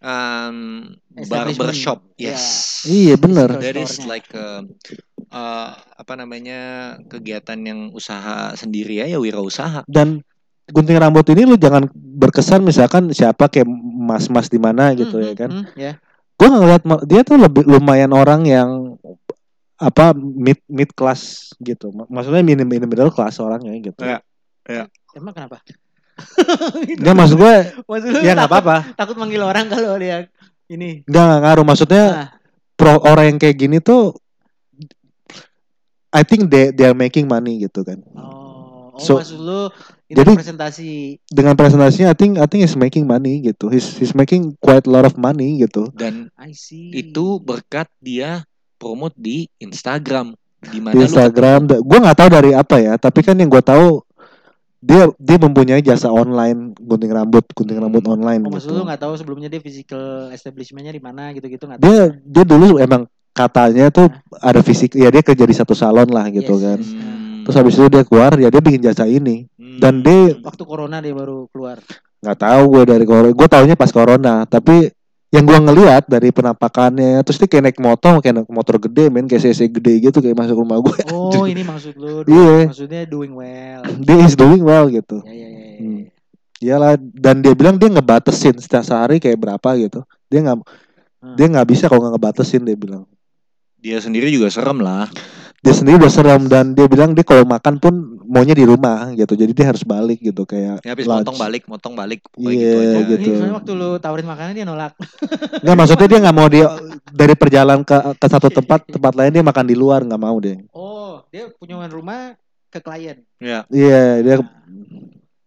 um, 0.00 0.88
barbershop. 1.28 2.02
Ya. 2.16 2.32
Yes. 2.32 2.44
Iya 2.84 3.14
bener. 3.16 3.52
Physical 3.52 3.62
That 3.62 3.76
is 3.76 3.92
like 4.04 4.28
a, 4.32 4.64
uh, 5.30 5.70
apa 6.02 6.18
namanya 6.18 6.60
kegiatan 7.06 7.54
yang 7.56 7.80
usaha 7.94 8.50
sendiri 8.52 8.98
ya, 8.98 9.06
ya 9.06 9.22
wirausaha. 9.22 9.86
Dan 9.86 10.26
gunting 10.66 10.98
rambut 10.98 11.22
ini 11.30 11.46
lu 11.46 11.54
jangan 11.54 11.86
berkesan 11.94 12.66
misalkan 12.66 13.14
siapa 13.14 13.46
kayak 13.46 13.70
mas-mas 14.02 14.50
di 14.50 14.58
mana 14.58 14.90
gitu 14.92 15.14
Hmm, 15.14 15.24
ya 15.24 15.32
kan. 15.38 15.50
hmm, 15.54 15.64
ya. 15.78 15.92
Gue 16.34 16.48
ngeliat 16.50 16.82
dia 17.06 17.22
tuh 17.22 17.38
lebih 17.38 17.62
lumayan 17.64 18.10
orang 18.10 18.42
yang 18.42 18.98
apa 19.78 20.10
mid 20.14 20.58
mid 20.66 20.90
class 20.90 21.54
gitu. 21.58 21.94
Ma- 21.94 22.10
Maksudnya 22.10 22.42
minim 22.42 22.66
minim 22.66 22.90
middle 22.90 23.14
class 23.14 23.38
orangnya 23.38 23.70
gitu. 23.78 24.02
Ya. 24.02 24.18
Emang 25.14 25.34
kenapa? 25.34 25.62
Dia 27.02 27.14
maksud 27.16 27.40
gue 27.40 27.54
Maksud 27.88 28.10
ya 28.22 28.34
nggak 28.34 28.50
apa-apa. 28.50 28.76
Takut 28.94 29.16
manggil 29.16 29.42
orang 29.42 29.66
kalau 29.70 29.96
dia 29.96 30.26
ini. 30.66 31.02
Nggak 31.06 31.24
nggak 31.24 31.40
ngaruh. 31.42 31.64
Maksudnya 31.66 32.04
Nah, 32.10 32.28
pro 32.74 32.98
orang 33.02 33.34
yang 33.34 33.38
kayak 33.38 33.56
gini 33.58 33.78
tuh 33.78 34.14
I 36.12 36.22
think 36.22 36.48
they 36.48 36.70
they 36.70 36.84
are 36.84 36.94
making 36.94 37.24
money 37.24 37.58
gitu 37.58 37.82
kan. 37.82 37.98
oh, 38.14 38.92
oh 38.92 39.00
So, 39.00 39.16
maksud 39.16 39.40
lu 39.40 39.72
ini 40.06 40.16
jadi- 40.20 40.36
presentasi 40.36 40.90
Dengan 41.26 41.56
presentasinya 41.56 42.12
I 42.12 42.16
think 42.16 42.36
I 42.36 42.44
think 42.44 42.62
he's 42.62 42.76
making 42.76 43.08
money 43.08 43.40
gitu. 43.40 43.72
He's 43.72 43.88
he's 43.96 44.12
making 44.12 44.54
quite 44.60 44.84
a 44.84 44.92
lot 44.92 45.02
of 45.02 45.16
money 45.16 45.58
gitu. 45.58 45.88
Dan 45.92 46.28
I 46.36 46.52
see. 46.52 46.92
itu 46.92 47.40
berkat 47.40 47.88
dia 47.98 48.44
promote 48.76 49.16
di 49.16 49.48
Instagram 49.56 50.36
di 50.60 50.78
mana 50.78 50.92
di 50.92 51.00
lu 51.00 51.08
Instagram. 51.08 51.64
Gue 51.80 51.98
nggak 51.98 52.18
tahu 52.18 52.28
dari 52.28 52.50
apa 52.52 52.76
ya, 52.76 52.94
tapi 52.94 53.24
kan 53.24 53.34
yang 53.34 53.48
gue 53.48 53.58
tahu 53.58 54.04
dia 54.78 55.06
dia 55.16 55.38
mempunyai 55.38 55.78
jasa 55.78 56.10
online 56.10 56.74
gunting 56.76 57.08
rambut, 57.08 57.46
gunting 57.54 57.78
rambut 57.78 58.02
online 58.04 58.42
Oh, 58.42 58.50
maksud 58.50 58.68
gitu. 58.68 58.76
lu 58.76 58.84
nggak 58.84 59.00
tahu 59.00 59.14
sebelumnya 59.14 59.46
dia 59.46 59.58
physical 59.58 60.28
establishmentnya 60.28 60.90
di 60.90 60.98
mana 60.98 61.32
gitu-gitu 61.32 61.64
nggak 61.64 61.78
tahu. 61.78 61.86
Dia 61.86 62.02
dia 62.20 62.44
dulu 62.44 62.76
emang 62.76 63.06
katanya 63.32 63.88
tuh 63.88 64.08
ada 64.38 64.60
fisik, 64.60 64.94
ya 64.94 65.08
dia 65.08 65.20
kerja 65.20 65.44
di 65.44 65.52
satu 65.52 65.72
salon 65.72 66.08
lah 66.08 66.28
gitu 66.28 66.56
Yes, 66.56 66.62
kan. 66.62 66.78
yes. 66.78 66.90
Hmm. 66.92 67.42
Terus 67.42 67.56
habis 67.58 67.74
itu 67.74 67.86
dia 67.88 68.04
keluar, 68.04 68.32
ya 68.36 68.48
dia 68.48 68.60
bikin 68.60 68.80
jasa 68.80 69.04
ini. 69.04 69.48
Hmm. 69.56 69.80
Dan 69.80 69.94
dia 70.00 70.36
Waktu 70.38 70.62
corona 70.62 71.00
dia 71.00 71.10
baru 71.10 71.48
keluar. 71.48 71.80
nggak 72.22 72.38
tahu 72.38 72.62
gue 72.70 72.82
dari 72.86 73.02
corona, 73.02 73.28
gue 73.28 73.48
taunya 73.50 73.74
pas 73.74 73.90
corona. 73.90 74.34
Tapi 74.46 74.86
yang 75.32 75.42
gue 75.42 75.58
ngelihat 75.58 76.06
dari 76.06 76.28
penampakannya, 76.30 77.24
terus 77.24 77.40
dia 77.40 77.48
kayak 77.48 77.64
naik 77.66 77.80
motor, 77.80 78.20
kayak 78.20 78.44
naik 78.44 78.50
motor 78.52 78.76
gede, 78.78 79.08
men 79.08 79.26
kayak 79.26 79.42
CC 79.42 79.66
gede 79.66 79.98
gitu, 79.98 80.20
kayak 80.20 80.36
masuk 80.36 80.60
rumah 80.60 80.78
gue. 80.78 81.02
Oh, 81.10 81.48
ini 81.48 81.64
maksud 81.64 81.96
lu. 81.98 82.22
Iya. 82.22 82.68
Maksudnya 82.70 83.02
doing 83.08 83.32
well. 83.32 83.82
Dia 84.06 84.16
is 84.22 84.36
doing 84.36 84.62
well 84.62 84.86
gitu. 84.86 85.18
Ya 85.24 85.32
ya 85.32 85.48
ya. 85.48 85.50
ya. 85.50 85.76
Hmm. 85.80 86.02
Iyalah 86.62 86.94
dan 86.94 87.42
dia 87.42 87.58
bilang 87.58 87.74
dia 87.74 87.90
ngebatesin 87.90 88.54
setiap 88.54 88.86
sehari 88.86 89.18
kayak 89.18 89.34
berapa 89.34 89.68
gitu. 89.82 90.06
Dia 90.30 90.46
nggak 90.46 90.58
Hmm. 91.22 91.34
dia 91.34 91.46
nggak 91.46 91.66
bisa 91.70 91.86
kalau 91.86 92.02
nggak 92.02 92.18
ngebatesin 92.18 92.62
dia 92.62 92.74
bilang. 92.74 93.02
Dia 93.82 93.98
sendiri 93.98 94.30
juga 94.30 94.46
serem 94.48 94.78
lah. 94.78 95.10
Dia 95.62 95.74
sendiri 95.78 95.94
udah 96.02 96.10
serem 96.10 96.50
dan 96.50 96.74
dia 96.74 96.90
bilang 96.90 97.14
dia 97.14 97.22
kalau 97.22 97.46
makan 97.46 97.78
pun 97.78 97.94
maunya 98.26 98.50
di 98.50 98.66
rumah 98.66 99.14
gitu. 99.14 99.38
Jadi 99.38 99.54
dia 99.54 99.70
harus 99.70 99.86
balik 99.86 100.18
gitu 100.18 100.42
kayak. 100.42 100.82
Ya 100.82 100.90
habis 100.94 101.06
lunch. 101.06 101.22
motong 101.22 101.38
balik, 101.38 101.62
motong 101.70 101.94
balik 101.94 102.18
pokoknya 102.34 102.50
Iya, 102.50 102.62
gitu 102.66 102.78
aja. 102.82 102.98
Gitu. 103.06 103.22
Ini 103.22 103.38
soalnya 103.38 103.56
waktu 103.62 103.72
lu 103.78 103.90
tawarin 104.02 104.26
makanan 104.26 104.52
dia 104.58 104.66
nolak. 104.66 104.92
Nggak 105.62 105.76
maksudnya 105.78 106.06
dia 106.10 106.18
nggak 106.18 106.34
mau 106.34 106.48
dia 106.50 106.66
dari 107.14 107.34
perjalanan 107.38 107.82
ke 107.86 107.94
ke 108.18 108.26
satu 108.26 108.48
tempat 108.50 108.90
tempat 108.90 109.12
lain 109.14 109.30
dia 109.38 109.44
makan 109.46 109.66
di 109.70 109.76
luar 109.78 110.02
nggak 110.02 110.22
mau 110.22 110.34
dia. 110.42 110.58
Oh, 110.74 111.22
dia 111.30 111.46
kunjungan 111.54 111.90
rumah 111.94 112.34
ke 112.70 112.82
klien. 112.82 113.22
Ya, 113.38 113.62
Iya 113.70 114.02
dia 114.22 114.36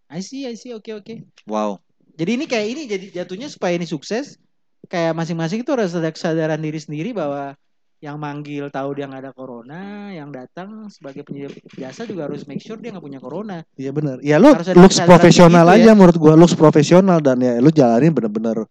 I 0.07 0.23
see, 0.23 0.47
I 0.47 0.55
see. 0.55 0.71
Oke, 0.71 0.95
oke. 0.95 1.27
wow. 1.43 1.75
Jadi 2.15 2.39
ini 2.39 2.45
kayak 2.47 2.67
ini 2.71 2.81
jadi 2.87 3.05
jatuhnya 3.11 3.51
supaya 3.51 3.75
ini 3.75 3.83
sukses 3.83 4.39
kayak 4.87 5.11
masing-masing 5.11 5.67
itu 5.67 5.71
harus 5.75 5.91
ada 5.91 6.07
kesadaran 6.07 6.61
diri 6.63 6.79
sendiri 6.79 7.11
bahwa 7.11 7.59
yang 8.05 8.21
manggil 8.21 8.69
tahu 8.69 8.93
dia 8.93 9.09
nggak 9.09 9.23
ada 9.25 9.33
corona, 9.33 9.81
yang 10.13 10.29
datang 10.29 10.85
sebagai 10.87 11.25
penyedia 11.25 11.49
jasa 11.73 12.05
juga 12.05 12.29
harus 12.29 12.45
make 12.45 12.61
sure 12.61 12.77
dia 12.77 12.93
nggak 12.93 13.01
punya 13.01 13.17
corona. 13.17 13.65
Iya 13.73 13.89
benar. 13.89 14.21
Ya 14.21 14.37
lu 14.37 14.53
Harus 14.53 14.69
looks 14.77 15.01
kesadaran 15.01 15.09
profesional 15.09 15.65
begitu 15.65 15.81
aja 15.81 15.91
menurut 15.91 16.17
gua 16.17 16.33
looks 16.37 16.53
profesional 16.53 17.17
dan 17.17 17.41
ya 17.41 17.57
lu 17.57 17.73
jalanin 17.73 18.13
bener-bener 18.13 18.69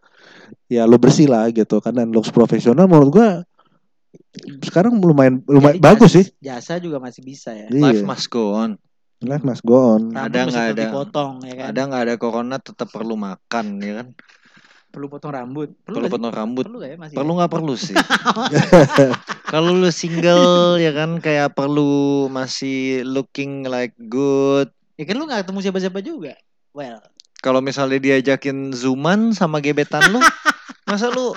ya 0.70 0.86
lu 0.86 0.94
bersih 0.96 1.26
lah 1.26 1.50
gitu 1.50 1.82
kan 1.82 1.90
dan 1.92 2.14
looks 2.14 2.30
profesional 2.30 2.86
menurut 2.86 3.10
gua 3.10 3.28
sekarang 4.62 4.94
lumayan 4.96 5.42
lumayan 5.46 5.78
Jadi 5.78 5.82
bagus 5.82 6.10
jasa- 6.10 6.16
sih. 6.16 6.26
Jasa 6.38 6.72
juga 6.78 7.02
masih 7.02 7.22
bisa 7.22 7.50
ya. 7.50 7.66
Life 7.68 8.00
Iya. 8.00 8.06
must 8.06 8.28
go 8.30 8.54
on. 8.54 8.70
Life 9.18 9.42
must 9.42 9.64
go 9.64 9.98
on. 9.98 10.02
Rambut 10.10 10.20
Ada 10.20 10.40
nggak 10.46 10.66
ada? 10.68 10.82
dipotong 10.86 11.32
ya 11.42 11.54
kan. 11.56 11.66
Ada 11.74 11.80
nggak 11.82 12.02
ada 12.06 12.14
corona 12.14 12.56
tetap 12.58 12.88
perlu 12.88 13.16
makan 13.16 13.66
ya 13.80 13.92
kan? 13.98 14.08
Perlu 14.94 15.06
potong 15.10 15.34
rambut. 15.34 15.68
Perlu, 15.82 15.82
Perlu 15.82 15.98
nggak 15.98 16.06
sih? 16.06 16.14
potong 16.14 16.34
rambut. 16.34 16.64
Perlu 16.64 16.76
gak 16.78 16.90
ya 16.90 16.96
masih? 16.96 17.16
Perlu 17.18 17.32
ya? 17.32 17.36
nggak 17.36 17.50
perlu 17.50 17.74
sih? 17.74 17.94
Kalau 19.52 19.70
lu 19.74 19.90
single 19.90 20.46
ya 20.78 20.90
kan 20.90 21.18
kayak 21.18 21.52
perlu 21.52 21.92
masih 22.30 23.02
looking 23.02 23.66
like 23.66 23.94
good. 24.06 24.70
Ya 24.94 25.04
kan 25.04 25.18
lu 25.18 25.26
gak 25.26 25.42
ketemu 25.46 25.58
siapa-siapa 25.60 25.98
juga. 25.98 26.38
Well, 26.70 27.02
Kalau 27.38 27.60
misalnya 27.60 28.00
diajakin 28.00 28.72
zooman 28.72 29.36
sama 29.36 29.60
gebetan 29.60 30.00
lu, 30.08 30.16
masa 30.88 31.12
lu 31.12 31.36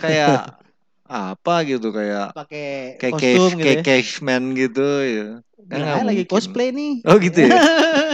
kayak 0.00 0.58
apa 1.06 1.54
gitu 1.62 1.90
kayak 1.90 2.34
pakai 2.34 2.98
kayak 2.98 3.12
kostum 3.14 3.22
cave, 3.22 3.50
gitu 3.54 3.62
kayak 3.62 3.78
ya. 3.78 3.84
caveman 3.84 4.42
gitu 4.58 4.88
ya. 5.00 5.28
Kan 5.70 5.78
nggak 5.78 6.02
lagi 6.02 6.22
mungkin. 6.24 6.32
cosplay 6.34 6.68
nih. 6.74 6.92
Oh 7.06 7.16
gitu 7.22 7.46
ya. 7.46 7.50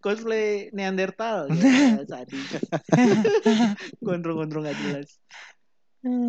cosplay 0.00 0.72
Neanderthal. 0.72 1.46
Ya, 1.52 2.00
sadis. 2.10 2.58
Gondrong-gondrong 4.04 4.64
gak 4.66 4.78
jelas. 4.80 5.08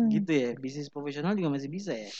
Gitu 0.08 0.30
ya. 0.30 0.50
Bisnis 0.56 0.92
profesional 0.92 1.32
juga 1.34 1.52
masih 1.52 1.68
bisa 1.72 1.92
ya. 1.96 2.12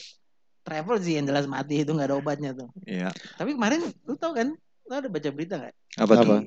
Travel 0.63 0.97
sih 1.03 1.19
yang 1.19 1.27
jelas 1.27 1.45
mati 1.47 1.83
itu 1.83 1.91
gak 1.93 2.09
ada 2.09 2.17
obatnya 2.17 2.51
tuh. 2.57 2.71
Iya. 2.87 3.13
Tapi 3.37 3.55
kemarin 3.55 3.83
lu 4.07 4.15
tau 4.17 4.33
kan? 4.33 4.55
Lu 4.89 4.93
ada 4.93 5.07
baca 5.07 5.29
berita 5.31 5.55
gak? 5.61 5.75
Apa, 6.01 6.13
tuh? 6.23 6.41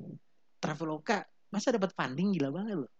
Traveloka 0.59 1.23
masa 1.53 1.71
dapat 1.71 1.93
funding 1.93 2.35
gila 2.35 2.51
banget 2.51 2.83
loh. 2.83 2.91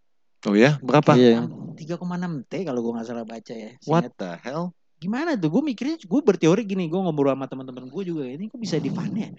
Oh 0.46 0.54
ya, 0.54 0.78
berapa? 0.78 1.18
Iya. 1.18 1.50
3,6 1.76 2.46
T 2.46 2.54
kalau 2.62 2.80
gue 2.86 2.94
nggak 2.94 3.08
salah 3.10 3.26
baca 3.26 3.50
ya. 3.50 3.74
What 3.90 4.06
Seingat- 4.14 4.18
the 4.22 4.32
hell? 4.46 4.66
Gimana 5.02 5.34
tuh? 5.34 5.50
Gue 5.50 5.64
mikirnya, 5.66 5.98
gue 5.98 6.22
berteori 6.22 6.62
gini, 6.64 6.86
gue 6.86 7.02
ngobrol 7.02 7.34
sama 7.34 7.50
teman-teman 7.50 7.90
gue 7.90 8.04
juga. 8.06 8.30
Ini 8.30 8.46
kok 8.48 8.62
bisa 8.62 8.78
di 8.78 8.94
fund 8.94 9.12
ya? 9.18 9.30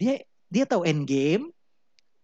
Dia 0.00 0.14
dia 0.48 0.64
tahu 0.64 0.88
end 0.88 1.04
game. 1.04 1.52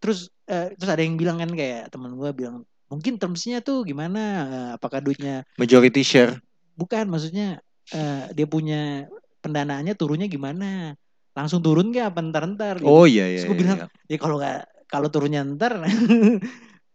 Terus 0.00 0.28
eh, 0.44 0.72
terus 0.74 0.90
ada 0.90 1.02
yang 1.02 1.16
bilang 1.16 1.36
kan 1.38 1.50
kayak 1.50 1.88
teman 1.88 2.14
gue 2.14 2.30
bilang 2.32 2.62
mungkin 2.86 3.16
termsnya 3.16 3.60
tuh 3.60 3.82
gimana? 3.82 4.22
Eh, 4.46 4.70
apakah 4.76 5.00
duitnya 5.00 5.42
Majority 5.56 6.02
share. 6.02 6.32
bukan? 6.74 7.06
Maksudnya 7.08 7.58
eh, 7.90 8.24
dia 8.32 8.46
punya 8.46 9.06
pendanaannya 9.40 9.94
turunnya 9.94 10.26
gimana? 10.26 10.92
Langsung 11.34 11.58
turun 11.58 11.90
gak 11.90 12.14
apa 12.14 12.20
ntar-ntar? 12.22 12.78
gitu. 12.78 12.86
Oh 12.86 13.04
iya 13.04 13.26
iya. 13.26 13.42
Terus 13.42 13.50
gue 13.50 13.56
iya, 13.56 13.62
bilang, 13.66 13.78
iya. 13.82 13.88
ya 14.06 14.18
kalau 14.18 14.36
nggak 14.38 14.60
kalau 14.86 15.08
turunnya 15.10 15.40
ntar 15.42 15.72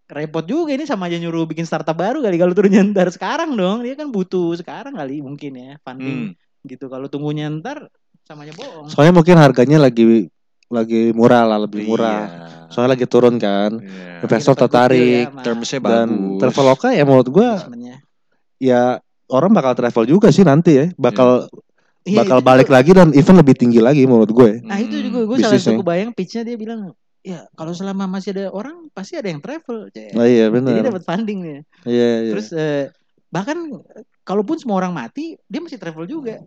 repot 0.09 0.41
juga 0.41 0.73
ini 0.73 0.89
sama 0.89 1.05
aja 1.05 1.21
nyuruh 1.21 1.45
bikin 1.45 1.69
startup 1.69 1.93
baru 1.93 2.25
kali 2.25 2.37
kalau 2.41 2.53
turunnya 2.57 2.81
ntar 2.81 3.13
sekarang 3.13 3.53
dong 3.53 3.85
dia 3.85 3.93
kan 3.93 4.09
butuh 4.09 4.57
sekarang 4.57 4.97
kali 4.97 5.21
mungkin 5.21 5.53
ya 5.53 5.71
funding 5.85 6.33
Hmm. 6.33 6.65
gitu 6.65 6.89
kalau 6.89 7.05
tunggunya 7.05 7.45
ntar 7.53 7.87
sama 8.25 8.41
aja 8.43 8.53
bohong 8.57 8.89
Soalnya 8.89 9.13
mungkin 9.13 9.37
harganya 9.37 9.77
lagi 9.77 10.27
lagi 10.69 11.09
murah 11.13 11.49
lah, 11.49 11.65
lebih 11.65 11.81
murah. 11.85 12.21
Iya. 12.29 12.58
Soalnya 12.69 12.91
lagi 12.93 13.05
turun 13.05 13.35
kan. 13.35 13.71
Iya. 13.75 14.21
Investor 14.21 14.53
tertarik, 14.55 15.25
ya 15.27 15.41
Termsnya 15.41 15.79
Dan 15.79 16.07
bagus. 16.07 16.39
Traveloka 16.39 16.87
ya 16.89 17.03
menurut 17.03 17.27
gua 17.27 17.49
investmentnya. 17.55 17.95
ya 18.57 18.81
orang 19.27 19.51
bakal 19.51 19.73
travel 19.73 20.05
juga 20.05 20.27
sih 20.29 20.41
nanti 20.41 20.71
ya. 20.73 20.85
Bakal 20.95 21.49
Iya, 22.01 22.23
bakal 22.23 22.37
itu 22.37 22.45
balik 22.45 22.65
juga- 22.65 22.75
lagi 22.75 22.91
dan 22.93 23.07
event 23.11 23.37
lebih 23.37 23.55
tinggi 23.55 23.79
lagi 23.79 24.01
menurut 24.03 24.29
gue. 24.29 24.51
nah 24.63 24.77
itu 24.77 24.93
Hmm. 24.93 25.05
juga 25.05 25.19
gue 25.21 25.37
salah 25.37 25.51
bisnisnya. 25.51 25.75
satu 25.75 25.83
bayang 25.83 26.09
pitchnya 26.09 26.41
dia 26.43 26.55
bilang 26.55 26.79
ya 27.19 27.43
kalau 27.53 27.69
selama 27.71 28.07
masih 28.07 28.31
ada 28.31 28.45
orang 28.49 28.87
pasti 28.89 29.13
ada 29.13 29.27
yang 29.27 29.37
travel. 29.37 29.91
Oh 29.91 30.25
iya 30.25 30.47
jadi 30.47 30.49
benar. 30.49 30.87
dapat 30.87 31.03
funding 31.03 31.39
nih 31.41 31.59
Iya 31.83 32.09
iya. 32.21 32.31
terus 32.31 32.49
eh, 32.51 32.87
bahkan 33.27 33.57
kalaupun 34.23 34.55
semua 34.55 34.79
orang 34.79 34.95
mati 34.95 35.37
dia 35.43 35.59
masih 35.59 35.75
travel 35.75 36.07
juga 36.07 36.39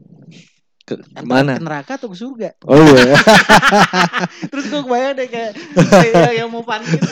Ke- 0.93 1.05
Antara 1.17 1.25
ke 1.25 1.33
mana? 1.33 1.53
ke 1.57 1.63
neraka 1.65 1.93
atau 1.97 2.09
ke 2.13 2.17
surga. 2.17 2.49
Oh 2.69 2.77
iya. 2.77 3.17
Terus 4.53 4.65
gue 4.69 4.81
kebayang 4.85 5.15
deh 5.17 5.29
kayak, 5.29 5.51
kayak 5.89 6.33
yang 6.37 6.49
mau 6.53 6.61
panik 6.61 6.93
gitu. 6.93 7.09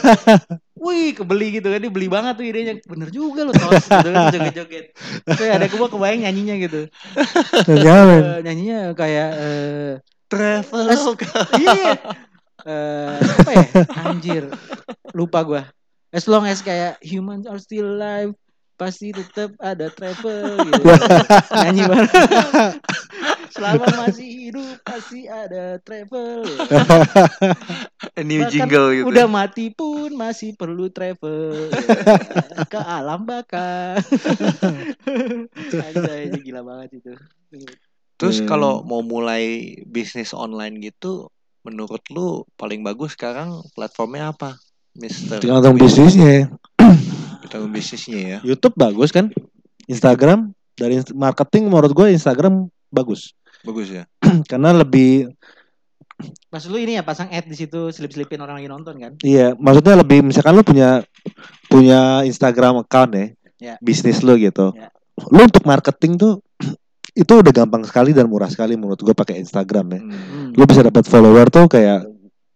Wih 0.81 1.13
kebeli 1.13 1.61
gitu 1.61 1.69
kan 1.69 1.77
Dia 1.77 1.93
beli 1.93 2.09
banget 2.09 2.41
tuh 2.41 2.45
idenya. 2.45 2.75
Bener 2.85 3.09
juga 3.09 3.45
loh 3.45 3.53
tos. 3.53 3.85
Gitu 3.85 4.09
kan 4.09 4.33
Joget-joget. 4.33 4.87
Kayak 5.29 5.53
ada 5.61 5.67
gue 5.69 5.89
kebayang 5.89 6.21
nyanyinya 6.25 6.57
gitu. 6.61 6.81
Eh, 7.69 8.39
Nyanyinya 8.41 8.93
kayak 8.93 9.31
eh, 9.37 9.93
Travel. 10.29 10.85
Iya. 11.57 11.93
Eh, 12.61 13.17
Apa 13.17 13.51
ya? 13.57 13.65
Anjir. 14.05 14.45
Lupa 15.11 15.41
gue 15.43 15.63
As 16.11 16.27
long 16.27 16.45
as 16.45 16.61
kayak 16.61 17.01
Humans 17.01 17.47
are 17.47 17.57
still 17.57 17.97
alive. 17.97 18.37
Pasti 18.75 19.13
tetap 19.13 19.53
ada 19.61 19.93
travel 19.93 20.57
gitu. 20.65 20.81
Nyanyi 21.61 21.83
banget 21.85 22.09
Selama 23.51 23.87
masih 24.07 24.29
hidup 24.49 24.79
Pasti 24.87 25.27
ada 25.27 25.77
travel 25.83 26.47
New 28.21 28.43
Bahkan 28.45 28.53
jingle 28.53 28.89
gitu. 28.95 29.07
Udah 29.11 29.27
mati 29.27 29.73
pun 29.73 30.13
masih 30.15 30.55
perlu 30.55 30.93
travel 30.93 31.73
ke 32.69 32.81
alam 32.81 33.25
baka. 33.25 33.97
Anjay, 35.73 36.31
gila 36.45 36.61
banget 36.65 37.01
itu. 37.01 37.13
Terus 38.21 38.45
Hmm. 38.45 38.49
kalau 38.49 38.85
mau 38.85 39.01
mulai 39.01 39.77
bisnis 39.89 40.37
online 40.37 40.81
gitu, 40.85 41.33
menurut 41.65 42.05
lu 42.13 42.45
paling 42.61 42.85
bagus 42.85 43.17
sekarang 43.17 43.65
platformnya 43.73 44.37
apa, 44.37 44.61
Mister? 44.97 45.41
Tergantung 45.41 45.81
bisnisnya. 45.81 46.53
Tergantung 47.47 47.73
bisnisnya 47.73 48.21
ya. 48.21 48.39
YouTube 48.45 48.77
bagus 48.77 49.09
kan? 49.09 49.33
Instagram 49.89 50.53
dari 50.77 51.01
marketing 51.17 51.73
menurut 51.73 51.93
gue 51.97 52.13
Instagram 52.13 52.69
bagus. 52.93 53.33
Bagus 53.63 53.89
ya. 53.89 54.05
Karena 54.51 54.73
lebih 54.73 55.31
Mas 56.49 56.69
lu 56.69 56.77
ini 56.77 56.95
ya 56.95 57.03
pasang 57.03 57.29
ad 57.29 57.49
di 57.49 57.57
situ 57.57 57.89
selip-selipin 57.89 58.37
orang 58.37 58.61
lagi 58.61 58.69
nonton 58.69 58.93
kan? 58.95 59.13
iya, 59.23 59.57
maksudnya 59.57 59.97
lebih 59.97 60.21
misalkan 60.21 60.53
lu 60.53 60.61
punya 60.61 61.01
punya 61.65 62.21
Instagram 62.23 62.85
account 62.85 63.11
ya, 63.11 63.27
Ya. 63.57 63.75
bisnis 63.79 64.21
lu 64.21 64.37
gitu. 64.37 64.73
Ya. 64.73 64.93
Lu 65.27 65.41
untuk 65.41 65.65
marketing 65.65 66.17
tuh 66.17 66.45
itu 67.17 67.33
udah 67.33 67.53
gampang 67.55 67.81
sekali 67.83 68.13
dan 68.13 68.29
murah 68.29 68.49
sekali 68.49 68.77
menurut 68.77 69.01
gue 69.01 69.13
pakai 69.13 69.41
Instagram 69.41 69.87
ya. 69.91 70.01
Hmm. 70.01 70.13
Hmm. 70.13 70.51
Lu 70.53 70.65
bisa 70.65 70.81
dapat 70.81 71.05
follower 71.05 71.49
tuh 71.49 71.65
kayak 71.67 72.05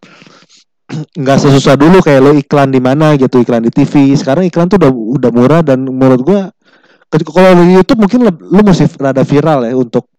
nggak 1.20 1.38
sesusah 1.38 1.74
dulu 1.74 2.04
kayak 2.04 2.20
lu 2.20 2.32
iklan 2.36 2.68
di 2.68 2.78
mana 2.78 3.16
gitu, 3.16 3.40
iklan 3.40 3.64
di 3.64 3.72
TV. 3.72 4.12
Sekarang 4.12 4.44
iklan 4.44 4.68
tuh 4.68 4.76
udah 4.76 4.90
udah 4.92 5.30
murah 5.32 5.60
dan 5.60 5.80
menurut 5.80 6.20
gua 6.20 6.40
ketika- 7.08 7.32
kalau 7.32 7.56
di 7.58 7.74
YouTube 7.74 7.96
mungkin 7.98 8.20
leb- 8.24 8.44
lu 8.44 8.60
masih 8.60 8.92
rada 8.94 9.24
viral 9.24 9.64
ya 9.64 9.72
untuk 9.72 10.12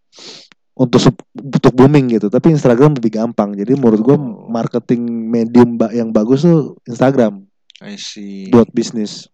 untuk 0.75 0.99
untuk 1.33 1.71
booming 1.71 2.19
gitu. 2.19 2.27
Tapi 2.27 2.51
Instagram 2.51 2.99
lebih 2.99 3.15
gampang. 3.15 3.55
Jadi 3.55 3.79
menurut 3.79 4.01
gua 4.03 4.15
Oh. 4.19 4.45
marketing 4.51 5.01
medium 5.07 5.79
yang 5.91 6.11
bagus 6.11 6.43
tuh 6.43 6.75
Instagram 6.85 7.47
I 7.79 7.95
see. 7.95 8.51
buat 8.51 8.67
bisnis. 8.71 9.27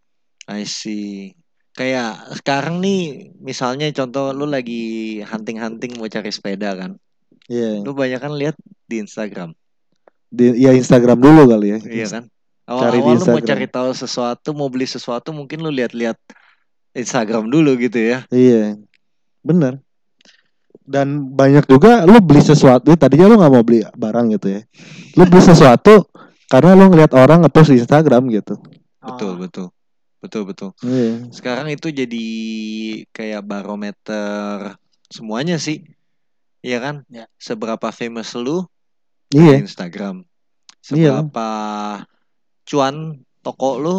I 0.45 0.65
see. 0.65 1.33
Kayak 1.71 2.35
sekarang 2.41 2.83
nih, 2.83 3.31
misalnya 3.39 3.87
contoh 3.95 4.35
lu 4.35 4.43
lagi 4.43 5.17
hunting-hunting 5.23 5.95
mau 5.95 6.09
cari 6.11 6.27
sepeda 6.27 6.75
kan. 6.75 6.99
Iya. 7.47 7.79
Lu 7.81 7.95
banyak 7.95 8.19
kan 8.19 8.33
lihat 8.35 8.55
di 8.85 8.99
Instagram, 8.99 9.55
Di 10.27 10.51
ya 10.55 10.71
Instagram 10.71 11.19
dulu 11.19 11.47
kali 11.47 11.67
ya. 11.75 11.79
iya 11.87 12.07
kan? 12.07 12.23
Cari 12.67 12.99
di 12.99 13.03
Awal-awal 13.03 13.15
lu 13.19 13.25
mau 13.35 13.41
cari 13.43 13.67
tahu 13.67 13.89
sesuatu, 13.91 14.49
mau 14.55 14.67
beli 14.71 14.87
sesuatu, 14.87 15.31
mungkin 15.35 15.59
lu 15.59 15.71
lihat-lihat 15.71 16.15
Instagram 16.91 17.47
dulu 17.47 17.75
gitu 17.79 17.99
ya. 17.99 18.23
Iya. 18.31 18.75
Bener. 19.43 19.79
Dan 20.91 21.31
banyak 21.31 21.63
juga 21.65 22.03
lu 22.03 22.19
beli 22.19 22.43
sesuatu, 22.43 22.91
tadinya 22.99 23.31
lu 23.31 23.39
nggak 23.39 23.51
mau 23.51 23.63
beli 23.63 23.79
barang 23.87 24.35
gitu 24.35 24.59
ya. 24.59 24.61
Lu 25.15 25.23
beli 25.23 25.39
sesuatu 25.39 26.03
karena 26.45 26.75
lu 26.75 26.91
ngeliat 26.91 27.15
orang 27.15 27.47
ngepost 27.47 27.71
di 27.71 27.79
Instagram 27.79 28.27
gitu. 28.27 28.59
Betul, 28.99 29.31
Oh. 29.33 29.39
betul. 29.39 29.67
Betul, 30.21 30.43
betul. 30.45 30.69
Iya. 30.83 31.31
Sekarang 31.33 31.65
itu 31.71 31.89
jadi 31.89 32.27
kayak 33.09 33.41
barometer 33.41 34.77
semuanya 35.09 35.57
sih. 35.57 35.81
Iya 36.61 36.77
kan? 36.77 36.95
Ya. 37.09 37.25
Seberapa 37.41 37.89
famous 37.89 38.37
lu 38.37 38.67
Iya. 39.33 39.57
di 39.57 39.65
Instagram. 39.65 40.21
Iya. 40.91 41.25
Seberapa 41.25 41.49
cuan 42.67 42.95
toko 43.41 43.81
lu 43.81 43.97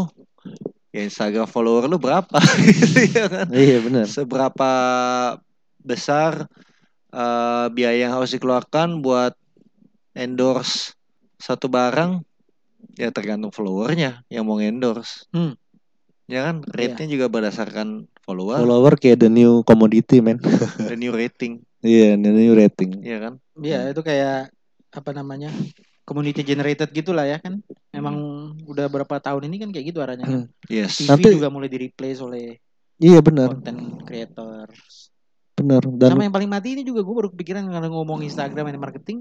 ya 0.92 1.02
Instagram 1.02 1.48
follower 1.48 1.90
lu 1.90 1.98
berapa 1.98 2.38
gitu 2.62 3.00
ya 3.18 3.26
kan? 3.26 3.46
Iya 3.50 3.83
benar. 3.83 4.07
Seberapa 4.07 4.70
besar 5.83 6.46
eh, 7.12 7.66
biaya 7.68 8.09
yang 8.09 8.16
harus 8.16 8.33
dikeluarkan 8.33 9.01
buat 9.01 9.37
endorse 10.12 10.96
satu 11.37 11.66
barang 11.66 12.20
ya 12.94 13.09
tergantung 13.09 13.48
followernya 13.48 14.25
yang 14.29 14.44
mau 14.44 14.59
endorse. 14.59 15.25
Hmm. 15.31 15.55
Ya 16.27 16.48
kan? 16.48 16.64
Rate-nya 16.64 17.09
juga 17.11 17.27
berdasarkan 17.29 18.09
follower 18.22 18.62
Follower 18.62 18.94
kayak 18.96 19.20
the 19.20 19.29
new 19.29 19.61
commodity 19.62 20.22
man. 20.22 20.38
dan 20.79 20.96
new 21.03 21.12
rating, 21.12 21.61
Iya, 21.83 22.14
the 22.14 22.31
new 22.31 22.55
rating. 22.55 23.03
ya 23.03 23.18
kan? 23.18 23.35
Iya, 23.59 23.90
itu 23.90 24.01
kayak 24.01 24.48
apa 24.92 25.11
namanya? 25.12 25.51
Community 26.07 26.42
generated 26.42 26.90
gitulah 26.90 27.27
ya 27.27 27.38
kan. 27.38 27.59
Emang 27.90 28.16
udah 28.64 28.87
berapa 28.87 29.18
tahun 29.18 29.51
ini 29.51 29.57
kan 29.61 29.68
kayak 29.70 29.87
gitu 29.92 29.98
arahnya. 30.01 30.25
kan. 30.25 30.42
Yes. 30.70 31.03
TV 31.03 31.11
Nanti- 31.11 31.35
juga 31.37 31.48
mulai 31.51 31.68
di 31.68 31.79
replace 31.81 32.20
oleh 32.20 32.57
Iya 33.03 33.18
benar, 33.18 33.51
content 33.59 33.83
creator. 34.07 34.70
Benar. 35.53 35.83
Dan 35.85 36.17
Sama 36.17 36.25
yang 36.25 36.35
paling 36.35 36.51
mati 36.51 36.75
ini 36.75 36.83
juga 36.83 37.05
gue 37.05 37.15
baru 37.15 37.29
kepikiran 37.33 37.69
kalau 37.69 37.88
ngomong 38.03 38.25
Instagram 38.25 38.73
dan 38.73 38.81
marketing, 38.81 39.19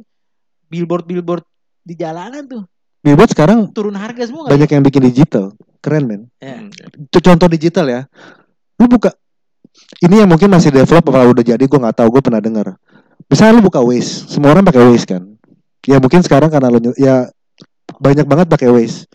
billboard 0.72 1.06
billboard 1.06 1.44
di 1.82 1.98
jalanan 1.98 2.46
tuh 2.46 2.63
billboard 3.02 3.34
sekarang 3.34 3.74
turun 3.74 3.98
harga 3.98 4.30
semua 4.30 4.46
banyak 4.46 4.70
yang 4.70 4.84
bikin 4.86 5.02
digital. 5.10 5.54
Keren 5.82 6.06
men. 6.06 6.22
Ya. 6.38 6.62
Hmm. 6.62 6.70
Itu 7.10 7.17
contoh 7.26 7.50
digital 7.50 7.89
ya. 7.89 8.02
Lu 8.78 8.86
buka 8.86 9.10
ini 10.06 10.22
yang 10.22 10.30
mungkin 10.30 10.48
masih 10.54 10.70
develop 10.70 11.10
apa 11.10 11.26
udah 11.26 11.44
jadi 11.44 11.63
gue 11.63 11.80
nggak 11.82 11.98
tahu 11.98 12.08
gue 12.13 12.22
pernah 12.22 12.41
dengar. 12.41 12.78
Misalnya 13.26 13.58
lu 13.58 13.63
buka 13.65 13.82
Waze, 13.82 14.30
semua 14.30 14.54
orang 14.54 14.62
pakai 14.67 14.82
Waze 14.86 15.06
kan. 15.08 15.24
Ya 15.88 15.98
mungkin 15.98 16.22
sekarang 16.22 16.54
karena 16.54 16.70
lu 16.70 16.80
ya 17.00 17.32
banyak 17.98 18.30
banget 18.30 18.48
pakai 18.52 18.70
Waze. 18.70 19.10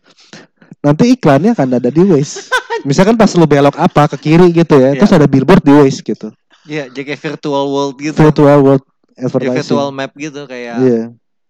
Nanti 0.83 1.15
iklannya 1.15 1.55
akan 1.55 1.79
ada 1.79 1.91
di 1.91 2.03
Waze. 2.03 2.51
Misalkan 2.89 3.15
pas 3.15 3.31
lu 3.39 3.47
belok 3.47 3.79
apa 3.79 4.07
ke 4.15 4.17
kiri 4.31 4.53
gitu 4.53 4.79
ya, 4.79 4.95
Iya. 4.95 5.01
terus 5.01 5.13
ada 5.15 5.27
billboard 5.27 5.63
di 5.63 5.73
Waze 5.75 6.03
gitu. 6.03 6.31
Iya, 6.67 6.91
jadi 6.91 7.03
kayak 7.07 7.21
virtual 7.25 7.65
world 7.67 7.95
gitu. 7.97 8.17
Virtual 8.17 8.59
world 8.61 8.85
Ya, 9.15 9.25
advertising. 9.25 9.57
virtual 9.65 9.89
map 9.91 10.13
gitu 10.13 10.41
kayak 10.45 10.77
Iya. 10.79 11.03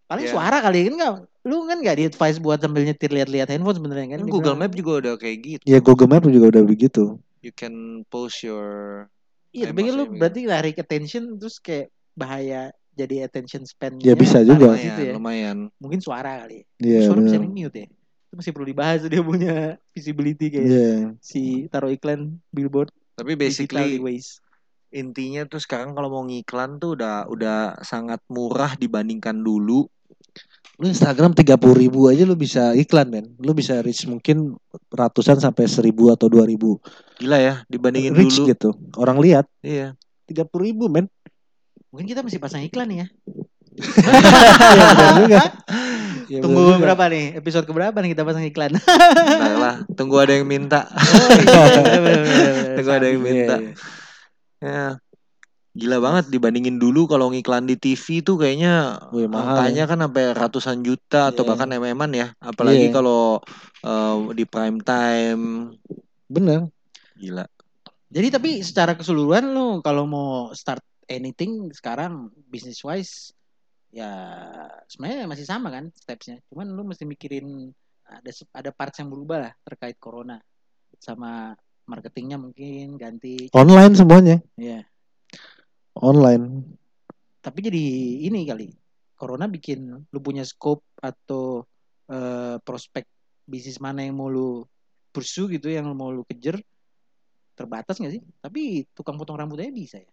Paling 0.07 0.23
Ya. 0.23 0.31
suara 0.31 0.59
kali 0.61 0.87
kan 0.87 0.95
nggak 0.95 1.15
lu 1.43 1.57
kan 1.65 1.79
nggak 1.79 1.97
di 1.97 2.05
advice 2.07 2.39
buat 2.39 2.59
sambil 2.59 2.83
nyetir 2.83 3.09
lihat-lihat 3.09 3.49
handphone 3.49 3.75
sebenarnya 3.75 4.07
kan 4.09 4.19
Kan 4.19 4.23
Dia 4.23 4.33
Google 4.33 4.57
Map 4.57 4.73
juga 4.73 4.93
udah 5.01 5.15
kayak 5.17 5.39
gitu. 5.41 5.63
Ya 5.65 5.79
Google 5.81 6.07
Map 6.09 6.23
juga 6.25 6.47
udah 6.49 6.63
begitu. 6.63 7.19
You 7.41 7.51
can 7.51 7.75
post 8.05 8.43
your 8.43 9.07
iya 9.51 9.71
tapi 9.71 9.83
kan 9.83 9.95
lu 9.95 10.05
berarti 10.13 10.45
narik 10.45 10.77
attention 10.77 11.35
terus 11.35 11.57
kayak 11.57 11.89
bahaya 12.13 12.71
jadi 12.93 13.25
attention 13.25 13.63
span 13.63 13.97
Ya, 13.99 14.13
bisa 14.13 14.43
juga. 14.43 14.69
lumayan, 14.69 14.85
gitu 14.85 15.01
ya. 15.01 15.13
lumayan. 15.15 15.57
mungkin 15.77 15.99
suara 15.99 16.45
kali 16.45 16.67
Iya 16.77 17.07
suara 17.07 17.21
bisa 17.21 17.37
benar. 17.37 17.47
di 17.47 17.51
mute 17.57 17.77
ya 17.77 17.87
Itu 18.27 18.35
masih 18.37 18.51
perlu 18.53 18.67
dibahas 18.67 19.01
dia 19.03 19.23
punya 19.23 19.55
visibility 19.91 20.47
kayak 20.51 20.67
Iya. 20.67 20.91
si 21.19 21.43
taruh 21.67 21.89
iklan 21.89 22.37
billboard 22.49 22.91
Tapi 23.15 23.33
basically. 23.33 23.97
Intinya 24.89 25.43
tuh 25.45 25.59
sekarang 25.59 25.93
kalau 25.93 26.09
mau 26.09 26.23
ngiklan 26.23 26.77
tuh 26.77 26.95
udah 26.95 27.27
udah 27.27 27.57
sangat 27.81 28.23
murah 28.27 28.75
dibandingkan 28.75 29.37
dulu. 29.37 29.87
Lu 30.77 30.85
Instagram 30.85 31.33
30 31.33 31.57
ribu 31.73 32.05
aja 32.07 32.23
lu 32.23 32.37
bisa 32.37 32.71
iklan 32.73 33.09
men. 33.09 33.27
Lu 33.39 33.51
bisa 33.51 33.81
reach 33.81 34.05
mungkin 34.05 34.55
ratusan 34.89 35.41
sampai 35.41 35.65
seribu 35.65 36.13
atau 36.13 36.29
dua 36.29 36.45
ribu. 36.45 36.77
Gila 37.17 37.39
ya 37.39 37.55
dibandingin 37.67 38.13
Reach 38.13 38.37
dulu. 38.37 38.47
gitu. 38.47 38.69
Orang 38.95 39.17
lihat 39.19 39.49
Iya. 39.61 39.97
30 40.29 40.45
ribu 40.61 40.87
men. 40.87 41.09
Mungkin 41.89 42.07
kita 42.07 42.21
masih 42.21 42.37
pasang 42.37 42.61
iklan 42.61 42.89
nih 42.89 42.99
ya. 43.01 43.07
Iya 44.67 44.85
benar 44.91 45.13
juga. 45.17 45.45
Iya, 46.27 46.41
Tunggu 46.43 46.59
benar 46.59 46.75
juga. 46.75 46.85
berapa 46.91 47.05
nih? 47.07 47.25
Episode 47.39 47.65
keberapa 47.65 47.97
nih 48.03 48.11
kita 48.13 48.23
pasang 48.27 48.45
iklan? 48.45 48.73
Lah, 49.57 49.77
tunggu 49.95 50.19
ada 50.19 50.35
yang 50.35 50.45
minta. 50.45 50.85
oh, 50.91 51.29
iya, 51.39 51.63
bener, 51.87 52.01
bener, 52.03 52.21
bener. 52.21 52.75
Tunggu 52.75 52.91
ada 52.93 53.07
yang 53.07 53.17
Iya, 53.17 53.25
minta. 53.25 53.55
iya. 53.57 53.71
Ya. 54.63 54.97
Gila 55.77 56.01
banget 56.01 56.33
dibandingin 56.33 56.81
dulu 56.81 57.05
kalau 57.05 57.29
ngiklan 57.29 57.69
di 57.69 57.77
TV 57.77 58.25
tuh 58.25 58.41
kayaknya 58.41 58.97
Wih, 59.13 59.29
mahal 59.29 59.61
angkanya 59.61 59.85
kan 59.85 60.01
sampai 60.09 60.25
ratusan 60.33 60.81
juta 60.81 61.29
atau 61.29 61.45
Iya. 61.45 61.51
bahkan 61.53 61.69
mm 61.69 62.13
ya. 62.17 62.29
Apalagi 62.41 62.89
Iya. 62.89 62.95
kalau 62.97 63.45
eh, 63.85 64.17
di 64.33 64.45
prime 64.49 64.81
time. 64.81 65.77
Bener. 66.33 66.73
Gila. 67.21 67.45
Jadi 68.09 68.29
tapi 68.33 68.51
secara 68.65 68.97
keseluruhan 68.97 69.53
lu 69.53 69.85
kalau 69.85 70.09
mau 70.09 70.49
start 70.57 70.81
anything 71.13 71.69
sekarang 71.77 72.33
business 72.49 72.81
wise 72.81 73.37
ya 73.93 74.09
sebenarnya 74.89 75.29
masih 75.29 75.45
sama 75.45 75.69
kan 75.69 75.93
stepsnya. 75.93 76.41
Cuman 76.49 76.73
lu 76.73 76.89
mesti 76.89 77.05
mikirin 77.05 77.69
ada 78.07 78.31
ada 78.57 78.71
parts 78.73 79.03
yang 79.03 79.13
berubah 79.13 79.39
lah 79.45 79.53
terkait 79.67 80.01
corona 80.01 80.41
sama 80.97 81.53
marketingnya 81.87 82.37
mungkin 82.37 82.99
ganti. 82.99 83.49
Online 83.55 83.95
semuanya. 83.95 84.37
Ya. 84.59 84.85
Online. 85.97 86.67
Tapi 87.41 87.59
jadi 87.63 87.85
ini 88.27 88.43
kali 88.45 88.69
corona 89.17 89.47
bikin 89.49 90.07
lu 90.11 90.19
punya 90.21 90.43
scope 90.43 90.85
atau 90.99 91.65
eh, 92.11 92.59
prospek 92.61 93.07
bisnis 93.47 93.79
mana 93.79 94.03
yang 94.03 94.19
mau 94.19 94.29
lu 94.29 94.67
pursue 95.15 95.49
gitu 95.57 95.71
yang 95.73 95.89
mau 95.97 96.13
lu 96.13 96.27
kejar 96.27 96.61
terbatas 97.57 97.97
nggak 97.97 98.21
sih? 98.21 98.23
Tapi 98.43 98.85
tukang 98.93 99.17
potong 99.17 99.39
rambut 99.39 99.63
aja 99.63 99.73
bisa 99.73 99.97
ya. 100.03 100.11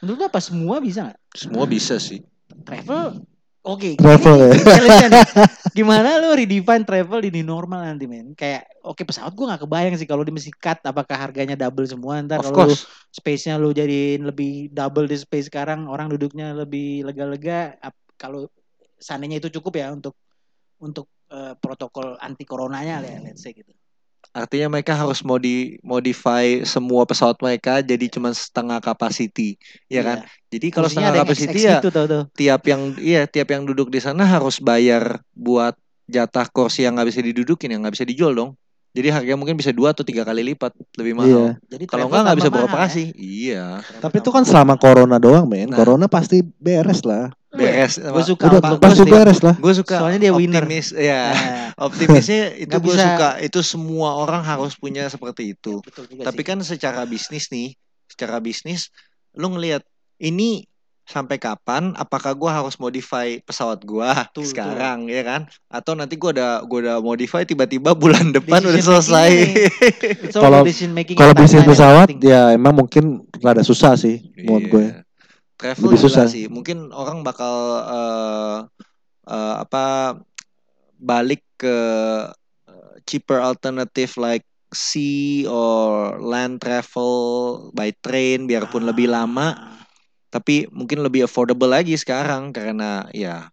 Menurut 0.00 0.16
lu 0.16 0.26
apa 0.30 0.40
semua 0.40 0.80
bisa 0.80 1.10
nggak? 1.10 1.20
Semua 1.36 1.64
bisa 1.68 2.00
sih. 2.00 2.24
Travel 2.64 3.20
Oke, 3.66 3.98
Travel 3.98 4.54
ini 4.54 4.62
ya. 4.62 5.10
Gimana 5.76 6.22
lu 6.22 6.38
redefine 6.38 6.86
travel 6.86 7.18
di 7.18 7.34
new 7.34 7.42
normal 7.42 7.82
nanti 7.82 8.06
men? 8.06 8.30
Kayak 8.38 8.70
oke 8.86 9.02
pesawat 9.02 9.34
gua 9.34 9.50
nggak 9.50 9.66
kebayang 9.66 9.94
sih 9.98 10.06
kalau 10.06 10.22
di 10.22 10.30
mesti 10.30 10.54
cut 10.54 10.78
apakah 10.86 11.18
harganya 11.18 11.58
double 11.58 11.82
semua 11.82 12.22
ntar 12.22 12.46
kalau 12.46 12.70
space-nya 13.10 13.58
lu 13.58 13.74
jadiin 13.74 14.22
lebih 14.22 14.70
double 14.70 15.10
di 15.10 15.18
space 15.18 15.50
sekarang 15.50 15.90
orang 15.90 16.06
duduknya 16.14 16.54
lebih 16.54 17.02
lega-lega 17.10 17.74
kalau 18.14 18.46
seandainya 19.02 19.42
itu 19.42 19.50
cukup 19.58 19.82
ya 19.82 19.90
untuk 19.90 20.14
untuk 20.78 21.10
eh, 21.34 21.58
protokol 21.58 22.14
anti 22.22 22.46
coronanya 22.46 23.02
lah 23.02 23.10
ya, 23.10 23.18
let's 23.18 23.42
say 23.42 23.50
gitu. 23.50 23.74
Artinya 24.36 24.68
mereka 24.68 24.92
harus 24.92 25.24
modi 25.24 25.80
modify 25.80 26.60
semua 26.68 27.08
pesawat 27.08 27.40
mereka 27.40 27.80
jadi 27.80 28.04
cuma 28.12 28.36
setengah 28.36 28.84
capacity, 28.84 29.56
ya 29.88 30.04
kan? 30.04 30.18
Jadi 30.52 30.66
kalau 30.68 30.92
Kursinya 30.92 31.08
setengah 31.08 31.24
capacity 31.24 31.56
XX 31.56 31.64
ya 31.64 31.78
gitu 31.80 31.88
tau 31.88 32.04
tuh. 32.04 32.22
tiap 32.36 32.60
yang 32.68 32.82
iya 33.00 33.24
tiap 33.24 33.48
yang 33.48 33.64
duduk 33.64 33.88
di 33.88 33.96
sana 33.96 34.28
harus 34.28 34.60
bayar 34.60 35.24
buat 35.32 35.72
jatah 36.04 36.46
kursi 36.52 36.84
yang 36.84 37.00
nggak 37.00 37.08
bisa 37.08 37.20
didudukin 37.24 37.72
yang 37.72 37.80
nggak 37.80 37.96
bisa 37.96 38.04
dijual 38.04 38.36
dong. 38.36 38.50
Jadi 38.96 39.08
harganya 39.12 39.36
mungkin 39.36 39.54
bisa 39.54 39.70
dua 39.70 39.92
atau 39.92 40.00
tiga 40.00 40.24
kali 40.24 40.40
lipat 40.42 40.72
lebih 40.96 41.12
Iya. 41.12 41.18
mahal. 41.18 41.44
Jadi 41.68 41.84
Kalau 41.84 42.00
travel 42.02 42.08
nggak 42.08 42.22
nggak 42.24 42.38
bisa 42.38 42.50
beroperasi. 42.50 43.02
Iya, 43.12 43.52
ya. 43.52 43.66
Travel 43.78 44.00
Tapi 44.00 44.16
itu 44.16 44.30
kan 44.32 44.42
selama 44.42 44.74
corona 44.74 45.16
doang 45.16 45.44
men. 45.44 45.68
Nah. 45.68 45.76
Corona 45.76 46.06
pasti 46.06 46.40
beres 46.40 47.04
lah. 47.04 47.28
beres. 47.52 47.96
Gue 47.96 48.20
suka 48.22 48.48
Udah 48.48 48.60
apa? 48.62 48.76
pasti 48.78 49.00
Gua 49.02 49.12
beres 49.14 49.40
lah. 49.40 49.56
Gue 49.56 49.72
suka 49.72 49.96
Soalnya 49.96 50.20
dia 50.22 50.32
winner. 50.32 50.60
optimis, 50.60 50.92
ya. 50.92 51.22
Nah, 51.30 51.68
Optimisnya 51.88 52.52
itu 52.54 52.72
gue 52.74 52.84
bisa- 52.90 53.04
suka. 53.06 53.30
Itu 53.38 53.60
semua 53.60 54.12
orang 54.14 54.40
harus 54.40 54.72
punya 54.74 55.04
seperti 55.06 55.52
itu. 55.52 55.80
betul 55.80 56.04
juga 56.04 56.24
Tapi 56.24 56.40
sih. 56.40 56.46
kan 56.46 56.58
secara 56.60 57.04
bisnis 57.04 57.48
nih, 57.48 57.72
secara 58.06 58.40
bisnis, 58.40 58.92
lu 59.32 59.48
ngelihat 59.50 59.84
ini 60.18 60.64
sampai 61.06 61.38
kapan? 61.38 61.94
Apakah 61.94 62.34
gua 62.34 62.50
harus 62.52 62.76
modify 62.76 63.38
pesawat 63.40 63.80
gua 63.80 64.26
Betul, 64.26 64.50
sekarang, 64.50 65.06
ya 65.06 65.22
kan? 65.22 65.40
Atau 65.66 65.94
nanti 65.94 66.18
gua 66.18 66.34
udah 66.34 66.52
gua 66.66 66.78
udah 66.82 66.96
modify 66.98 67.46
tiba-tiba 67.46 67.94
bulan 67.94 68.34
depan 68.34 68.58
udah 68.60 68.74
Decision 68.74 69.00
selesai. 69.00 69.30
It's 70.26 70.34
all 70.34 70.50
Kalau- 70.50 70.66
Kalau 71.14 71.32
bisnis 71.32 71.64
pesawat 71.64 72.08
ya 72.18 72.50
emang 72.52 72.74
mungkin 72.76 73.22
rada 73.38 73.62
susah 73.62 73.94
sih 73.94 74.18
menurut 74.36 74.66
gue. 74.66 74.86
Travel 75.56 75.88
Lebih 75.88 76.00
susah. 76.02 76.26
sih. 76.28 76.52
Mungkin 76.52 76.92
orang 76.92 77.24
bakal 77.24 77.54
eh, 77.88 78.56
eh, 79.24 79.54
apa 79.56 80.18
balik 80.98 81.40
ke 81.56 81.76
eh, 82.66 82.94
cheaper 83.06 83.40
alternative 83.40 84.18
like 84.18 84.44
sea 84.68 85.46
or 85.46 86.18
land 86.18 86.58
travel 86.58 87.14
by 87.72 87.94
train 87.96 88.44
biarpun 88.44 88.84
lebih 88.84 89.06
lama 89.06 89.54
Ah. 89.54 89.75
Tapi 90.36 90.68
mungkin 90.68 91.00
lebih 91.00 91.24
affordable 91.24 91.72
lagi 91.72 91.96
sekarang 91.96 92.52
karena 92.52 93.08
ya 93.16 93.48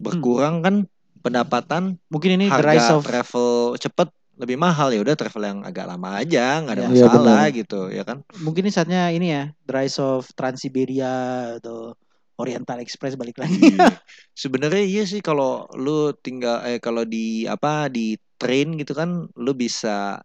berkurang 0.00 0.64
kan 0.64 0.88
pendapatan 1.20 2.00
Mungkin 2.08 2.40
ini 2.40 2.46
the 2.48 2.64
rise 2.64 2.88
harga 2.88 2.96
of 2.96 3.04
travel 3.04 3.76
cepet 3.76 4.08
lebih 4.34 4.56
mahal 4.58 4.90
ya 4.90 5.04
udah 5.04 5.14
travel 5.14 5.44
yang 5.44 5.60
agak 5.62 5.84
lama 5.86 6.18
aja 6.18 6.64
nggak 6.64 6.74
ada. 6.74 6.84
Iya, 6.90 7.06
masalah 7.06 7.44
benar. 7.46 7.58
gitu 7.60 7.80
ya 7.92 8.02
kan 8.02 8.18
mungkin 8.40 8.66
ini 8.66 8.72
saatnya 8.72 9.12
ini 9.12 9.26
ya 9.30 9.42
the 9.68 9.72
rise 9.76 10.00
of 10.00 10.26
Transiberia 10.32 11.12
atau 11.60 11.92
Oriental 12.34 12.82
Express 12.82 13.14
balik 13.14 13.38
lagi. 13.38 13.62
Iya. 13.62 13.94
sebenarnya 14.42 14.82
iya 14.82 15.04
sih 15.06 15.22
kalau 15.22 15.70
lu 15.78 16.10
tinggal 16.18 16.66
eh 16.66 16.82
kalau 16.82 17.06
di 17.06 17.46
apa 17.46 17.86
di 17.86 18.18
train 18.40 18.74
gitu 18.74 18.96
kan 18.96 19.30
lu 19.38 19.52
bisa 19.54 20.18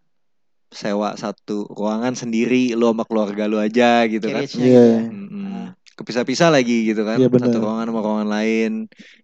sewa 0.69 1.17
satu 1.17 1.65
ruangan 1.69 2.13
sendiri 2.13 2.77
lu 2.77 2.89
sama 2.93 3.05
keluarga 3.05 3.45
lu 3.45 3.57
aja 3.62 4.05
gitu 4.09 4.25
kan 4.25 4.41
Iya. 4.41 4.49
gitu 4.49 4.65
ya. 4.65 4.89
Mm-mm. 5.05 5.65
Ah. 5.99 6.01
kepisah-pisah 6.01 6.47
lagi 6.49 6.88
gitu 6.88 7.03
kan 7.03 7.19
Iya, 7.19 7.27
benar. 7.27 7.51
satu 7.51 7.59
ruangan 7.59 7.85
sama 7.85 7.99
ruangan 7.99 8.29
lain 8.29 8.71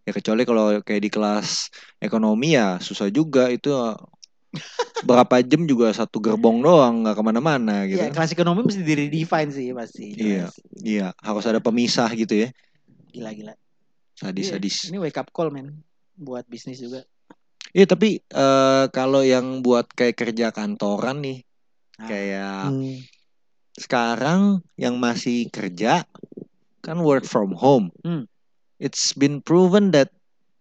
ya 0.01 0.11
kecuali 0.11 0.43
kalau 0.43 0.65
kayak 0.79 1.01
di 1.01 1.09
kelas 1.09 1.71
ekonomi 1.97 2.53
ya 2.53 2.75
susah 2.77 3.07
juga 3.07 3.47
itu 3.47 3.71
berapa 5.01 5.39
jam 5.41 5.63
juga 5.63 5.91
satu 5.91 6.19
gerbong 6.19 6.59
doang 6.59 7.03
nggak 7.03 7.15
ke 7.15 7.23
mana-mana 7.23 7.83
gitu 7.85 7.99
Iya, 7.99 8.11
kelas 8.11 8.31
ekonomi 8.31 8.63
mesti 8.63 8.81
di 8.81 8.93
redefine 8.93 9.49
sih 9.49 9.71
pasti. 9.71 10.05
Iya. 10.11 10.47
iya 10.77 11.07
harus 11.17 11.43
ada 11.43 11.59
pemisah 11.59 12.11
gitu 12.11 12.35
ya 12.37 12.49
Gila 13.09 13.31
gila. 13.31 13.53
sadis-sadis 14.13 14.87
Ini 14.87 14.97
wake 14.97 15.15
up 15.15 15.27
call 15.29 15.47
men 15.47 15.79
buat 16.13 16.43
bisnis 16.45 16.79
juga. 16.79 17.03
Iya 17.71 17.83
tapi 17.85 18.19
eh, 18.19 18.85
kalau 18.89 19.19
yang 19.19 19.59
buat 19.59 19.87
kayak 19.89 20.15
kerja 20.17 20.51
kantoran 20.51 21.19
nih 21.19 21.39
Ah. 21.95 22.07
kayak 22.07 22.63
Hmm. 22.67 22.99
sekarang 23.73 24.41
yang 24.75 24.95
masih 24.95 25.47
kerja 25.47 26.07
kan 26.85 27.01
work 27.01 27.25
from 27.25 27.51
home. 27.51 27.89
Hmm. 28.01 28.29
It's 28.77 29.11
been 29.11 29.41
proven 29.41 29.89
that 29.91 30.13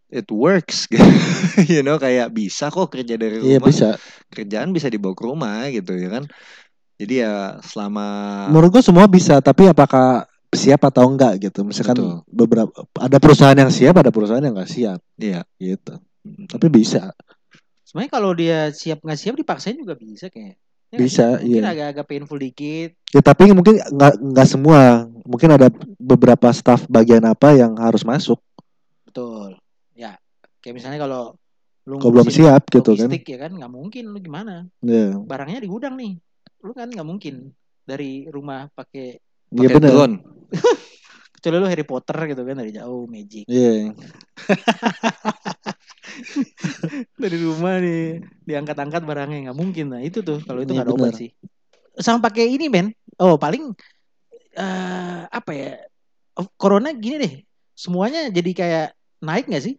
it 0.08 0.30
works. 0.30 0.88
you 1.70 1.82
know 1.82 1.98
kayak 1.98 2.32
bisa 2.32 2.70
kok 2.70 2.88
kerja 2.88 3.14
dari 3.14 3.38
Iya 3.38 3.60
rumah. 3.60 3.68
bisa. 3.68 3.88
Kerjaan 4.30 4.72
bisa 4.72 4.88
dibawa 4.88 5.12
ke 5.12 5.22
rumah 5.22 5.68
gitu 5.68 5.92
ya 5.92 6.08
kan. 6.08 6.24
Jadi 6.96 7.20
ya 7.20 7.58
selama 7.60 8.06
Menurut 8.48 8.70
gue 8.72 8.82
semua 8.82 9.04
bisa, 9.04 9.42
tapi 9.42 9.66
apakah 9.66 10.24
siap 10.54 10.86
atau 10.86 11.10
enggak 11.10 11.42
gitu. 11.42 11.66
Misalkan 11.66 11.98
Betul. 11.98 12.14
beberapa 12.30 12.70
ada 12.96 13.18
perusahaan 13.18 13.58
yang 13.58 13.68
siap, 13.68 13.98
ada 13.98 14.14
perusahaan 14.14 14.40
yang 14.40 14.54
nggak 14.54 14.70
siap 14.70 15.02
Iya. 15.18 15.42
gitu. 15.58 15.98
Tapi 16.48 16.66
bisa. 16.70 17.10
Sebenarnya 17.84 18.12
kalau 18.14 18.30
dia 18.32 18.70
siap 18.70 19.02
nggak 19.02 19.18
siap 19.18 19.34
dipaksain 19.34 19.74
juga 19.74 19.98
bisa 19.98 20.30
kayak. 20.30 20.56
Ya 20.94 20.98
Bisa, 21.02 21.26
sih? 21.42 21.50
Mungkin 21.50 21.64
iya. 21.66 21.72
agak-agak 21.74 22.06
painful 22.06 22.38
dikit. 22.38 22.90
Ya 23.10 23.20
tapi 23.20 23.50
mungkin 23.50 23.82
nggak 23.82 24.14
nggak 24.22 24.48
semua. 24.48 25.10
Mungkin 25.26 25.50
ada 25.50 25.66
beberapa 25.98 26.54
staff 26.54 26.86
bagian 26.86 27.26
apa 27.26 27.50
yang 27.58 27.74
harus 27.74 28.06
masuk. 28.06 28.38
Betul. 29.02 29.58
Ya. 29.98 30.14
Kayak 30.62 30.74
misalnya 30.78 30.98
kalau 31.02 31.34
lu 31.84 31.98
Kalau 31.98 32.12
belum 32.14 32.30
siap 32.30 32.70
gitu 32.70 32.94
kan. 32.94 33.10
logistik 33.10 33.26
ya 33.26 33.38
kan 33.42 33.52
nggak 33.58 33.72
mungkin 33.74 34.04
lu 34.14 34.18
gimana? 34.22 34.70
Iya. 34.80 35.18
Barangnya 35.18 35.58
di 35.58 35.68
gudang 35.68 35.98
nih. 35.98 36.14
Lu 36.62 36.70
kan 36.70 36.86
nggak 36.86 37.04
mungkin 37.04 37.50
dari 37.82 38.30
rumah 38.30 38.70
pakai 38.70 39.18
Iya 39.50 39.68
benar. 39.74 39.90
drone. 39.90 40.16
kecuali 41.44 41.60
lu 41.60 41.68
Harry 41.68 41.84
Potter 41.84 42.16
gitu 42.32 42.40
kan 42.40 42.56
dari 42.56 42.72
jauh 42.72 43.04
magic. 43.04 43.44
Iya. 43.44 43.92
dari 47.22 47.36
rumah 47.40 47.78
nih 47.78 48.22
diangkat-angkat 48.44 49.02
barangnya 49.02 49.38
nggak 49.50 49.58
mungkin 49.58 49.86
nah 49.94 50.00
itu 50.02 50.20
tuh 50.20 50.40
kalau 50.44 50.62
itu 50.62 50.72
Iya, 50.72 50.82
nggak 50.82 50.86
ada 50.88 50.94
obat 50.94 51.14
sih 51.16 51.30
sama 51.98 52.26
pakai 52.28 52.50
ini 52.50 52.66
men 52.68 52.90
oh 53.18 53.38
paling 53.38 53.72
eh 54.54 55.20
apa 55.28 55.52
ya 55.52 55.72
Oh, 56.34 56.50
corona 56.58 56.90
gini 56.90 57.16
deh 57.22 57.34
semuanya 57.78 58.26
jadi 58.26 58.50
kayak 58.50 58.86
naik 59.22 59.46
nggak 59.46 59.64
sih 59.70 59.74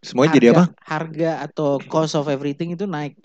Semuanya 0.00 0.32
jadi 0.40 0.56
apa? 0.56 0.64
Harga 0.80 1.44
atau 1.44 1.76
cost 1.76 2.16
of 2.16 2.24
everything 2.32 2.72
itu 2.72 2.88
naik. 2.88 3.20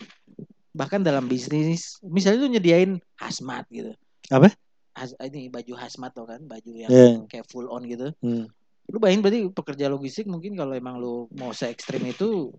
Bahkan 0.76 1.08
dalam 1.08 1.24
bisnis, 1.24 2.04
misalnya 2.04 2.44
tuh 2.44 2.52
nyediain 2.52 2.91
hazmat 3.15 3.63
gitu. 3.72 3.96
Apa? 4.28 4.52
Haz- 4.91 5.15
ini 5.24 5.48
baju 5.48 5.72
hazmat 5.80 6.12
tuh 6.12 6.28
kan, 6.28 6.44
baju 6.44 6.72
yang 6.76 6.91
Iya. 6.91 7.24
kayak 7.32 7.48
full 7.48 7.72
on 7.72 7.88
gitu. 7.88 8.12
Hmm. 8.20 8.52
Lu 8.86 9.02
bayangin 9.02 9.21
berarti 9.26 9.39
pekerja 9.50 9.86
logistik 9.89 10.30
mungkin 10.30 10.54
kalau 10.54 10.74
emang 10.78 11.02
lu 11.02 11.26
mau 11.34 11.50
se 11.52 11.69
ekstrim 11.69 12.06
itu 12.06 12.54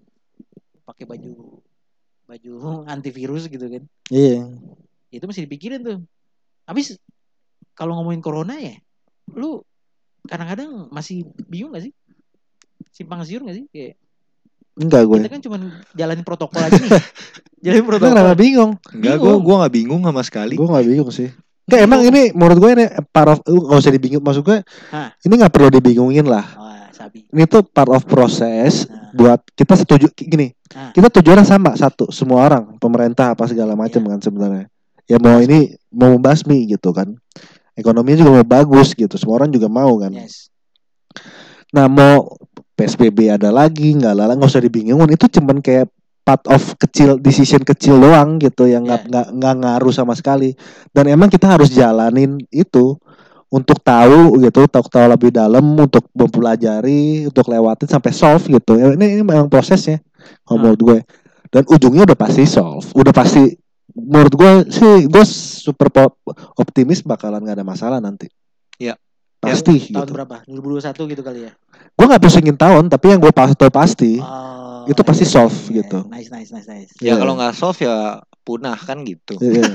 pakai 0.83 1.07
baju 1.07 1.63
baju 2.27 2.53
antivirus 2.95 3.47
gitu 3.47 3.67
kan. 3.71 3.83
Iya. 4.11 4.51
Itu 5.11 5.25
mesti 5.31 5.47
dipikirin 5.47 5.83
tuh. 5.87 5.99
Habis 6.67 6.99
kalau 7.79 7.95
ngomongin 8.01 8.23
corona 8.25 8.59
ya, 8.59 8.75
lu 9.31 9.63
kadang-kadang 10.27 10.91
masih 10.91 11.23
bingung 11.47 11.71
gak 11.71 11.87
sih? 11.87 11.93
Simpang 12.91 13.23
siur 13.23 13.47
gak 13.47 13.55
sih? 13.55 13.67
Kayak 13.71 13.95
Enggak 14.77 15.09
gue. 15.09 15.17
kita 15.25 15.31
kan 15.33 15.41
cuma 15.41 15.57
jalanin 15.97 16.27
protokol 16.27 16.61
aja 16.61 16.77
nih. 16.77 16.91
jalanin 17.65 17.85
Lu 17.85 17.89
protokol. 17.89 18.13
kenapa 18.13 18.35
bingung? 18.37 18.73
Enggak, 18.93 19.17
gue 19.17 19.35
gua 19.41 19.55
nggak 19.65 19.75
bingung 19.79 20.03
sama 20.05 20.23
sekali. 20.27 20.55
Gue 20.59 20.69
gak 20.69 20.85
bingung 20.85 21.11
sih. 21.15 21.31
Enggak 21.67 21.81
emang 21.83 22.01
ini 22.07 22.23
menurut 22.31 22.59
gue 22.63 22.71
ini 22.79 22.87
part 23.11 23.29
of 23.35 23.39
lu 23.51 23.67
gak 23.67 23.83
usah 23.83 23.91
dibingung. 23.91 24.23
Maksud 24.23 24.43
gue 24.47 24.59
Hah. 24.95 25.11
ini 25.27 25.33
gak 25.35 25.51
perlu 25.51 25.69
dibingungin 25.75 26.27
lah. 26.27 26.47
Wah, 26.55 26.87
sabi. 26.95 27.27
Ini 27.27 27.45
tuh 27.51 27.67
part 27.67 27.91
of 27.91 28.07
proses 28.07 28.87
Nah, 28.87 29.11
buat 29.11 29.41
kita 29.53 29.75
setuju 29.75 30.07
gini. 30.15 30.55
Ah. 30.71 30.95
Kita 30.95 31.11
tujuannya 31.11 31.43
sama 31.43 31.75
satu 31.75 32.15
semua 32.15 32.47
orang 32.47 32.79
pemerintah 32.79 33.35
apa 33.35 33.51
segala 33.51 33.75
macam 33.75 33.99
Iya. 33.99 34.11
kan 34.15 34.19
sebenarnya. 34.23 34.65
Ya 35.07 35.19
mau 35.19 35.39
ini 35.43 35.75
mau 35.91 36.15
membasmi 36.15 36.71
gitu 36.71 36.95
kan. 36.95 37.15
Ekonominya 37.75 38.23
juga 38.23 38.33
mau 38.41 38.47
bagus 38.47 38.95
gitu. 38.95 39.15
Semua 39.19 39.43
orang 39.43 39.51
juga 39.51 39.67
mau 39.67 39.91
kan. 39.99 40.15
yes. 40.15 40.49
Nah 41.75 41.91
mau 41.91 42.39
PSBB 42.77 43.33
ada 43.33 43.49
lagi 43.51 43.97
nggak 43.97 44.15
lala 44.15 44.37
nggak 44.37 44.53
usah 44.53 44.61
dibingungin 44.61 45.09
itu 45.09 45.27
cuman 45.41 45.65
kayak 45.65 45.89
part 46.27 46.43
of 46.51 46.59
kecil 46.77 47.23
decision 47.23 47.63
kecil 47.63 48.03
doang 48.03 48.43
gitu 48.43 48.67
yang 48.67 48.83
nggak 48.83 49.07
Iya. 49.07 49.09
nggak 49.09 49.27
nggak 49.39 49.55
ngaruh 49.63 49.95
sama 49.95 50.19
sekali 50.19 50.59
dan 50.91 51.07
emang 51.07 51.31
kita 51.31 51.47
harus 51.47 51.71
jalanin 51.71 52.43
itu 52.51 52.99
untuk 53.47 53.79
tahu 53.79 54.35
gitu 54.43 54.67
tahu 54.67 54.85
tahu 54.91 55.07
lebih 55.07 55.31
dalam 55.31 55.63
untuk 55.63 56.03
mempelajari 56.11 57.31
untuk 57.31 57.47
lewatin 57.47 57.87
sampai 57.87 58.11
solve 58.11 58.43
gitu 58.51 58.75
Ya, 58.75 58.91
ini, 58.91 59.17
ini 59.17 59.23
memang 59.23 59.47
prosesnya 59.47 60.03
kalau 60.43 60.59
Hmm. 60.59 60.63
menurut 60.67 60.81
gue 60.83 60.99
dan 61.55 61.63
ujungnya 61.71 62.03
udah 62.11 62.19
pasti 62.19 62.43
solve 62.43 62.91
udah 62.91 63.15
pasti 63.15 63.55
menurut 63.95 64.35
gue 64.35 64.51
sih 64.69 65.07
gue 65.07 65.25
super 65.63 65.89
optimis 66.59 67.07
bakalan 67.07 67.39
nggak 67.39 67.63
ada 67.63 67.67
masalah 67.67 67.99
nanti 68.03 68.27
Iya. 68.77 68.99
Pasti 69.47 69.75
Tahun 69.91 70.07
gitu 70.07 70.13
berapa? 70.13 70.37
2021 70.45 71.13
gitu 71.15 71.23
kali 71.23 71.41
ya. 71.47 71.53
gue 71.97 72.05
nggak 72.05 72.23
pusingin 72.23 72.57
tahun 72.57 72.85
tapi 72.87 73.05
yang 73.09 73.21
gue 73.21 73.33
pas 73.33 73.51
tahu 73.51 73.71
pasti 73.71 74.19
Oh, 74.19 74.85
Itu 74.87 75.03
pasti 75.03 75.27
iya, 75.27 75.33
solve 75.35 75.51
iya, 75.51 75.67
iya. 75.67 75.77
gitu. 75.83 75.99
Nice, 76.07 76.31
nice, 76.31 76.51
nice, 76.55 76.69
nice. 76.69 76.91
Ya 77.03 77.11
Iya. 77.11 77.15
kalau 77.19 77.35
nggak 77.35 77.55
solve 77.55 77.79
ya 77.83 77.97
punah 78.43 78.79
kan 78.79 79.03
gitu. 79.03 79.35
Iya, 79.43 79.75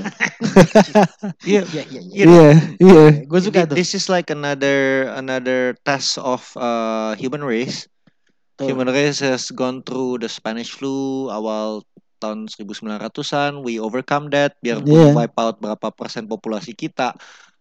Iya. 1.44 1.62
Iya, 1.68 1.82
iya, 1.84 2.00
iya. 2.02 2.24
iya, 2.24 2.50
iya. 2.80 3.04
Gue 3.28 3.40
suka 3.40 3.68
tuh. 3.68 3.76
This 3.76 3.92
is 3.92 4.08
like 4.08 4.28
another 4.28 5.10
another 5.12 5.76
test 5.84 6.16
of 6.16 6.40
uh, 6.56 7.12
human 7.14 7.44
race. 7.44 7.84
Tuh. 8.56 8.68
Human 8.68 8.88
race 8.88 9.20
has 9.20 9.48
gone 9.50 9.80
through 9.82 10.20
the 10.20 10.28
Spanish 10.28 10.72
flu 10.72 11.28
awal 11.28 11.84
tahun 12.16 12.48
1900-an. 12.48 13.60
We 13.60 13.76
overcome 13.76 14.32
that. 14.32 14.56
Biarpun 14.60 14.88
Iya. 14.88 15.12
wipe 15.12 15.36
out 15.36 15.58
berapa 15.58 15.92
persen 15.92 16.24
populasi 16.24 16.72
kita, 16.72 17.12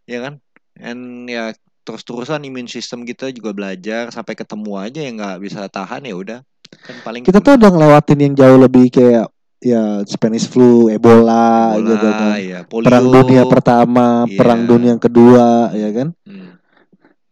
ya 0.06 0.20
kan? 0.22 0.40
And 0.80 1.28
ya 1.28 1.52
terus-terusan 1.92 2.40
imun 2.48 2.72
sistem 2.72 3.04
kita 3.04 3.28
juga 3.36 3.52
belajar 3.52 4.08
sampai 4.16 4.34
ketemu 4.40 4.72
aja 4.80 5.00
yang 5.04 5.20
nggak 5.20 5.38
bisa 5.44 5.68
tahan 5.68 6.08
ya 6.08 6.16
udah. 6.16 6.40
Kan 6.72 6.96
paling 7.04 7.28
Kita 7.28 7.44
tuh 7.44 7.60
udah 7.60 7.68
ngelewatin 7.68 8.20
yang 8.24 8.34
jauh 8.40 8.60
lebih 8.64 8.88
kayak 8.88 9.28
ya 9.60 10.02
Spanish 10.08 10.48
flu, 10.48 10.88
Ebola, 10.88 11.76
Ebola, 11.76 11.90
gitu 11.92 12.08
kan. 12.08 12.36
ya, 12.40 12.60
polio. 12.66 12.88
Perang 12.88 13.06
dunia 13.12 13.44
pertama, 13.46 14.08
Iya. 14.26 14.38
perang 14.40 14.62
dunia 14.66 14.90
yang 14.96 15.04
kedua, 15.04 15.70
ya 15.76 15.90
kan. 15.92 16.08
Hmm. 16.24 16.58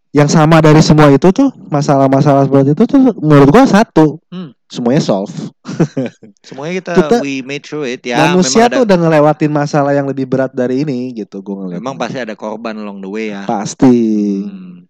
Yang 0.09 0.29
sama 0.33 0.57
dari 0.57 0.81
semua 0.81 1.07
itu 1.09 1.29
tuh 1.29 1.53
masalah-masalah 1.69 2.49
seperti 2.49 2.73
itu 2.73 2.83
tuh 2.83 2.97
menurut 3.15 3.49
gua 3.49 3.63
satu, 3.63 4.17
Hmm. 4.29 4.57
semuanya 4.65 5.01
solve. 5.01 5.29
Semuanya 6.47 6.81
kita, 6.81 6.91
Kita- 6.97 7.21
we 7.21 7.41
made 7.41 7.61
through 7.61 7.85
it 7.85 8.01
ya. 8.01 8.33
Manusia 8.33 8.65
memang 8.65 8.65
ada, 8.65 8.75
tuh 8.75 8.83
udah 8.89 8.97
ngelewatin 8.99 9.51
masalah 9.51 9.93
yang 9.93 10.05
lebih 10.05 10.25
berat 10.25 10.49
dari 10.49 10.81
ini 10.81 11.13
gitu 11.13 11.39
gua 11.39 11.61
ngeliat. 11.61 11.77
memang 11.77 11.95
pasti 11.95 12.17
ada 12.17 12.33
korban 12.33 12.73
along 12.75 12.99
the 12.99 13.09
way 13.09 13.29
ya. 13.29 13.45
pasti. 13.45 13.97
Hmm. 14.43 14.89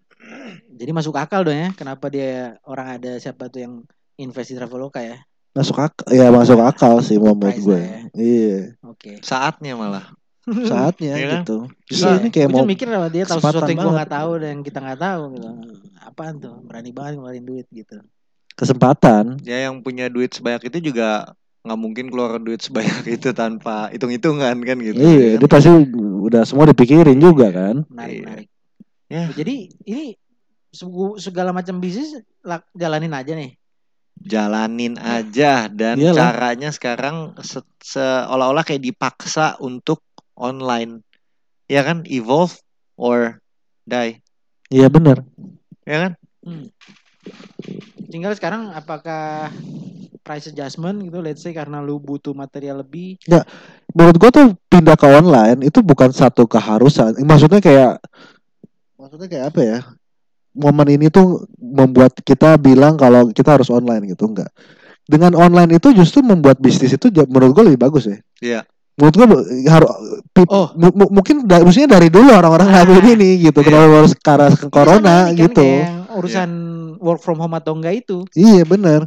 Jadi 0.72 0.90
masuk 0.90 1.12
akal 1.12 1.44
dong 1.44 1.52
ya. 1.54 1.68
Kenapa 1.76 2.08
dia 2.08 2.56
orang 2.64 2.96
ada 2.96 3.20
siapa 3.20 3.52
tuh 3.52 3.60
yang 3.60 3.74
invest 4.16 4.48
di 4.48 4.56
Traveloka 4.56 5.04
ya? 5.04 5.20
Masuk 5.50 5.76
akal, 5.76 6.06
ya 6.08 6.32
masuk 6.32 6.56
akal 6.56 7.02
sih 7.02 7.20
menurut 7.20 7.52
gue. 7.52 7.74
lah 7.74 7.82
ya. 7.82 8.00
Iya, 8.16 8.58
Oke. 8.86 9.20
Saatnya 9.20 9.76
malah. 9.76 10.16
Saatnya 10.64 11.12
Iya 11.12 11.26
kan? 11.26 11.34
gitu. 11.40 11.56
Justru 11.86 12.06
Iya, 12.06 12.18
ini 12.18 12.28
kayak 12.28 12.48
mau 12.48 12.64
mikir 12.64 12.86
sama 12.86 13.08
dia 13.08 13.22
tahu 13.22 13.30
kesempatan 13.36 13.54
sesuatu 13.54 13.70
yang 13.70 13.80
gue 13.80 13.92
nggak 13.94 14.12
tahu 14.12 14.30
dan 14.36 14.48
yang 14.50 14.62
kita 14.62 14.78
nggak 14.80 15.00
tahu 15.00 15.22
gitu. 15.30 15.48
Apaan 16.00 16.34
tuh? 16.36 16.54
Berani 16.62 16.90
banget 16.90 17.12
ngeluarin 17.16 17.44
duit 17.44 17.66
gitu. 17.70 17.96
kesempatan. 18.52 19.40
Ya 19.40 19.66
yang 19.66 19.80
punya 19.80 20.06
duit 20.06 20.28
sebanyak 20.30 20.68
itu 20.68 20.92
juga 20.92 21.32
nggak 21.60 21.80
mungkin 21.80 22.06
keluar 22.08 22.36
duit 22.36 22.60
sebanyak 22.60 23.08
itu 23.16 23.32
tanpa 23.32 23.88
hitung-hitungan 23.88 24.52
kan 24.60 24.76
gitu. 24.78 24.96
Iya, 24.96 25.16
ya 25.16 25.36
dia 25.36 25.48
kan? 25.48 25.52
pasti 25.56 25.70
udah 26.20 26.42
semua 26.44 26.68
dipikirin 26.68 27.16
juga 27.16 27.48
kan. 27.48 27.88
Menarik, 27.88 28.12
Iya. 28.12 28.22
menarik. 28.22 28.48
Ya. 29.08 29.22
Jadi 29.32 29.54
ini 29.82 30.04
segala 31.16 31.50
macam 31.50 31.80
bisnis 31.80 32.20
jalanin 32.72 33.10
aja 33.10 33.32
nih. 33.32 33.56
Jalanin 34.20 35.00
aja 35.00 35.64
dan 35.66 35.96
Iyalah. 35.96 36.36
caranya 36.36 36.68
sekarang 36.68 37.16
se- 37.40 37.64
seolah-olah 37.80 38.62
kayak 38.62 38.84
dipaksa 38.84 39.56
untuk 39.58 40.04
online. 40.40 41.04
Ya 41.68 41.84
kan? 41.84 42.08
Evolve 42.08 42.56
or 42.96 43.44
die. 43.84 44.24
Iya 44.72 44.88
benar. 44.88 45.20
Ya 45.84 46.08
kan? 46.08 46.12
Tinggal 48.08 48.32
sekarang 48.34 48.72
apakah 48.72 49.52
price 50.24 50.48
adjustment 50.48 51.02
gitu 51.04 51.18
let's 51.20 51.42
say 51.42 51.50
karena 51.50 51.82
lu 51.82 51.98
butuh 51.98 52.36
material 52.36 52.84
lebih 52.84 53.18
Menurut 53.90 54.16
gua 54.22 54.30
tuh 54.30 54.54
pindah 54.70 54.94
ke 54.94 55.06
online 55.10 55.66
itu 55.66 55.82
bukan 55.82 56.14
satu 56.14 56.46
keharusan. 56.46 57.18
Maksudnya 57.26 57.58
kayak 57.58 57.98
maksudnya 58.94 59.26
kayak 59.26 59.44
apa 59.50 59.60
ya? 59.60 59.78
Momen 60.54 60.88
ini 60.94 61.10
tuh 61.10 61.46
membuat 61.58 62.14
kita 62.22 62.54
bilang 62.58 62.94
kalau 62.94 63.30
kita 63.34 63.58
harus 63.58 63.70
online 63.70 64.06
gitu 64.06 64.30
enggak. 64.30 64.50
Dengan 65.10 65.34
online 65.34 65.82
itu 65.82 65.90
justru 65.90 66.22
membuat 66.22 66.62
bisnis 66.62 66.94
itu 66.94 67.10
menurut 67.26 67.50
gua 67.50 67.64
lebih 67.66 67.82
bagus 67.82 68.06
ya. 68.06 68.18
Iya. 68.38 68.60
Menurut 68.98 69.14
gua 69.14 69.26
harus 69.70 69.90
Oh. 70.48 70.66
mungkin 71.10 71.44
da, 71.44 71.60
maksudnya 71.60 71.98
dari 71.98 72.08
dulu 72.08 72.30
orang-orang 72.30 72.68
Ah. 72.68 72.72
ngelakuin 72.82 73.06
ini 73.14 73.30
gitu. 73.44 73.58
Iya. 73.60 73.66
Kenapa 73.66 73.94
harus 73.96 74.12
ke 74.14 74.28
arah 74.28 74.50
ke 74.52 74.66
corona 74.68 75.16
kan 75.30 75.36
gitu. 75.36 75.68
urusan 76.10 76.50
work 76.98 77.22
from 77.22 77.38
home 77.38 77.54
atau 77.54 77.72
enggak 77.72 78.02
itu 78.02 78.26
Iya 78.34 78.64
benar. 78.64 79.06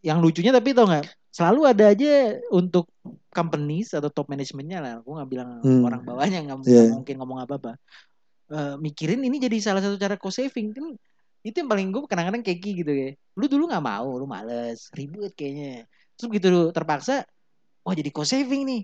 yang 0.00 0.18
lucunya 0.18 0.48
tapi 0.50 0.72
tau 0.72 0.88
nggak 0.88 1.04
selalu 1.28 1.60
ada 1.68 1.92
aja 1.92 2.12
untuk 2.50 2.88
companies 3.28 3.92
atau 3.92 4.08
top 4.08 4.26
manajemennya 4.26 4.80
lah 4.80 4.94
gue 4.98 5.12
nggak 5.12 5.28
bilang 5.28 5.60
Hmm. 5.60 5.84
orang 5.84 6.00
bawahnya 6.00 6.40
nggak 6.40 6.56
nggak 6.64 6.88
mungkin 6.96 7.14
ngomong 7.20 7.38
apa 7.38 7.54
apa 7.54 7.72
mikirin 8.80 9.20
ini 9.20 9.36
jadi 9.38 9.56
salah 9.60 9.78
satu 9.78 9.94
cara 9.94 10.16
cost 10.16 10.40
saving 10.40 10.72
kan 10.72 10.96
itu 11.40 11.54
yang 11.54 11.68
paling 11.68 11.92
gue 11.92 12.02
kadang-kadang 12.04 12.42
keki 12.42 12.70
gitu 12.80 12.92
ya 12.92 13.10
lu 13.36 13.44
dulu 13.46 13.68
nggak 13.68 13.84
mau 13.84 14.08
lu 14.16 14.24
males 14.24 14.88
ribet 14.90 15.32
kayaknya 15.32 15.84
terus 16.16 16.26
begitu 16.26 16.48
lu 16.48 16.62
terpaksa 16.72 17.22
wah 17.80 17.94
jadi 17.94 18.10
cost 18.10 18.32
saving 18.32 18.64
nih 18.64 18.82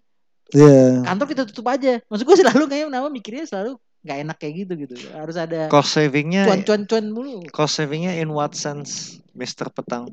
Iya. 0.54 1.02
kantor 1.02 1.26
kita 1.26 1.42
tutup 1.50 1.66
aja 1.66 1.98
maksud 2.06 2.22
gue 2.22 2.36
selalu 2.38 2.64
kayak 2.70 2.86
nama 2.86 3.10
mikirnya 3.10 3.46
selalu 3.46 3.78
nggak 4.06 4.18
enak 4.22 4.36
kayak 4.38 4.54
gitu 4.62 4.72
gitu 4.86 4.94
harus 5.10 5.34
ada 5.34 5.66
Cost 5.66 5.98
savingnya 5.98 6.46
cuan 6.46 6.62
cuan 6.62 6.82
cuan 6.86 7.04
dulu 7.10 7.42
cost 7.50 7.82
savingnya 7.82 8.14
in 8.14 8.30
what 8.30 8.54
sense, 8.54 9.18
Mr. 9.34 9.66
Petang? 9.74 10.06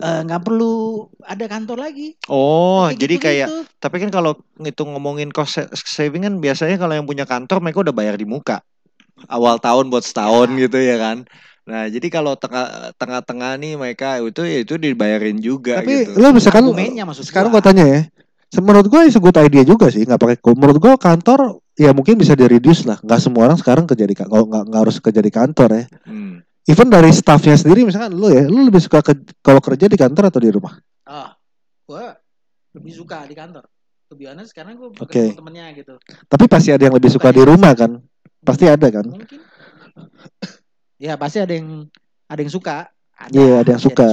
Eh, 0.00 0.20
nggak 0.22 0.46
perlu 0.46 1.04
ada 1.26 1.44
kantor 1.44 1.82
lagi 1.82 2.14
Oh, 2.30 2.86
Kayak 2.86 2.98
jadi 3.02 3.14
kayak 3.18 3.48
gitu-gitu. 3.50 3.56
Tapi 3.82 3.96
kan 4.06 4.10
kalau 4.14 4.32
ngitung 4.56 4.94
ngomongin 4.94 5.34
cost 5.34 5.58
sa- 5.58 5.68
saving 5.74 6.22
kan 6.22 6.38
biasanya 6.38 6.78
kalau 6.78 6.94
yang 6.94 7.04
punya 7.04 7.26
kantor 7.26 7.58
mereka 7.58 7.82
udah 7.82 7.92
bayar 7.92 8.14
di 8.14 8.24
muka. 8.24 8.62
Awal 9.26 9.58
tahun 9.60 9.90
buat 9.90 10.06
setahun 10.06 10.54
Ya. 10.54 10.70
gitu 10.70 10.78
ya 10.78 10.96
kan. 10.96 11.26
Nah, 11.68 11.90
jadi 11.90 12.06
kalau 12.08 12.38
tengah 12.38 12.94
tengah-tengah 12.96 13.58
nih 13.60 13.74
mereka 13.76 14.22
itu 14.22 14.40
ya 14.46 14.62
itu 14.64 14.80
dibayarin 14.80 15.36
juga 15.42 15.82
Tapi 15.82 16.06
gitu. 16.08 16.16
lo 16.16 16.32
misalkan 16.32 16.64
maksud 16.70 17.26
sekarang 17.26 17.50
gua 17.52 17.60
tanya 17.60 17.84
ya. 17.84 18.00
Menurut 18.58 18.90
gua 18.90 19.06
itu 19.06 19.22
good 19.22 19.38
idea 19.38 19.62
juga 19.62 19.86
sih, 19.94 20.02
nggak 20.02 20.18
pakai 20.18 20.36
Menurut 20.58 20.82
gua 20.82 20.98
kantor 20.98 21.62
ya 21.78 21.94
mungkin 21.94 22.18
bisa 22.18 22.34
di 22.34 22.50
reduce 22.50 22.82
lah. 22.82 22.98
Nggak 22.98 23.20
semua 23.22 23.46
orang 23.46 23.58
sekarang 23.62 23.86
kerja 23.86 24.04
di 24.10 24.14
ka- 24.18 24.26
kalau 24.26 24.50
nggak 24.50 24.64
nggak 24.66 24.80
harus 24.82 24.96
kerja 24.98 25.20
di 25.22 25.30
kantor 25.30 25.68
ya. 25.70 25.84
Hmm. 26.02 26.42
Even 26.66 26.90
dari 26.90 27.14
staffnya 27.14 27.54
sendiri 27.54 27.86
misalkan 27.86 28.18
lu 28.18 28.26
ya, 28.30 28.46
lu 28.50 28.66
lebih 28.66 28.82
suka 28.82 29.00
ke, 29.06 29.14
kalau 29.38 29.62
kerja 29.62 29.86
di 29.86 29.94
kantor 29.94 30.34
atau 30.34 30.40
di 30.42 30.50
rumah? 30.50 30.74
Ah, 31.06 31.38
gua 31.86 32.18
lebih 32.74 32.92
suka 32.94 33.22
di 33.26 33.38
kantor. 33.38 33.64
Lebih 34.10 34.26
honest 34.34 34.50
karena 34.50 34.74
gue 34.74 34.90
Oke. 34.90 35.06
ketemu 35.06 35.38
temennya 35.38 35.66
gitu. 35.70 35.94
Tapi 36.26 36.44
pasti 36.50 36.74
ada 36.74 36.82
yang 36.82 36.94
lebih 36.98 37.14
suka 37.14 37.30
di 37.30 37.46
rumah 37.46 37.70
kan? 37.78 38.02
Pasti 38.42 38.66
ada 38.66 38.90
kan? 38.90 39.06
Mungkin. 39.06 39.38
Ya 40.98 41.14
pasti 41.14 41.38
ada 41.38 41.54
yang 41.54 41.86
ada 42.26 42.40
yang 42.42 42.50
suka. 42.50 42.90
Ada, 43.14 43.30
Iya, 43.30 43.54
ada 43.62 43.70
yang 43.78 43.82
suka. 43.82 44.08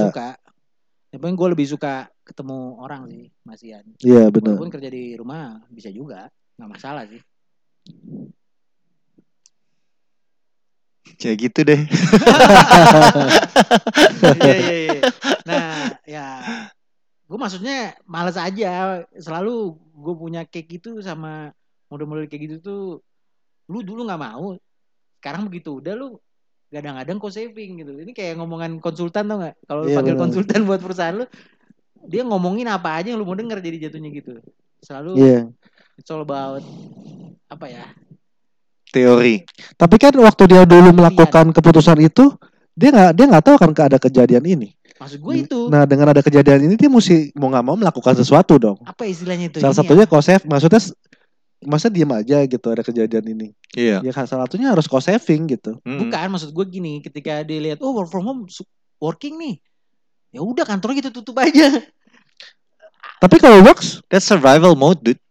Yang 1.10 1.20
penting 1.24 1.36
gue 1.40 1.48
lebih 1.50 1.66
suka 1.66 2.06
ketemu 2.28 2.76
orang 2.76 3.08
sih, 3.08 3.24
Mas 3.42 3.60
Ian. 3.64 3.84
Iya 4.04 4.28
benar. 4.28 4.54
Walaupun 4.60 4.72
kerja 4.72 4.90
di 4.92 5.16
rumah 5.16 5.64
bisa 5.72 5.88
juga, 5.88 6.28
nggak 6.60 6.70
masalah 6.70 7.08
sih. 7.08 7.20
Kayak 11.18 11.36
gitu 11.48 11.60
deh. 11.64 11.80
Iya 14.18 14.54
iya 14.54 14.74
iya. 14.86 15.00
Nah 15.46 15.70
ya, 16.04 16.26
gue 17.26 17.38
maksudnya 17.38 17.96
males 18.04 18.36
aja. 18.36 19.02
Selalu 19.14 19.74
gue 19.78 20.14
punya 20.14 20.42
cake 20.44 20.78
itu 20.82 20.98
sama 21.00 21.50
model-model 21.88 22.26
kayak 22.26 22.42
gitu 22.50 22.56
tuh. 22.60 22.84
Lu 23.70 23.80
dulu 23.84 24.04
nggak 24.06 24.20
mau, 24.20 24.56
sekarang 25.20 25.46
begitu 25.46 25.78
udah 25.78 25.94
lu 25.94 26.08
kadang-kadang 26.68 27.16
cost 27.16 27.38
saving 27.40 27.80
gitu. 27.82 27.92
Ini 28.04 28.12
kayak 28.12 28.36
ngomongan 28.40 28.78
konsultan 28.82 29.28
tau 29.28 29.38
nggak? 29.40 29.54
Kalau 29.64 29.80
lu 29.84 29.88
Iya, 29.92 29.96
panggil 30.00 30.14
benar. 30.16 30.22
konsultan 30.28 30.60
buat 30.68 30.80
perusahaan 30.82 31.16
lu, 31.16 31.26
dia 32.06 32.22
ngomongin 32.22 32.68
apa 32.68 33.00
aja 33.00 33.10
yang 33.10 33.18
lu 33.18 33.26
mau 33.26 33.34
denger 33.34 33.58
jadi 33.58 33.88
jatuhnya 33.88 34.10
gitu. 34.12 34.38
Selalu 34.78 35.10
Iya. 35.18 35.40
it's 35.96 36.08
all 36.08 36.22
about 36.22 36.62
apa 37.48 37.66
ya? 37.66 37.84
Teori. 38.88 39.44
Tapi 39.76 39.96
kan 40.00 40.14
waktu 40.16 40.42
dia 40.48 40.62
dulu 40.64 40.96
melakukan 40.96 41.52
keputusan 41.52 42.00
itu, 42.00 42.32
dia 42.72 42.88
nggak 42.88 43.10
dia 43.12 43.24
nggak 43.28 43.44
tahu 43.44 43.56
kan 43.60 43.70
ke- 43.76 43.84
ada 43.84 43.98
kejadian 44.00 44.44
ini. 44.48 44.68
Maksud 44.98 45.18
gue 45.22 45.34
itu 45.46 45.60
Nah 45.70 45.86
dengan 45.86 46.10
ada 46.10 46.22
kejadian 46.24 46.66
ini 46.66 46.74
dia 46.74 46.90
mesti 46.90 47.30
mau 47.38 47.52
nggak 47.52 47.64
mau 47.64 47.76
melakukan 47.78 48.18
sesuatu 48.18 48.58
dong. 48.58 48.78
apa 48.82 49.06
istilahnya 49.06 49.52
itu? 49.52 49.60
Salah 49.62 49.76
Ini 49.76 49.78
satunya 49.84 50.06
cost 50.08 50.26
save, 50.26 50.44
maksudnya 50.48 50.80
masa 51.58 51.86
diem 51.90 52.10
aja 52.10 52.38
gitu 52.46 52.66
ada 52.66 52.82
kejadian 52.82 53.24
ini. 53.28 53.48
Iya. 53.76 54.00
Ya 54.02 54.10
kan 54.10 54.24
salah 54.26 54.48
satunya 54.48 54.72
harus 54.72 54.88
cost 54.88 55.06
saving 55.06 55.52
gitu. 55.52 55.78
Mm-mm. 55.84 56.08
Bukan, 56.08 56.26
maksud 56.32 56.50
gue 56.50 56.66
gini, 56.66 56.98
ketika 56.98 57.44
dia 57.44 57.58
lihat 57.60 57.78
oh 57.78 57.92
work 57.94 58.08
from 58.08 58.24
home 58.24 58.40
working 58.98 59.38
nih, 59.38 59.60
ya 60.32 60.40
udah 60.44 60.64
kantornya 60.64 61.04
kita 61.04 61.10
tutup 61.12 61.40
aja. 61.40 61.82
Tapi 63.18 63.36
kalau 63.42 63.66
works, 63.66 63.98
That's 64.06 64.28
survival 64.30 64.78
mode, 64.78 65.02
dude. 65.02 65.22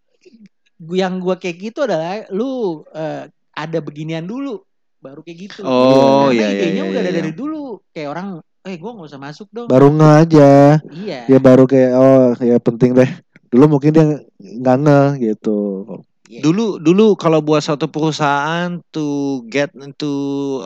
Gue 0.77 1.01
yang 1.01 1.17
gue 1.23 1.35
kayak 1.39 1.57
gitu 1.71 1.79
adalah 1.87 2.27
lu 2.29 2.83
eh, 2.91 3.31
ada 3.57 3.79
beginian 3.79 4.27
dulu, 4.27 4.61
baru 4.99 5.23
kayak 5.23 5.37
gitu. 5.49 5.59
Oh, 5.63 6.29
iya, 6.29 6.51
iya, 6.51 6.69
idenya 6.69 6.83
iya, 6.85 6.89
udah 6.91 6.99
ada 7.01 7.11
iya. 7.15 7.17
dari 7.23 7.31
dulu, 7.33 7.81
kayak 7.95 8.09
orang, 8.11 8.27
eh 8.67 8.75
gue 8.75 8.91
nggak 8.91 9.07
usah 9.07 9.21
masuk 9.21 9.47
dong. 9.49 9.67
baru 9.71 9.87
nge 9.95 10.09
aja. 10.27 10.51
Iya. 10.91 11.19
Ya 11.31 11.39
baru 11.39 11.63
kayak 11.63 11.91
oh 11.95 12.35
ya 12.43 12.57
penting 12.59 12.91
deh. 12.93 13.09
Dulu 13.47 13.79
mungkin 13.79 13.91
dia 13.95 14.05
nggak 14.37 14.77
nge 14.83 15.01
gitu. 15.23 15.59
Iya. 16.27 16.43
Dulu 16.43 16.83
dulu 16.83 17.15
kalau 17.15 17.39
buat 17.39 17.63
suatu 17.63 17.87
perusahaan 17.87 18.83
to 18.91 19.39
get 19.47 19.71
into 19.79 20.11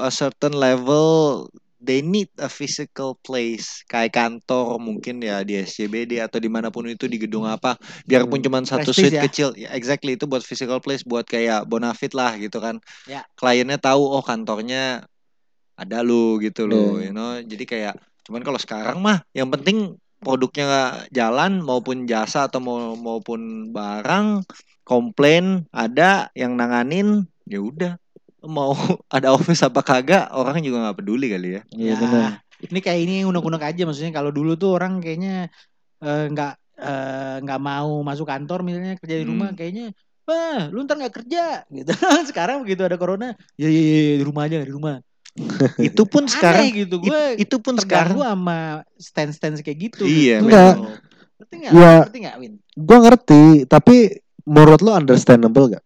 a 0.02 0.10
certain 0.10 0.58
level 0.58 1.46
they 1.82 2.00
need 2.00 2.30
a 2.38 2.46
physical 2.46 3.18
place 3.18 3.82
kayak 3.86 4.14
kantor 4.14 4.78
mungkin 4.78 5.18
ya 5.20 5.42
di 5.42 5.58
SCBD 5.58 6.22
atau 6.22 6.38
di 6.38 6.46
mana 6.46 6.70
pun 6.70 6.86
itu 6.86 7.10
di 7.10 7.18
gedung 7.18 7.44
apa 7.44 7.76
biarpun 8.06 8.38
Hmm. 8.38 8.46
cuma 8.46 8.58
satu 8.62 8.94
Prestige 8.94 9.10
suite 9.10 9.18
ya. 9.18 9.24
kecil 9.26 9.48
ya 9.58 9.70
exactly 9.74 10.14
itu 10.14 10.30
buat 10.30 10.42
physical 10.42 10.78
place 10.78 11.02
buat 11.02 11.26
kayak 11.26 11.66
Bonafit 11.66 12.14
lah 12.14 12.38
gitu 12.38 12.58
kan 12.58 12.78
Ya. 13.04 13.26
kliennya 13.34 13.76
tahu 13.76 14.06
oh 14.06 14.22
kantornya 14.22 15.04
ada 15.74 16.06
lu 16.06 16.38
gitu 16.38 16.70
loh 16.70 17.02
Iya. 17.02 17.10
you 17.10 17.12
know 17.12 17.42
jadi 17.42 17.64
kayak 17.66 17.94
cuman 18.22 18.46
kalau 18.46 18.62
sekarang 18.62 19.02
mah 19.02 19.26
yang 19.34 19.50
penting 19.50 19.98
produknya 20.22 20.70
jalan 21.10 21.66
maupun 21.66 22.06
jasa 22.06 22.46
atau 22.46 22.62
mau 22.62 22.94
maupun 22.94 23.74
barang 23.74 24.46
komplain 24.84 25.66
ada 25.74 26.30
yang 26.38 26.54
nanganin 26.54 27.26
ya 27.50 27.58
udah 27.58 27.98
mau 28.44 28.74
ada 29.16 29.32
office 29.32 29.62
apa 29.62 29.82
kagak 29.82 30.30
orang 30.32 30.60
juga 30.60 30.82
nggak 30.84 30.98
peduli 30.98 31.28
kali 31.30 31.50
ya 31.58 31.62
Iya 31.70 31.88
Ya, 31.88 31.96
benar. 31.98 32.30
Ini 32.62 32.78
kayak 32.78 33.00
ini 33.02 33.16
unek-unek 33.26 33.64
aja 33.66 33.82
maksudnya 33.86 34.14
kalau 34.14 34.30
dulu 34.30 34.54
tuh 34.54 34.78
orang 34.78 35.02
kayaknya 35.02 35.50
eh, 35.98 36.26
nggak 36.30 36.54
eh, 36.78 37.36
nggak 37.42 37.60
mau 37.60 38.02
masuk 38.02 38.26
kantor 38.26 38.62
misalnya 38.62 38.98
kerja 39.02 39.18
di 39.18 39.26
rumah 39.26 39.50
Hmm. 39.50 39.58
kayaknya 39.58 39.86
wah 40.22 40.70
lu 40.70 40.86
ntar 40.86 41.02
nggak 41.02 41.16
kerja 41.22 41.44
gitu 41.78 41.90
sekarang 42.30 42.62
begitu 42.62 42.86
ada 42.86 42.98
corona 42.98 43.34
ya 43.58 43.66
ya 43.66 43.82
ya 43.82 43.98
ya, 43.98 44.14
di 44.18 44.24
rumah 44.24 44.46
aja 44.46 44.62
di 44.62 44.70
rumah 44.70 45.02
itu 45.80 46.04
pun 46.06 46.28
sekarang 46.28 46.70
Aneh 46.70 46.86
gitu 46.86 46.96
it- 47.00 47.08
gue 47.08 47.22
itu 47.40 47.56
pun 47.58 47.74
sekarang 47.80 48.14
terganggu 48.14 48.30
sama 48.30 48.60
stand 49.00 49.32
stand 49.34 49.56
kayak 49.62 49.90
gitu 49.90 50.04
Iya, 50.06 50.38
gitu. 50.38 50.46
Enggak. 50.52 50.74
ngerti 51.42 51.56
nggak 51.58 51.72
Ya. 51.74 51.94
ngerti 52.04 52.18
nggak 52.22 52.36
Win 52.38 52.54
Gua 52.72 52.98
ngerti, 53.02 53.44
tapi 53.66 53.96
menurut 54.44 54.80
lo 54.80 54.92
understandable 54.94 55.66
gak? 55.72 55.84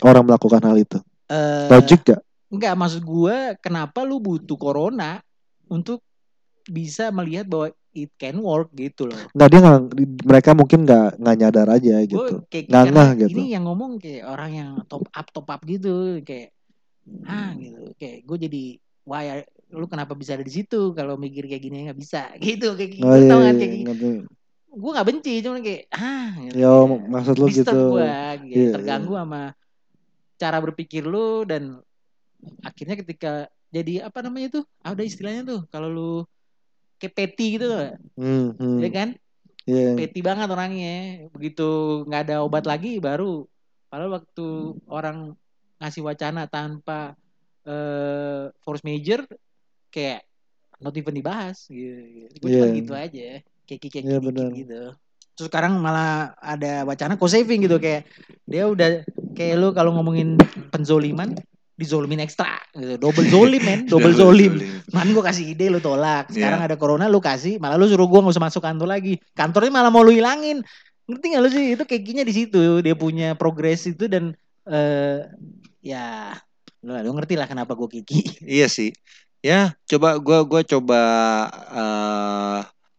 Orang 0.00 0.24
melakukan 0.24 0.62
hal 0.62 0.76
itu. 0.76 0.98
Eh, 1.28 1.68
Logik 1.68 2.00
gak? 2.08 2.20
Enggak, 2.48 2.74
maksud 2.80 3.02
gue 3.04 3.36
kenapa 3.60 4.00
lu 4.08 4.16
butuh 4.18 4.56
corona 4.56 5.20
untuk 5.68 6.00
bisa 6.64 7.12
melihat 7.12 7.44
bahwa 7.44 7.68
it 7.92 8.08
can 8.16 8.40
work 8.40 8.72
gitu 8.72 9.04
loh. 9.08 9.20
Nggak 9.36 9.48
dia 9.52 9.60
nggak, 9.60 9.80
mereka 10.24 10.50
mungkin 10.56 10.78
nggak 10.88 11.20
nggak 11.20 11.36
nyadar 11.36 11.68
aja 11.68 11.94
gitu. 12.04 12.44
kayak 12.48 12.64
Nggak 12.72 12.84
ngeh 12.92 13.10
gitu. 13.20 13.30
ini 13.36 13.44
yang 13.52 13.64
ngomong 13.68 14.00
kayak 14.00 14.24
orang 14.24 14.50
yang 14.56 14.70
top 14.88 15.04
up 15.12 15.26
top 15.28 15.48
up 15.48 15.60
gitu 15.68 16.20
kayak 16.24 16.52
ah 17.24 17.52
gitu 17.56 17.92
kayak 17.96 18.24
gue 18.28 18.36
jadi 18.48 18.64
wah 19.08 19.20
ya, 19.24 19.34
lu 19.72 19.88
kenapa 19.88 20.12
bisa 20.12 20.36
ada 20.36 20.44
di 20.44 20.52
situ 20.52 20.92
kalau 20.92 21.16
mikir 21.16 21.48
kayak 21.48 21.62
gini 21.64 21.88
nggak 21.88 21.96
bisa 22.00 22.32
gitu 22.44 22.76
kayak 22.76 22.90
gitu 22.96 23.08
Oh 23.08 23.16
iya, 23.16 23.28
tau 23.28 23.40
kan 23.40 23.52
iya, 23.52 23.60
kayak 23.60 23.72
gitu. 23.72 23.84
ngerti. 23.88 24.08
gue 24.68 24.90
nggak 24.92 25.08
benci 25.08 25.32
cuman 25.44 25.60
kayak 25.64 25.82
ah 25.96 26.30
gitu, 26.44 26.54
Ya, 26.60 26.68
kayak 26.68 27.00
maksud 27.08 27.34
lu 27.40 27.46
disturb 27.48 27.76
gitu. 27.76 27.92
gua, 27.92 28.12
kayak 28.36 28.52
Iya, 28.52 28.68
terganggu 28.76 29.14
sama 29.16 29.42
cara 30.38 30.62
berpikir 30.62 31.02
lu 31.02 31.42
dan 31.44 31.82
akhirnya 32.62 32.96
ketika 32.96 33.32
jadi 33.68 34.06
apa 34.08 34.22
namanya 34.22 34.62
tuh 34.62 34.64
ada 34.80 35.02
istilahnya 35.02 35.42
tuh 35.44 35.60
kalau 35.68 35.88
lu 35.90 36.12
kayak 36.96 37.14
peti 37.14 37.58
gitu 37.58 37.66
nggak? 37.68 37.94
Hmm, 38.16 38.54
hmm. 38.56 38.78
ya 38.80 38.90
kan 38.90 39.08
Iya. 39.68 40.00
peti 40.00 40.24
banget 40.24 40.48
orangnya 40.48 41.28
begitu 41.28 41.68
nggak 42.08 42.22
ada 42.24 42.36
obat 42.40 42.64
lagi 42.64 42.96
baru 42.96 43.44
padahal 43.92 44.16
waktu 44.16 44.46
orang 44.88 45.36
ngasih 45.76 46.00
wacana 46.08 46.48
tanpa 46.48 47.12
eh 47.68 48.48
force 48.64 48.80
major 48.80 49.28
kayak 49.92 50.24
not 50.80 50.96
even 50.96 51.12
dibahas 51.12 51.68
gitu 51.68 52.00
gue 52.40 52.48
cuma 52.48 52.64
Iya. 52.64 52.76
gitu 52.80 52.92
aja 52.96 53.28
kayak 53.68 53.80
kayak 53.92 54.22
benar. 54.24 54.50
gitu 54.56 54.80
terus 55.38 55.46
sekarang 55.46 55.78
malah 55.78 56.34
ada 56.42 56.82
wacana 56.82 57.14
cost 57.14 57.38
saving 57.38 57.62
gitu 57.70 57.78
kayak 57.78 58.10
dia 58.42 58.66
udah 58.66 59.06
kayak 59.38 59.54
lu 59.54 59.70
kalau 59.70 59.94
ngomongin 59.94 60.34
penzoliman 60.74 61.38
dizolimin 61.78 62.18
ekstra 62.18 62.58
gitu 62.74 62.98
double 62.98 63.22
zolim 63.30 63.62
men 63.62 63.86
double 63.92 64.10
zolim 64.10 64.58
Man 64.90 65.12
gue 65.12 65.20
kasih 65.20 65.52
ide 65.52 65.68
lu 65.68 65.84
tolak. 65.84 66.32
Sekarang 66.32 66.64
Iya. 66.64 66.72
ada 66.72 66.76
corona 66.80 67.06
lu 67.12 67.20
kasih, 67.20 67.60
malah 67.60 67.76
lu 67.76 67.84
suruh 67.84 68.08
gue 68.08 68.24
gak 68.24 68.32
usah 68.32 68.40
masuk 68.40 68.64
kantor 68.64 68.88
lagi. 68.88 69.20
Kantornya 69.36 69.68
malah 69.68 69.92
mau 69.92 70.00
lu 70.00 70.16
hilangin. 70.16 70.64
Ngerti 71.04 71.26
gak 71.36 71.42
lu 71.44 71.48
sih? 71.52 71.76
Itu 71.76 71.84
kekinya 71.84 72.24
di 72.24 72.32
situ. 72.32 72.80
Dia 72.80 72.96
punya 72.96 73.36
progres 73.36 73.84
itu 73.84 74.08
dan 74.08 74.32
eh 74.64 75.28
ya 75.84 76.32
lu, 76.80 76.96
lu 77.04 77.10
ngerti 77.20 77.36
lah 77.36 77.44
kenapa 77.44 77.76
gue 77.76 78.00
kiki. 78.00 78.40
Iya 78.48 78.64
sih. 78.72 78.96
Ya, 79.38 79.76
coba 79.86 80.18
gua 80.18 80.42
gua 80.42 80.64
coba 80.66 81.00
eh, 81.70 82.58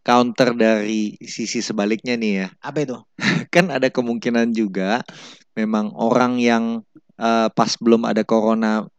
counter 0.10 0.58
dari 0.58 1.14
sisi 1.22 1.62
sebaliknya 1.62 2.18
nih 2.18 2.32
ya. 2.34 2.48
Apa 2.66 2.82
itu? 2.82 2.98
Kan 3.54 3.70
ada 3.70 3.94
kemungkinan 3.94 4.58
juga 4.58 5.06
memang 5.54 5.94
orang 5.94 6.42
yang 6.42 6.82
eh, 7.22 7.48
pas 7.54 7.72
belum 7.78 8.10
ada 8.10 8.26
corona 8.26 8.90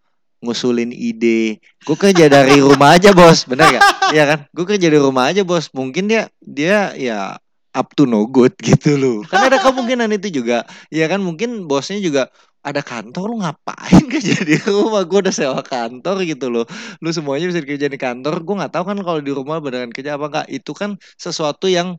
ngusulin 0.41 0.89
ide, 0.89 1.61
gue 1.85 1.97
kerja 1.99 2.31
dari 2.31 2.63
rumah 2.65 2.97
aja 2.97 3.13
bos, 3.13 3.45
bener 3.45 3.77
gak? 3.77 3.85
Iya 4.17 4.25
kan? 4.25 4.39
Gue 4.57 4.65
kerja 4.65 4.89
dari 4.89 4.97
rumah 4.97 5.29
aja 5.29 5.45
bos. 5.45 5.69
Mungkin 5.77 6.09
dia 6.09 6.33
dia 6.41 6.97
ya 6.97 7.37
up 7.71 7.93
to 7.95 8.07
no 8.07 8.25
good 8.27 8.55
gitu 8.59 8.97
loh. 8.97 9.19
Kan 9.29 9.47
ada 9.47 9.61
kemungkinan 9.61 10.11
itu 10.17 10.43
juga. 10.43 10.65
Ya 10.89 11.07
kan 11.07 11.21
mungkin 11.21 11.69
bosnya 11.69 12.01
juga 12.01 12.33
ada 12.61 12.81
kantor 12.85 13.25
lu 13.33 13.37
ngapain 13.41 14.05
kerja 14.13 14.37
di 14.45 14.57
rumah? 14.61 15.03
Gue 15.09 15.25
udah 15.25 15.35
sewa 15.35 15.61
kantor 15.65 16.25
gitu 16.29 16.47
loh. 16.53 16.65
Lu 17.01 17.09
semuanya 17.11 17.49
bisa 17.49 17.61
kerja 17.65 17.89
di 17.89 17.99
kantor. 18.01 18.45
Gue 18.45 18.55
nggak 18.61 18.73
tahu 18.77 18.85
kan 18.85 18.99
kalau 19.01 19.21
di 19.25 19.33
rumah 19.33 19.59
beneran 19.65 19.93
kerja 19.93 20.17
apa 20.21 20.27
enggak 20.29 20.47
itu 20.53 20.73
kan 20.77 21.01
sesuatu 21.17 21.67
yang 21.69 21.97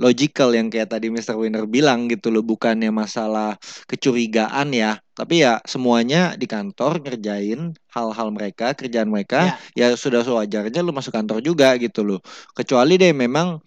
logical 0.00 0.56
yang 0.56 0.72
kayak 0.72 0.88
tadi 0.88 1.12
Mr. 1.12 1.36
Winner 1.36 1.64
bilang 1.68 2.08
gitu 2.12 2.28
loh. 2.28 2.44
Bukannya 2.44 2.92
masalah 2.92 3.56
kecurigaan 3.88 4.72
ya. 4.72 5.00
Tapi 5.12 5.44
ya 5.44 5.60
semuanya 5.68 6.36
di 6.36 6.48
kantor 6.48 7.04
ngerjain 7.04 7.76
hal-hal 7.92 8.28
mereka 8.32 8.72
kerjaan 8.72 9.12
mereka 9.12 9.60
ya, 9.76 9.92
sudah 9.92 10.24
sewajarnya 10.24 10.80
lu 10.80 10.96
masuk 10.96 11.12
kantor 11.12 11.44
juga 11.44 11.76
gitu 11.76 12.04
loh. 12.04 12.20
Kecuali 12.56 12.96
deh 12.96 13.12
memang 13.12 13.60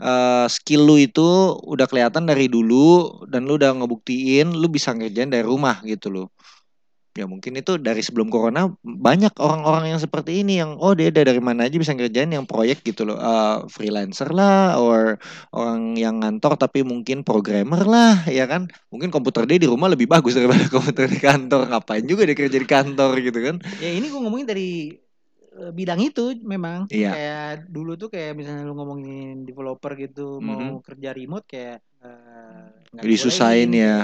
eh, 0.00 0.46
skill 0.48 0.82
lu 0.88 0.96
itu 1.00 1.28
udah 1.66 1.86
kelihatan 1.90 2.24
dari 2.24 2.46
dulu 2.48 3.24
dan 3.28 3.44
lu 3.48 3.58
udah 3.60 3.76
ngebuktiin 3.76 4.52
lu 4.54 4.66
bisa 4.72 4.94
ngerjain 4.96 5.28
dari 5.32 5.44
rumah 5.44 5.80
gitu 5.84 6.08
loh. 6.12 6.28
Ya 7.12 7.28
mungkin 7.28 7.52
itu 7.60 7.76
dari 7.76 8.00
sebelum 8.00 8.32
corona 8.32 8.72
banyak 8.80 9.36
orang-orang 9.36 9.92
yang 9.92 10.00
seperti 10.00 10.40
ini 10.40 10.56
yang 10.64 10.80
oh 10.80 10.96
dia 10.96 11.12
dari 11.12 11.36
mana 11.44 11.68
aja 11.68 11.76
bisa 11.76 11.92
ngerjain 11.92 12.32
yang 12.32 12.48
proyek 12.48 12.80
gitu 12.88 13.04
loh. 13.04 13.20
Eh, 13.20 13.68
freelancer 13.68 14.32
lah 14.32 14.80
or 14.80 15.20
orang 15.52 15.92
yang 16.00 16.24
ngantor 16.24 16.56
tapi 16.56 16.80
mungkin 16.80 17.20
programmer 17.20 17.84
lah 17.84 18.24
ya 18.24 18.48
kan? 18.48 18.64
Mungkin 18.88 19.12
komputer 19.12 19.44
dia 19.44 19.60
di 19.60 19.68
rumah 19.68 19.92
lebih 19.92 20.08
bagus 20.08 20.32
daripada 20.32 20.64
komputer 20.72 21.04
di 21.12 21.20
kantor. 21.20 21.68
Ngapain 21.68 22.04
juga 22.08 22.24
dia 22.24 22.32
kerja 22.32 22.56
di 22.56 22.68
kantor 22.68 23.20
gitu 23.20 23.38
kan? 23.44 23.56
Ya 23.76 23.92
ini 23.92 24.08
gue 24.08 24.20
ngomongin 24.24 24.48
dari 24.48 24.96
bidang 25.52 26.00
itu 26.00 26.36
memang. 26.40 26.88
Iya. 26.88 27.10
kayak 27.12 27.52
dulu 27.68 27.92
tuh 28.00 28.08
kayak 28.08 28.32
misalnya 28.36 28.64
lu 28.64 28.74
ngomongin 28.76 29.44
developer 29.44 29.92
gitu 30.00 30.40
mau 30.40 30.80
kerja 30.80 31.12
remote 31.12 31.44
kayak 31.44 31.78
eh, 32.00 32.64
nggak 32.96 33.04
Disusahin 33.04 33.68
dibolehin, 33.72 33.82
ya. 33.84 33.96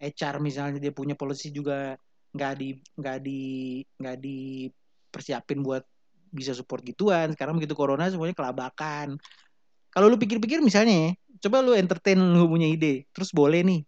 HR 0.00 0.40
misalnya 0.40 0.80
dia 0.80 0.92
punya 0.92 1.12
policy 1.16 1.52
juga 1.52 1.96
nggak 2.30 2.54
di 2.56 2.68
nggak 2.96 3.18
di 3.20 3.40
nggak 4.00 4.16
dipersiapin 4.20 5.60
buat 5.64 5.84
bisa 6.30 6.52
support 6.52 6.84
gituan. 6.84 7.32
Sekarang 7.32 7.56
begitu 7.56 7.72
corona 7.76 8.08
semuanya 8.08 8.36
kelabakan. 8.36 9.16
Kalau 9.90 10.06
lu 10.06 10.16
pikir-pikir 10.16 10.62
misalnya 10.62 10.94
ya, 10.94 11.10
coba 11.48 11.66
lu 11.66 11.74
entertain 11.74 12.16
lu 12.16 12.46
punya 12.46 12.70
ide 12.70 13.08
terus 13.12 13.32
boleh 13.32 13.64
nih. 13.64 13.80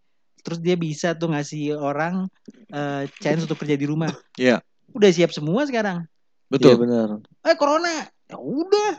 Terus 0.43 0.59
dia 0.59 0.75
bisa 0.75 1.14
tuh 1.14 1.31
ngasih 1.31 1.79
orang 1.79 2.27
eh, 2.73 3.07
chance 3.23 3.47
untuk 3.47 3.61
kerja 3.61 3.77
di 3.77 3.87
rumah. 3.87 4.11
Iya. 4.37 4.61
udah 4.93 5.09
siap 5.09 5.33
semua 5.33 5.64
sekarang 5.64 6.05
Iya 6.53 6.61
Betul. 6.61 6.74
benar. 6.84 7.09
eh 7.42 7.57
corona 7.57 7.88
ya 8.28 8.36
udah 8.36 8.90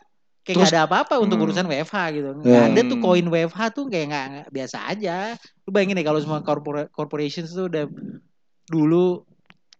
kayak 0.42 0.58
Terus- 0.58 0.68
nggak 0.68 0.74
ada 0.76 0.84
apa-apa 0.84 1.16
untuk 1.22 1.38
Hmm. 1.38 1.46
urusan 1.48 1.66
WFH 1.66 1.98
gitu 2.12 2.30
nggak 2.42 2.50
Ya. 2.50 2.68
ada 2.68 2.82
tuh 2.84 2.98
koin 3.00 3.28
WFH 3.28 3.62
tuh 3.72 3.86
kayak 3.88 4.06
nggak 4.10 4.26
nggak- 4.28 4.50
biasa 4.52 4.78
aja 4.90 5.16
lu 5.64 5.70
bayangin 5.70 5.96
deh 5.96 6.04
kalau 6.04 6.20
semua 6.20 6.42
corpora- 6.42 6.90
corporations 6.90 7.50
tuh 7.50 7.70
udah 7.70 7.86
dulu 8.66 9.22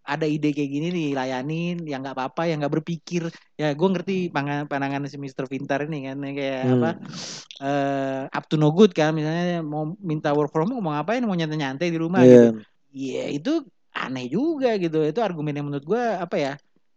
ada 0.04 0.28
ide 0.28 0.52
kayak 0.52 0.68
gini 0.70 0.88
dilayanin 0.92 1.80
yang 1.82 2.04
nggak 2.04 2.12
apa-apa 2.14 2.44
yang 2.46 2.60
nggak 2.60 2.76
berpikir 2.76 3.28
ya 3.54 3.72
gue 3.72 3.88
ngerti 3.90 4.28
pandangan 4.30 4.68
pandangan 4.68 5.08
si 5.08 5.16
Mr. 5.16 5.48
Pintar 5.48 5.88
ini 5.88 6.06
kan 6.06 6.20
kayak 6.22 6.62
Hmm. 6.62 6.74
apa 6.78 6.90
eh 7.60 8.22
up 8.30 8.46
to 8.46 8.56
no 8.56 8.72
good 8.72 8.92
kan 8.92 9.12
misalnya 9.12 9.60
mau 9.60 9.96
minta 9.98 10.32
work 10.32 10.52
from 10.52 10.68
home 10.70 10.80
mau 10.82 10.94
ngapain 10.94 11.22
mau 11.22 11.32
nyantai-nyantai 11.34 11.88
di 11.88 11.98
rumah 11.98 12.22
Iya. 12.22 12.30
gitu 12.30 12.50
Iya 12.94 13.26
itu 13.32 13.54
aneh 13.92 14.28
juga 14.28 14.76
gitu 14.76 15.02
itu 15.02 15.18
argumen 15.18 15.52
yang 15.52 15.66
menurut 15.66 15.82
gue 15.84 15.98
apa 15.98 16.36
ya 16.36 16.54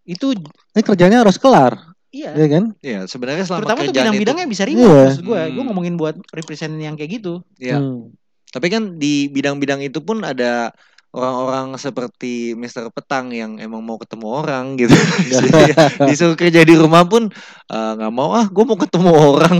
itu 0.06 0.32
Ini 0.72 0.82
kerjanya 0.86 1.26
harus 1.26 1.36
kelar, 1.36 1.74
iya 2.14 2.30
ya 2.32 2.46
kan? 2.46 2.64
Iya, 2.78 3.00
sebenarnya 3.10 3.44
selama 3.44 3.60
terutama 3.66 3.78
tuh 3.78 3.86
kerjaan 3.90 3.96
itu 4.06 4.12
bidang-bidangnya 4.14 4.46
bisa 4.46 4.62
remote 4.64 4.86
Iya. 4.86 5.02
maksud 5.10 5.24
gue 5.24 5.40
gue 5.42 5.58
Hmm. 5.58 5.68
ngomongin 5.68 5.94
buat 5.98 6.14
represent 6.30 6.72
yang 6.78 6.94
kayak 6.94 7.18
gitu 7.18 7.42
Iya. 7.58 7.82
Hmm. 7.82 8.14
Tapi 8.46 8.66
kan 8.70 8.96
di 8.96 9.26
bidang-bidang 9.28 9.82
itu 9.82 10.00
pun 10.00 10.22
ada 10.22 10.70
orang-orang 11.10 11.80
seperti 11.80 12.52
Mr. 12.52 12.92
Petang 12.92 13.32
yang 13.32 13.56
emang 13.56 13.80
mau 13.80 13.96
ketemu 13.96 14.26
orang 14.28 14.76
gitu. 14.76 14.92
Disuruh 16.08 16.36
kerja 16.36 16.60
di 16.60 16.76
rumah 16.76 17.08
pun 17.08 17.32
eh, 17.66 17.92
nggak 17.96 18.12
mau 18.12 18.36
ah, 18.36 18.44
gue 18.46 18.64
mau 18.64 18.76
ketemu 18.76 19.10
orang. 19.12 19.56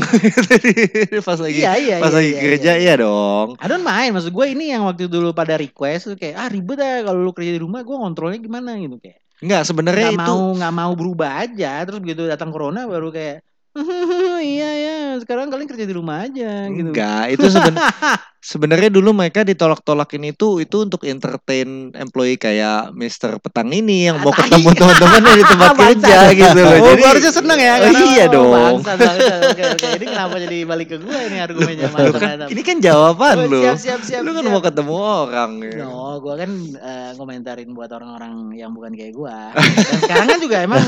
pas 1.27 1.39
lagi 1.41 1.59
iya 1.59 1.73
iya 1.77 1.97
pas 1.99 2.13
iya, 2.13 2.17
lagi 2.21 2.31
iya, 2.31 2.41
kerja 2.45 2.73
iya. 2.77 2.83
iya 2.85 2.95
dong. 3.01 3.57
I 3.57 3.67
don't 3.67 3.83
mind 3.83 4.15
maksud 4.15 4.31
gue 4.31 4.47
ini 4.47 4.71
yang 4.71 4.85
waktu 4.85 5.09
dulu 5.09 5.33
pada 5.33 5.57
request 5.57 6.13
tuh 6.13 6.17
kayak 6.17 6.37
ah 6.37 6.49
ribet 6.49 6.79
ah 6.79 7.03
kalau 7.03 7.25
lu 7.25 7.33
kerja 7.33 7.53
di 7.57 7.61
rumah 7.61 7.81
gue 7.83 7.97
kontrolnya 7.97 8.39
gimana 8.39 8.77
gitu 8.77 9.01
kayak 9.01 9.26
Enggak, 9.41 9.63
sebenarnya 9.69 10.17
itu 10.17 10.21
mau 10.21 10.57
nggak 10.57 10.75
mau 10.75 10.93
berubah 10.97 11.31
aja. 11.45 11.85
Terus 11.85 12.01
begitu 12.01 12.25
datang 12.25 12.49
corona 12.49 12.89
baru 12.89 13.13
kayak 13.13 13.45
iya 14.41 14.71
ya 14.73 14.97
sekarang 15.21 15.53
kalian 15.53 15.69
kerja 15.69 15.85
di 15.85 15.95
rumah 15.95 16.25
aja 16.25 16.65
gitu. 16.73 16.93
Enggak, 16.93 17.37
itu 17.37 17.47
seben- 17.53 17.77
sebenarnya 18.39 18.89
dulu 18.89 19.11
mereka 19.13 19.43
ditolak-tolakin 19.43 20.29
itu 20.29 20.59
itu 20.59 20.77
untuk 20.79 21.03
entertain 21.03 21.91
employee 21.93 22.37
kayak 22.37 22.93
Mr. 22.93 23.39
Petang 23.39 23.69
ini 23.69 24.07
yang 24.07 24.17
Ah, 24.17 24.23
mau 24.23 24.31
tai. 24.31 24.47
ketemu 24.47 24.69
teman-temannya 24.73 25.33
di 25.33 25.45
tempat 25.45 25.71
kerja 25.83 26.17
gitu 26.33 26.59
loh. 26.59 26.77
Oh, 26.77 26.89
Jadi 26.89 27.03
harusnya 27.03 27.33
seneng 27.33 27.59
ya 27.59 27.75
Oh, 27.77 27.91
iya 28.07 28.25
oh, 28.25 28.29
dong. 28.29 28.51
bangsat. 28.81 28.99
Oke, 29.47 29.63
oke. 29.69 29.87
Ini 29.97 30.07
kenapa 30.07 30.35
jadi 30.39 30.59
balik 30.63 30.89
ke 30.89 30.99
gue 30.99 31.19
ini 31.27 31.39
argumennya 31.39 31.89
Lu 31.89 32.13
kan 32.13 32.39
ini 32.47 32.63
kan 32.63 32.77
jawaban 32.79 33.37
Oh, 33.39 33.51
lu. 33.51 33.61
siap 33.63 33.79
siap 33.79 34.01
siap 34.01 34.21
Lu 34.23 34.31
kan 34.31 34.43
siap. 34.43 34.53
mau 34.53 34.61
ketemu 34.61 34.95
orang 34.95 35.51
ya. 35.61 35.75
No, 35.83 35.95
gue 36.19 36.35
kan 36.37 36.51
eh, 36.77 37.11
ngomentarin 37.15 37.71
buat 37.71 37.91
orang-orang 37.91 38.33
yang 38.55 38.71
bukan 38.71 38.93
kayak 38.93 39.13
gue. 39.13 39.37
Dan 39.57 39.99
sekarang 40.01 40.27
kan 40.27 40.39
juga 40.39 40.57
emang 40.63 40.83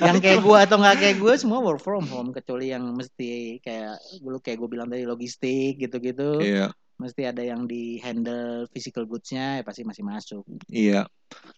yang 0.00 0.16
kayak 0.18 0.40
gue 0.40 0.58
atau 0.60 0.76
nggak 0.76 0.96
kayak 0.96 1.16
gue 1.18 1.34
semua 1.36 1.58
work 1.60 1.78
from 1.78 2.06
home 2.06 2.30
kecuali 2.30 2.70
yang 2.70 2.84
mesti 2.90 3.30
kayak 3.60 3.94
dulu 4.18 4.38
kayak 4.38 4.56
gue 4.56 4.68
bilang 4.68 4.88
tadi 4.88 5.04
logistik 5.04 5.76
gitu-gitu. 5.78 6.40
Iya, 6.40 6.69
Mesti 7.00 7.24
ada 7.24 7.40
yang 7.40 7.64
di 7.64 7.96
handle 8.04 8.68
physical 8.68 9.08
goods-nya 9.08 9.58
ya 9.58 9.62
pasti 9.64 9.82
masih 9.88 10.04
masuk. 10.04 10.44
iya. 10.68 11.08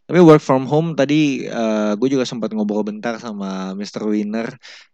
Tapi 0.07 0.20
work 0.20 0.45
from 0.45 0.68
home 0.68 0.95
tadi 0.95 1.49
gue 1.99 2.09
juga 2.12 2.22
sempat 2.22 2.53
ngobrol 2.55 2.86
bentar 2.86 3.18
sama 3.18 3.74
Mr. 3.74 4.07
Winner, 4.07 4.47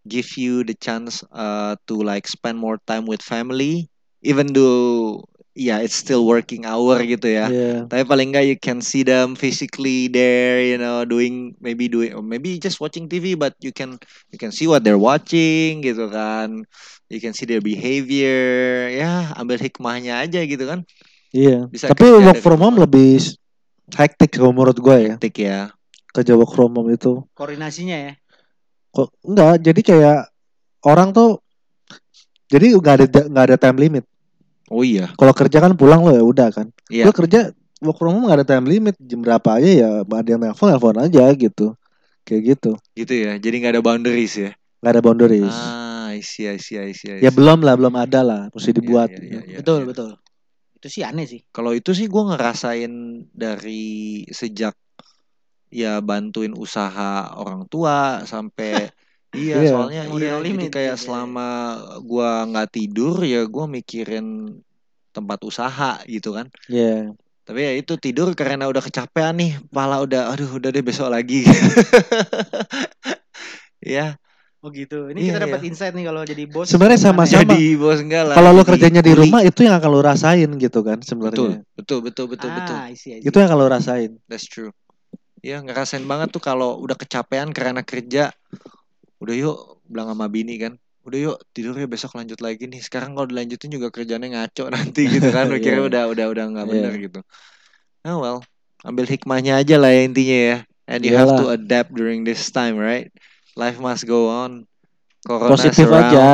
give 0.08 0.26
you 0.40 0.64
the 0.64 0.72
chance 0.72 1.20
uh, 1.34 1.76
to 1.84 2.00
like 2.00 2.24
spend 2.24 2.56
more 2.56 2.80
time 2.88 3.04
with 3.04 3.20
family, 3.20 3.90
even 4.24 4.54
though 4.54 5.20
yeah 5.58 5.82
it's 5.82 5.98
still 5.98 6.22
working 6.22 6.62
hour 6.62 7.02
gitu 7.02 7.26
ya. 7.34 7.50
Iya. 7.50 7.90
Tapi 7.90 8.06
paling 8.06 8.30
nggak 8.30 8.46
you 8.46 8.54
can 8.54 8.78
see 8.78 9.02
them 9.02 9.34
physically 9.34 10.06
there, 10.06 10.62
you 10.62 10.78
know, 10.78 11.02
doing 11.02 11.58
maybe 11.58 11.90
doing 11.90 12.14
or 12.14 12.22
maybe 12.22 12.62
just 12.62 12.78
watching 12.78 13.10
TV, 13.10 13.34
but 13.34 13.58
you 13.58 13.74
can 13.74 13.98
you 14.30 14.38
can 14.38 14.54
see 14.54 14.70
what 14.70 14.86
they're 14.86 15.00
watching 15.00 15.82
gitu 15.82 16.06
kan. 16.14 16.62
You 17.08 17.20
can 17.24 17.32
see 17.32 17.48
their 17.48 17.64
behavior, 17.64 18.92
ya 18.92 19.32
ambil 19.40 19.56
hikmahnya 19.56 20.20
aja 20.20 20.44
gitu 20.44 20.68
kan. 20.68 20.84
Iya. 21.32 21.68
Bisa 21.68 21.88
Tapi 21.88 22.04
kerja 22.04 22.24
work 22.24 22.40
from 22.44 22.60
home 22.60 22.76
lebih 22.84 23.20
hektik 23.96 24.36
kalau 24.36 24.52
menurut 24.52 24.76
gue 24.76 24.96
ya. 24.96 25.14
Tik 25.16 25.36
ya. 25.40 25.72
Kerja 26.12 26.36
work 26.36 26.52
from 26.52 26.76
home 26.76 26.92
itu. 26.92 27.24
Koordinasinya 27.32 27.96
ya. 27.96 28.12
Kok 28.92 29.08
enggak, 29.24 29.54
jadi 29.64 29.80
kayak 29.80 30.18
orang 30.84 31.12
tuh 31.12 31.40
jadi 32.48 32.76
nggak 32.76 32.94
ada 32.96 33.06
nggak 33.28 33.44
ada 33.52 33.56
time 33.60 33.78
limit. 33.80 34.04
Oh 34.68 34.84
iya, 34.84 35.08
Kalau 35.16 35.32
kerja 35.32 35.64
kan 35.64 35.72
pulang 35.72 36.04
lo 36.04 36.12
ya 36.12 36.20
udah 36.20 36.48
kan. 36.52 36.68
Iya. 36.92 37.08
Lo 37.08 37.12
kerja 37.16 37.52
work 37.80 37.96
from 37.96 38.20
home 38.20 38.28
nggak 38.28 38.44
ada 38.44 38.48
time 38.56 38.68
limit 38.68 38.96
jam 39.00 39.24
berapa 39.24 39.48
aja 39.56 39.70
ya 39.70 39.88
ada 40.04 40.28
yang 40.28 40.40
nelfon 40.44 40.68
nelfon 40.68 40.96
aja 41.00 41.24
gitu. 41.32 41.72
Kayak 42.28 42.56
gitu. 42.56 42.72
gitu 42.92 43.14
ya. 43.16 43.40
Jadi 43.40 43.54
nggak 43.64 43.80
ada 43.80 43.82
boundaries 43.84 44.34
ya. 44.36 44.50
Nggak 44.84 44.92
ada 44.92 45.00
boundaries. 45.00 45.56
Ah, 45.56 45.97
I 46.14 46.20
see, 46.24 46.48
I 46.48 46.56
see, 46.56 46.76
I 46.80 46.92
see. 46.96 47.08
I 47.12 47.20
Ya 47.20 47.28
see. 47.28 47.36
belum 47.36 47.60
lah, 47.66 47.74
belum 47.76 47.94
ada 47.98 48.20
lah, 48.24 48.40
mesti 48.52 48.70
Iya, 48.72 48.76
dibuat. 48.80 49.08
iya, 49.12 49.20
iya, 49.20 49.40
iya, 49.44 49.56
betul 49.60 49.78
iya. 49.84 49.88
betul. 49.90 50.10
Itu 50.78 50.86
sih 50.88 51.02
aneh 51.04 51.26
sih. 51.26 51.40
Kalau 51.50 51.72
itu 51.74 51.90
sih 51.92 52.06
gue 52.06 52.22
ngerasain 52.30 52.92
dari 53.34 54.22
sejak 54.30 54.74
ya 55.68 56.00
bantuin 56.00 56.56
usaha 56.56 57.36
orang 57.36 57.68
tua 57.68 58.24
sampai 58.24 58.88
iya 59.36 59.60
Iya. 59.60 59.68
soalnya 59.68 60.02
iya 60.08 60.40
jadi 60.40 60.66
kayak 60.72 60.96
iya. 60.96 61.04
selama 61.04 61.48
gua 62.00 62.48
nggak 62.48 62.68
tidur 62.72 63.20
ya 63.20 63.44
gua 63.44 63.68
mikirin 63.68 64.56
tempat 65.12 65.38
usaha 65.44 66.00
gitu 66.08 66.32
kan 66.32 66.48
Iya. 66.72 67.12
tapi 67.44 67.60
ya 67.60 67.72
itu 67.76 68.00
tidur 68.00 68.32
karena 68.32 68.64
udah 68.64 68.80
kecapean 68.80 69.36
nih 69.36 69.52
kepala 69.68 70.00
udah 70.00 70.32
aduh 70.32 70.56
udah 70.56 70.72
deh 70.72 70.80
besok 70.80 71.12
lagi 71.12 71.44
ya 73.84 74.16
Oh 74.58 74.70
gitu. 74.70 75.06
Ini 75.06 75.18
Iya, 75.18 75.28
kita 75.28 75.38
dapat 75.46 75.60
iya. 75.60 75.68
insight 75.70 75.94
nih 75.94 76.04
kalau 76.04 76.22
jadi 76.26 76.44
bos. 76.44 76.66
Sebenarnya 76.66 76.98
ya? 76.98 77.04
sama-sama. 77.06 77.42
jadi 77.46 77.62
bos 77.78 77.98
enggak 78.02 78.22
lah 78.26 78.34
Kalau 78.34 78.50
lo 78.50 78.62
kerjanya 78.62 79.00
di 79.00 79.12
rumah 79.14 79.40
itu 79.40 79.60
yang 79.62 79.78
akan 79.78 79.86
lo 79.88 80.00
rasain 80.02 80.50
gitu 80.52 80.80
kan 80.82 80.98
betul 80.98 81.06
sebenarnya. 81.06 81.58
betul 81.72 81.98
betul 82.02 82.26
betul 82.26 82.48
betul 82.50 82.74
Ah, 82.74 82.90
I 82.90 82.94
see, 82.94 83.14
I 83.14 83.22
see. 83.22 83.28
Itu 83.30 83.38
yang 83.38 83.46
akan 83.46 83.58
lo 83.58 83.68
rasain. 83.70 84.10
That's 84.26 84.44
true. 84.44 84.74
Ya 85.38 85.62
ngerasain 85.62 86.02
banget 86.02 86.34
tuh 86.34 86.42
kalau 86.42 86.74
udah 86.76 86.94
kecapean 86.94 87.54
karena 87.54 87.86
kerja. 87.86 88.34
Udah 89.18 89.34
yuk 89.34 89.56
bilang 89.86 90.10
sama 90.10 90.26
bini 90.26 90.58
kan. 90.58 90.74
Udah 91.06 91.18
yuk 91.22 91.36
tidur 91.50 91.72
ya 91.72 91.86
besok 91.86 92.18
lanjut 92.18 92.42
lagi 92.42 92.66
nih. 92.66 92.82
Sekarang 92.82 93.14
kalau 93.14 93.30
dilanjutin 93.30 93.70
juga 93.70 93.88
kerjanya 93.88 94.26
ngaco 94.28 94.66
nanti 94.68 95.06
gitu 95.06 95.30
kan. 95.30 95.46
Mikirnya 95.46 95.78
Iya. 95.86 95.86
udah 95.86 96.02
udah 96.10 96.26
udah 96.28 96.44
nggak 96.50 96.66
Iya. 96.66 96.72
bener 96.74 96.92
gitu. 96.98 97.20
Nah 98.02 98.18
well, 98.18 98.38
ambil 98.82 99.06
hikmahnya 99.06 99.54
aja 99.56 99.78
lah 99.78 99.94
ya 99.94 100.02
intinya 100.02 100.38
ya. 100.50 100.58
And 100.90 101.06
you 101.06 101.14
have 101.14 101.30
to 101.30 101.46
adapt 101.48 101.94
during 101.94 102.26
this 102.26 102.50
time, 102.50 102.74
right? 102.74 103.06
Life 103.58 103.76
must 103.76 104.06
go 104.06 104.30
on. 104.30 104.62
Corona 105.20 105.50
Positif 105.50 105.82
surround. 105.84 106.08
aja. 106.08 106.28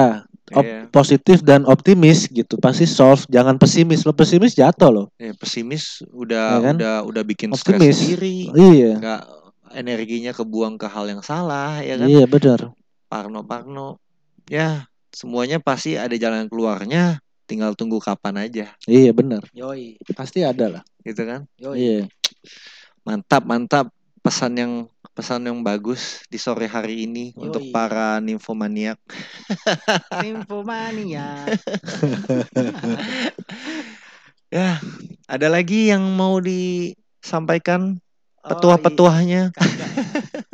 Op- 0.53 0.61
Iya. 0.63 0.81
Positif 0.87 1.41
dan 1.41 1.65
optimis 1.65 2.29
gitu. 2.29 2.61
Pasti 2.61 2.85
solve, 2.85 3.25
jangan 3.27 3.57
pesimis. 3.57 4.05
Lo 4.05 4.13
pesimis 4.13 4.53
jatuh 4.53 4.93
lo. 4.93 5.05
Ya, 5.17 5.33
pesimis 5.33 6.05
udah 6.07 6.47
Ya 6.53 6.63
kan? 6.63 6.75
udah 6.77 6.95
udah 7.03 7.23
bikin 7.25 7.49
stres 7.51 7.81
Optimis. 7.81 7.97
sendiri. 7.97 8.53
Iya. 8.53 8.93
Nggak 8.95 9.23
energinya 9.75 10.31
kebuang 10.31 10.77
ke 10.77 10.85
hal 10.85 11.09
yang 11.09 11.25
salah 11.25 11.81
ya 11.81 11.97
kan. 11.97 12.07
Iya 12.07 12.29
benar. 12.29 12.61
Parno-parno. 13.09 13.97
Ya, 14.45 14.85
semuanya 15.11 15.57
pasti 15.57 15.97
ada 15.97 16.13
jalan 16.13 16.45
keluarnya, 16.47 17.17
tinggal 17.45 17.73
tunggu 17.73 17.97
kapan 17.97 18.45
aja, 18.45 18.77
Iya 18.85 19.11
benar. 19.11 19.49
Yoi, 19.51 19.97
Pasti 20.13 20.45
ada 20.45 20.69
lah. 20.69 20.83
gitu 21.01 21.25
kan? 21.25 21.49
yoi. 21.57 21.77
Iya. 21.81 22.01
Mantap, 23.03 23.43
mantap. 23.45 23.87
Pesan 24.25 24.57
yang 24.57 24.73
pesan 25.13 25.45
yang 25.45 25.61
bagus 25.61 26.25
di 26.33 26.41
sore 26.41 26.65
hari 26.65 27.05
ini 27.05 27.37
untuk 27.37 27.61
Yoi. 27.61 27.71
para 27.71 28.19
nymphomaniac. 28.25 28.97
Infomania. 30.25 31.45
Ya, 34.55 34.79
ada 35.27 35.51
lagi 35.51 35.91
yang 35.91 36.15
mau 36.15 36.39
disampaikan 36.39 37.99
Oh, 38.45 38.55
petuah-petuahnya? 38.55 39.51
iya. 39.51 39.87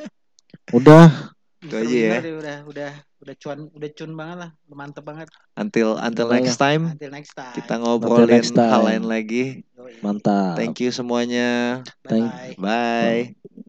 Udah. 0.78 1.34
Itu 1.60 1.74
aja 1.76 1.90
ya. 1.92 2.16
Bener, 2.16 2.32
Udah, 2.40 2.56
udah, 2.64 2.92
udah 3.20 3.34
cuan, 3.36 3.68
udah 3.68 3.90
cun 3.92 4.10
banget 4.16 4.36
lah, 4.40 4.50
udah 4.64 4.76
mantep 4.78 5.04
banget. 5.04 5.28
Until 5.52 6.00
until 6.00 6.32
Udah 6.32 6.40
next 6.40 6.56
time 6.56 6.96
Until 6.96 7.12
next 7.12 7.36
time. 7.36 7.52
kita 7.52 7.76
ngobrolin 7.76 8.46
time. 8.46 8.70
hal 8.72 8.82
lain 8.88 9.04
lagi. 9.04 9.68
Yoi. 9.76 10.00
Mantap. 10.00 10.56
Thank 10.56 10.80
you 10.80 10.88
semuanya. 10.96 11.82
Thank- 12.08 12.56
Bye-bye. 12.56 13.36
Bye. 13.36 13.59